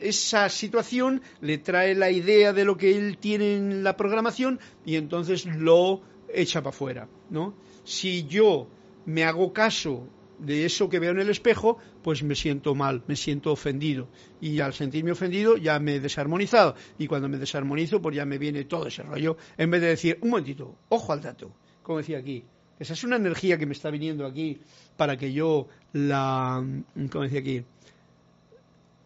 esa 0.00 0.48
situación 0.48 1.20
le 1.40 1.58
trae 1.58 1.94
la 1.94 2.10
idea 2.10 2.52
de 2.52 2.64
lo 2.64 2.76
que 2.76 2.96
él 2.96 3.18
tiene 3.18 3.56
en 3.56 3.84
la 3.84 3.96
programación 3.96 4.58
y 4.86 4.96
entonces 4.96 5.44
lo 5.44 6.00
echa 6.32 6.60
para 6.60 6.70
afuera, 6.70 7.08
¿no? 7.28 7.54
Si 7.84 8.26
yo 8.26 8.68
me 9.04 9.24
hago 9.24 9.52
caso 9.52 10.08
de 10.38 10.64
eso 10.64 10.88
que 10.88 10.98
veo 10.98 11.10
en 11.10 11.20
el 11.20 11.28
espejo, 11.28 11.78
pues 12.02 12.22
me 12.22 12.34
siento 12.34 12.74
mal, 12.74 13.02
me 13.06 13.16
siento 13.16 13.52
ofendido. 13.52 14.08
Y 14.40 14.60
al 14.60 14.72
sentirme 14.72 15.12
ofendido 15.12 15.56
ya 15.56 15.78
me 15.78 15.96
he 15.96 16.00
desarmonizado. 16.00 16.74
Y 16.98 17.06
cuando 17.06 17.28
me 17.28 17.38
desarmonizo, 17.38 18.00
pues 18.00 18.16
ya 18.16 18.24
me 18.24 18.38
viene 18.38 18.64
todo 18.64 18.86
ese 18.86 19.02
rollo. 19.02 19.36
En 19.58 19.70
vez 19.70 19.80
de 19.82 19.88
decir, 19.88 20.18
un 20.22 20.30
momentito, 20.30 20.76
ojo 20.88 21.12
al 21.12 21.20
dato, 21.20 21.52
como 21.82 21.98
decía 21.98 22.18
aquí. 22.18 22.44
Esa 22.80 22.94
es 22.94 23.04
una 23.04 23.16
energía 23.16 23.58
que 23.58 23.66
me 23.66 23.74
está 23.74 23.90
viniendo 23.90 24.26
aquí 24.26 24.58
para 24.96 25.18
que 25.18 25.32
yo 25.34 25.68
la, 25.92 26.64
como 27.12 27.24
decía 27.24 27.40
aquí, 27.40 27.62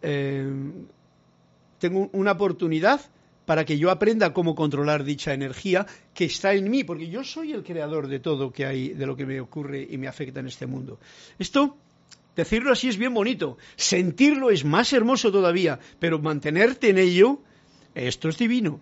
eh, 0.00 0.46
tengo 1.80 2.08
una 2.12 2.32
oportunidad 2.32 3.00
para 3.46 3.64
que 3.64 3.76
yo 3.76 3.90
aprenda 3.90 4.32
cómo 4.32 4.54
controlar 4.54 5.02
dicha 5.02 5.34
energía 5.34 5.86
que 6.14 6.26
está 6.26 6.54
en 6.54 6.70
mí, 6.70 6.84
porque 6.84 7.08
yo 7.08 7.24
soy 7.24 7.52
el 7.52 7.64
creador 7.64 8.06
de 8.06 8.20
todo 8.20 8.52
que 8.52 8.64
hay, 8.64 8.90
de 8.90 9.06
lo 9.06 9.16
que 9.16 9.26
me 9.26 9.40
ocurre 9.40 9.86
y 9.90 9.98
me 9.98 10.06
afecta 10.06 10.38
en 10.40 10.46
este 10.46 10.66
mundo. 10.66 11.00
Esto, 11.38 11.76
decirlo 12.36 12.70
así 12.70 12.88
es 12.88 12.96
bien 12.96 13.12
bonito, 13.12 13.58
sentirlo 13.74 14.50
es 14.50 14.64
más 14.64 14.92
hermoso 14.92 15.32
todavía, 15.32 15.80
pero 15.98 16.20
mantenerte 16.20 16.90
en 16.90 16.98
ello, 16.98 17.40
esto 17.94 18.28
es 18.28 18.38
divino. 18.38 18.80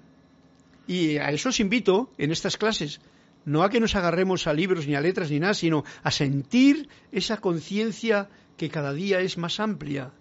Y 0.86 1.16
a 1.16 1.30
eso 1.30 1.48
os 1.48 1.60
invito 1.60 2.10
en 2.18 2.30
estas 2.30 2.56
clases, 2.56 3.00
no 3.44 3.62
a 3.62 3.70
que 3.70 3.80
nos 3.80 3.94
agarremos 3.94 4.46
a 4.46 4.52
libros 4.52 4.86
ni 4.86 4.94
a 4.94 5.00
letras 5.00 5.30
ni 5.30 5.40
nada, 5.40 5.54
sino 5.54 5.84
a 6.02 6.10
sentir 6.10 6.88
esa 7.10 7.38
conciencia 7.38 8.28
que 8.56 8.68
cada 8.68 8.92
día 8.92 9.20
es 9.20 9.38
más 9.38 9.60
amplia 9.60 10.12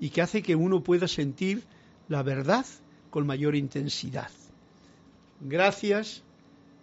y 0.00 0.10
que 0.10 0.22
hace 0.22 0.42
que 0.42 0.54
uno 0.54 0.82
pueda 0.82 1.08
sentir 1.08 1.62
la 2.08 2.22
verdad 2.22 2.66
con 3.10 3.26
mayor 3.26 3.54
intensidad. 3.54 4.30
Gracias, 5.40 6.22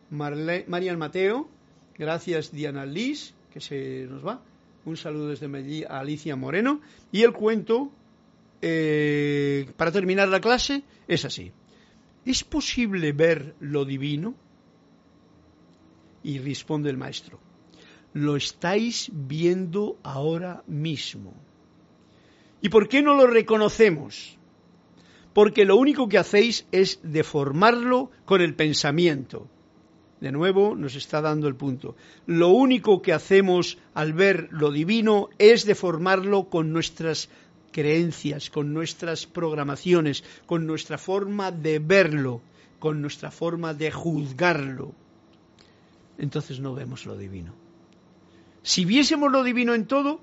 Marian 0.09 0.99
Mateo. 0.99 1.49
Gracias, 1.97 2.51
Diana 2.51 2.85
Liz, 2.85 3.33
que 3.51 3.61
se 3.61 4.07
nos 4.09 4.25
va. 4.25 4.41
Un 4.85 4.97
saludo 4.97 5.29
desde 5.29 5.47
Medellín 5.47 5.85
a 5.89 5.99
Alicia 5.99 6.35
Moreno. 6.35 6.81
Y 7.11 7.21
el 7.21 7.33
cuento, 7.33 7.91
eh, 8.61 9.69
para 9.77 9.91
terminar 9.91 10.27
la 10.27 10.41
clase, 10.41 10.83
es 11.07 11.25
así. 11.25 11.51
¿Es 12.25 12.43
posible 12.43 13.11
ver 13.11 13.55
lo 13.59 13.85
divino? 13.85 14.35
Y 16.23 16.39
responde 16.39 16.89
el 16.89 16.97
maestro. 16.97 17.39
Lo 18.13 18.35
estáis 18.35 19.09
viendo 19.13 19.97
ahora 20.03 20.63
mismo. 20.67 21.33
¿Y 22.61 22.69
por 22.69 22.87
qué 22.87 23.01
no 23.01 23.15
lo 23.15 23.27
reconocemos? 23.27 24.37
porque 25.33 25.65
lo 25.65 25.75
único 25.75 26.09
que 26.09 26.17
hacéis 26.17 26.65
es 26.71 26.99
deformarlo 27.03 28.11
con 28.25 28.41
el 28.41 28.55
pensamiento. 28.55 29.47
De 30.19 30.31
nuevo 30.31 30.75
nos 30.75 30.95
está 30.95 31.21
dando 31.21 31.47
el 31.47 31.55
punto. 31.55 31.95
Lo 32.27 32.49
único 32.49 33.01
que 33.01 33.13
hacemos 33.13 33.77
al 33.93 34.13
ver 34.13 34.49
lo 34.51 34.71
divino 34.71 35.29
es 35.39 35.65
deformarlo 35.65 36.49
con 36.49 36.71
nuestras 36.71 37.29
creencias, 37.71 38.49
con 38.49 38.73
nuestras 38.73 39.25
programaciones, 39.25 40.23
con 40.45 40.67
nuestra 40.67 40.97
forma 40.97 41.51
de 41.51 41.79
verlo, 41.79 42.41
con 42.79 43.01
nuestra 43.01 43.31
forma 43.31 43.73
de 43.73 43.91
juzgarlo. 43.91 44.93
Entonces 46.21 46.59
no 46.59 46.75
vemos 46.75 47.07
lo 47.07 47.17
divino. 47.17 47.51
Si 48.61 48.85
viésemos 48.85 49.31
lo 49.31 49.43
divino 49.43 49.73
en 49.73 49.87
todo, 49.87 50.21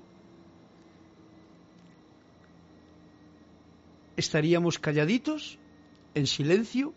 estaríamos 4.15 4.79
calladitos, 4.79 5.59
en 6.15 6.25
silencio, 6.25 6.93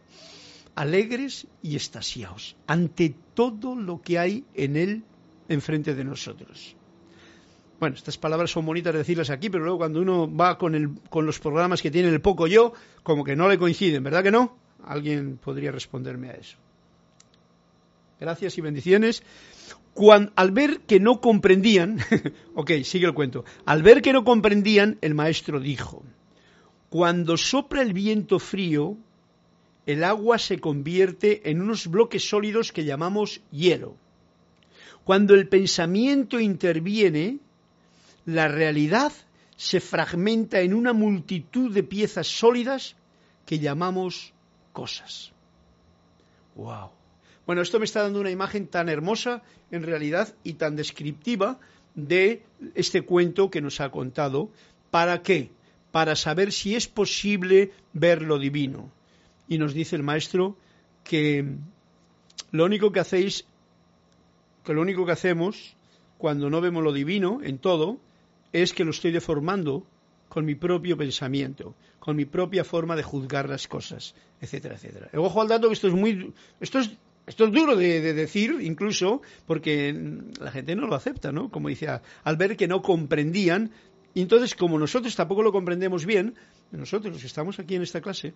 alegres 0.76 1.48
y 1.62 1.74
estasiados 1.74 2.54
ante 2.68 3.12
todo 3.34 3.74
lo 3.74 4.00
que 4.00 4.20
hay 4.20 4.44
en 4.54 4.76
él 4.76 5.02
enfrente 5.48 5.96
de 5.96 6.04
nosotros. 6.04 6.76
Bueno, 7.80 7.96
estas 7.96 8.18
palabras 8.18 8.52
son 8.52 8.64
bonitas 8.64 8.92
de 8.92 9.00
decirlas 9.00 9.30
aquí, 9.30 9.50
pero 9.50 9.64
luego 9.64 9.78
cuando 9.78 10.00
uno 10.00 10.32
va 10.32 10.56
con, 10.58 10.76
el, 10.76 11.00
con 11.10 11.26
los 11.26 11.40
programas 11.40 11.82
que 11.82 11.90
tiene 11.90 12.08
el 12.08 12.20
poco 12.20 12.46
yo, 12.46 12.72
como 13.02 13.24
que 13.24 13.34
no 13.34 13.48
le 13.48 13.58
coinciden, 13.58 14.04
¿verdad 14.04 14.22
que 14.22 14.30
no? 14.30 14.56
Alguien 14.84 15.38
podría 15.38 15.72
responderme 15.72 16.30
a 16.30 16.34
eso. 16.34 16.56
Gracias 18.22 18.56
y 18.56 18.60
bendiciones. 18.60 19.24
al 20.36 20.52
ver 20.52 20.82
que 20.82 21.00
no 21.00 21.20
comprendían, 21.20 21.98
ok, 22.54 22.70
sigue 22.84 23.06
el 23.06 23.14
cuento, 23.14 23.44
al 23.66 23.82
ver 23.82 24.00
que 24.00 24.12
no 24.12 24.22
comprendían, 24.22 24.96
el 25.00 25.16
maestro 25.16 25.58
dijo, 25.58 26.04
cuando 26.88 27.36
sopra 27.36 27.82
el 27.82 27.92
viento 27.92 28.38
frío, 28.38 28.96
el 29.86 30.04
agua 30.04 30.38
se 30.38 30.60
convierte 30.60 31.50
en 31.50 31.60
unos 31.60 31.88
bloques 31.88 32.28
sólidos 32.28 32.70
que 32.70 32.84
llamamos 32.84 33.40
hielo. 33.50 33.96
Cuando 35.02 35.34
el 35.34 35.48
pensamiento 35.48 36.38
interviene, 36.38 37.40
la 38.24 38.46
realidad 38.46 39.12
se 39.56 39.80
fragmenta 39.80 40.60
en 40.60 40.74
una 40.74 40.92
multitud 40.92 41.74
de 41.74 41.82
piezas 41.82 42.28
sólidas 42.28 42.94
que 43.44 43.58
llamamos 43.58 44.32
cosas. 44.72 45.32
¡Wow! 46.54 47.01
Bueno, 47.52 47.60
esto 47.60 47.78
me 47.78 47.84
está 47.84 48.00
dando 48.00 48.18
una 48.18 48.30
imagen 48.30 48.66
tan 48.66 48.88
hermosa 48.88 49.42
en 49.70 49.82
realidad 49.82 50.34
y 50.42 50.54
tan 50.54 50.74
descriptiva 50.74 51.60
de 51.94 52.42
este 52.74 53.02
cuento 53.02 53.50
que 53.50 53.60
nos 53.60 53.82
ha 53.82 53.90
contado. 53.90 54.48
¿Para 54.90 55.20
qué? 55.20 55.50
para 55.92 56.16
saber 56.16 56.50
si 56.50 56.74
es 56.74 56.88
posible 56.88 57.70
ver 57.92 58.22
lo 58.22 58.38
divino. 58.38 58.90
Y 59.46 59.58
nos 59.58 59.74
dice 59.74 59.94
el 59.94 60.02
maestro 60.02 60.56
que 61.04 61.44
lo 62.50 62.64
único 62.64 62.90
que 62.90 63.00
hacéis, 63.00 63.44
que 64.64 64.72
lo 64.72 64.80
único 64.80 65.04
que 65.04 65.12
hacemos 65.12 65.76
cuando 66.16 66.48
no 66.48 66.60
vemos 66.60 66.82
lo 66.82 66.92
divino 66.92 67.40
en 67.42 67.58
todo, 67.58 68.00
es 68.52 68.72
que 68.72 68.84
lo 68.84 68.90
estoy 68.92 69.10
deformando 69.10 69.86
con 70.30 70.46
mi 70.46 70.54
propio 70.54 70.96
pensamiento, 70.96 71.74
con 71.98 72.16
mi 72.16 72.24
propia 72.24 72.64
forma 72.64 72.96
de 72.96 73.02
juzgar 73.02 73.50
las 73.50 73.68
cosas, 73.68 74.14
etcétera, 74.40 74.76
etcétera. 74.76 75.10
Ojo 75.14 75.42
al 75.42 75.48
dato 75.48 75.68
que 75.68 75.74
esto 75.74 75.88
es 75.88 75.94
muy, 75.94 76.32
esto 76.58 76.78
es, 76.78 76.92
esto 77.26 77.44
es 77.44 77.52
duro 77.52 77.76
de, 77.76 78.00
de, 78.00 78.14
decir, 78.14 78.56
incluso, 78.60 79.22
porque 79.46 79.94
la 80.40 80.50
gente 80.50 80.74
no 80.74 80.86
lo 80.86 80.94
acepta, 80.96 81.30
¿no? 81.30 81.50
Como 81.50 81.68
dice, 81.68 81.86
al 82.24 82.36
ver 82.36 82.56
que 82.56 82.66
no 82.66 82.82
comprendían 82.82 83.70
Y 84.14 84.20
entonces, 84.20 84.54
como 84.54 84.78
nosotros 84.78 85.14
tampoco 85.16 85.42
lo 85.42 85.52
comprendemos 85.52 86.04
bien, 86.04 86.34
nosotros 86.70 87.12
los 87.12 87.20
que 87.22 87.28
estamos 87.28 87.58
aquí 87.58 87.76
en 87.76 87.82
esta 87.82 88.00
clase, 88.00 88.34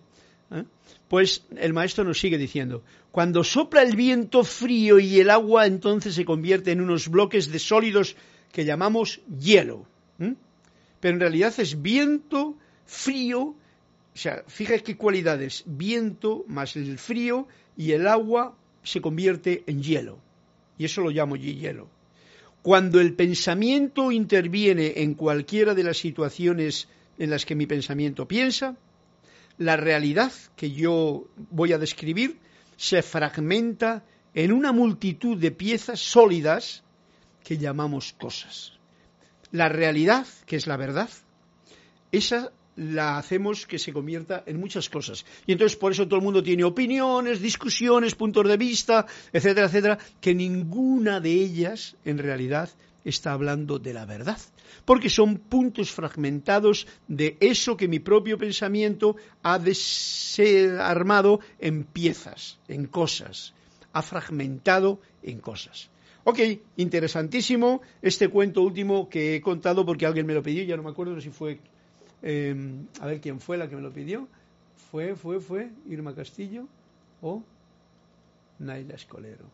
¿eh? 0.51 0.63
pues 1.07 1.45
el 1.55 1.73
maestro 1.73 2.03
nos 2.03 2.19
sigue 2.19 2.37
diciendo, 2.37 2.83
cuando 3.11 3.43
sopla 3.43 3.83
el 3.83 3.95
viento 3.95 4.43
frío 4.43 4.99
y 4.99 5.19
el 5.19 5.29
agua 5.29 5.65
entonces 5.65 6.15
se 6.15 6.25
convierte 6.25 6.71
en 6.71 6.81
unos 6.81 7.09
bloques 7.09 7.51
de 7.51 7.59
sólidos 7.59 8.15
que 8.51 8.65
llamamos 8.65 9.21
hielo. 9.39 9.85
Pero 10.17 11.13
en 11.13 11.19
realidad 11.19 11.53
es 11.59 11.79
viento 11.79 12.57
frío, 12.85 13.39
o 13.41 13.57
sea, 14.17 14.43
fíjate 14.47 14.81
qué 14.81 14.97
cualidades, 14.97 15.63
viento 15.67 16.43
más 16.47 16.75
el 16.75 16.97
frío 16.97 17.47
y 17.75 17.91
el 17.91 18.07
agua 18.07 18.55
se 18.87 19.01
convierte 19.01 19.63
en 19.67 19.83
hielo. 19.83 20.19
Y 20.77 20.85
eso 20.85 21.01
lo 21.01 21.09
llamo 21.09 21.35
hielo. 21.35 21.89
Cuando 22.61 22.99
el 22.99 23.13
pensamiento 23.13 24.11
interviene 24.11 24.93
en 24.97 25.13
cualquiera 25.13 25.73
de 25.73 25.83
las 25.83 25.97
situaciones 25.97 26.87
en 27.17 27.29
las 27.29 27.45
que 27.45 27.55
mi 27.55 27.65
pensamiento 27.65 28.27
piensa, 28.27 28.77
la 29.57 29.75
realidad 29.75 30.31
que 30.55 30.71
yo 30.71 31.27
voy 31.49 31.73
a 31.73 31.77
describir 31.77 32.37
se 32.77 33.01
fragmenta 33.01 34.05
en 34.33 34.51
una 34.51 34.71
multitud 34.71 35.37
de 35.37 35.51
piezas 35.51 35.99
sólidas 35.99 36.83
que 37.43 37.57
llamamos 37.57 38.13
cosas. 38.13 38.73
La 39.51 39.67
realidad, 39.67 40.27
que 40.45 40.57
es 40.57 40.67
la 40.67 40.77
verdad, 40.77 41.09
esa 42.11 42.51
la 42.77 43.17
hacemos 43.17 43.65
que 43.65 43.79
se 43.79 43.91
convierta 43.91 44.43
en 44.45 44.59
muchas 44.59 44.89
cosas. 44.89 45.25
Y 45.45 45.51
entonces 45.51 45.77
por 45.77 45.91
eso 45.91 46.07
todo 46.07 46.17
el 46.17 46.23
mundo 46.23 46.41
tiene 46.41 46.63
opiniones, 46.63 47.41
discusiones, 47.41 48.15
puntos 48.15 48.47
de 48.47 48.57
vista, 48.57 49.05
etcétera, 49.33 49.67
etcétera, 49.67 49.97
que 50.21 50.33
ninguna 50.33 51.19
de 51.19 51.31
ellas 51.31 51.97
en 52.05 52.19
realidad 52.19 52.69
está 53.03 53.31
hablando 53.33 53.79
de 53.79 53.93
la 53.93 54.05
verdad, 54.05 54.39
porque 54.85 55.09
son 55.09 55.37
puntos 55.37 55.91
fragmentados 55.91 56.87
de 57.07 57.37
eso 57.39 57.77
que 57.77 57.87
mi 57.87 57.99
propio 57.99 58.37
pensamiento 58.37 59.15
ha 59.43 59.59
de 59.59 59.73
ser 59.73 60.79
armado 60.79 61.39
en 61.59 61.83
piezas, 61.83 62.59
en 62.67 62.85
cosas, 62.85 63.53
ha 63.93 64.01
fragmentado 64.01 64.99
en 65.23 65.39
cosas. 65.39 65.89
Ok, 66.25 66.39
interesantísimo 66.75 67.81
este 68.01 68.27
cuento 68.27 68.61
último 68.61 69.07
que 69.07 69.35
he 69.35 69.41
contado 69.41 69.85
porque 69.85 70.05
alguien 70.05 70.25
me 70.25 70.33
lo 70.33 70.43
pidió, 70.43 70.63
ya 70.65 70.75
no 70.75 70.83
me 70.83 70.89
acuerdo 70.89 71.21
si 71.21 71.29
fue, 71.29 71.61
em, 72.21 72.87
a 72.99 73.05
ver 73.05 73.21
quién 73.21 73.39
fue 73.39 73.57
la 73.57 73.67
que 73.69 73.75
me 73.75 73.81
lo 73.81 73.91
pidió. 73.91 74.27
Fue, 74.91 75.15
fue, 75.15 75.39
fue 75.39 75.69
Irma 75.89 76.15
Castillo 76.15 76.67
o 77.21 77.43
Naila 78.59 78.95
Escolero. 78.95 79.45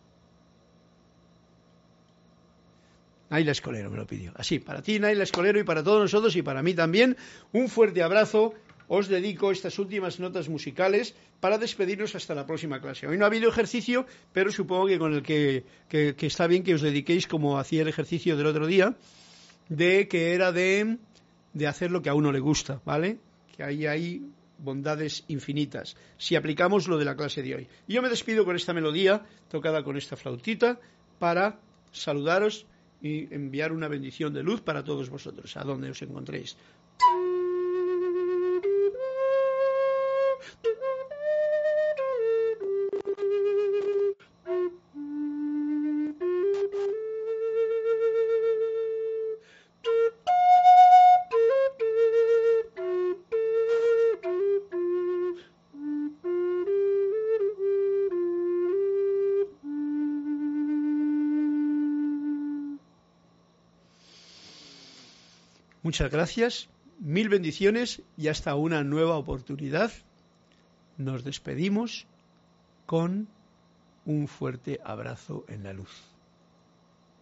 Naila 3.29 3.51
Escolero 3.51 3.89
me 3.89 3.97
lo 3.97 4.05
pidió. 4.05 4.31
Así, 4.35 4.59
para 4.59 4.81
ti, 4.81 4.99
Naila 4.99 5.23
Escolero, 5.23 5.59
y 5.59 5.63
para 5.63 5.83
todos 5.83 6.01
nosotros, 6.01 6.35
y 6.35 6.41
para 6.41 6.61
mí 6.61 6.73
también, 6.73 7.17
un 7.51 7.67
fuerte 7.67 8.03
abrazo 8.03 8.53
os 8.87 9.07
dedico 9.07 9.51
estas 9.51 9.79
últimas 9.79 10.19
notas 10.19 10.49
musicales 10.49 11.15
para 11.39 11.57
despedirnos 11.57 12.15
hasta 12.15 12.35
la 12.35 12.45
próxima 12.45 12.79
clase. 12.79 13.07
Hoy 13.07 13.17
no 13.17 13.25
ha 13.25 13.27
habido 13.27 13.49
ejercicio, 13.49 14.05
pero 14.31 14.51
supongo 14.51 14.87
que 14.87 14.99
con 14.99 15.13
el 15.13 15.23
que, 15.23 15.65
está 15.89 16.47
bien 16.47 16.63
que 16.63 16.75
os 16.75 16.81
dediquéis 16.81 17.27
como 17.27 17.57
hacía 17.57 17.81
el 17.81 17.87
ejercicio 17.87 18.37
del 18.37 18.47
otro 18.47 18.67
día, 18.67 18.95
de 19.69 20.07
que 20.07 20.33
era 20.33 20.51
de, 20.51 20.97
de 21.53 21.67
hacer 21.67 21.91
lo 21.91 22.01
que 22.01 22.09
a 22.09 22.15
uno 22.15 22.31
le 22.31 22.39
gusta, 22.39 22.81
¿vale? 22.85 23.19
Que 23.55 23.63
ahí 23.63 23.85
hay 23.85 24.21
bondades 24.57 25.25
infinitas, 25.27 25.95
si 26.17 26.35
aplicamos 26.35 26.87
lo 26.87 26.97
de 26.97 27.05
la 27.05 27.15
clase 27.15 27.41
de 27.41 27.55
hoy. 27.55 27.67
Y 27.87 27.93
yo 27.93 28.01
me 28.01 28.09
despido 28.09 28.45
con 28.45 28.55
esta 28.55 28.73
melodía, 28.73 29.23
tocada 29.49 29.83
con 29.83 29.97
esta 29.97 30.15
flautita, 30.15 30.79
para 31.19 31.59
saludaros 31.91 32.65
y 33.01 33.33
enviar 33.33 33.71
una 33.71 33.87
bendición 33.87 34.33
de 34.33 34.43
luz 34.43 34.61
para 34.61 34.83
todos 34.83 35.09
vosotros, 35.09 35.55
a 35.57 35.63
donde 35.63 35.89
os 35.89 36.01
encontréis. 36.01 36.55
Muchas 65.93 66.11
gracias, 66.11 66.69
mil 66.97 67.29
bendiciones 67.29 68.01
y 68.17 68.27
hasta 68.29 68.55
una 68.55 68.83
nueva 68.83 69.15
oportunidad. 69.15 69.91
Nos 70.97 71.23
despedimos 71.23 72.07
con 72.87 73.27
un 74.03 74.27
fuerte 74.27 74.79
abrazo 74.83 75.45
en 75.47 75.61
la 75.61 75.73
luz. 75.73 76.12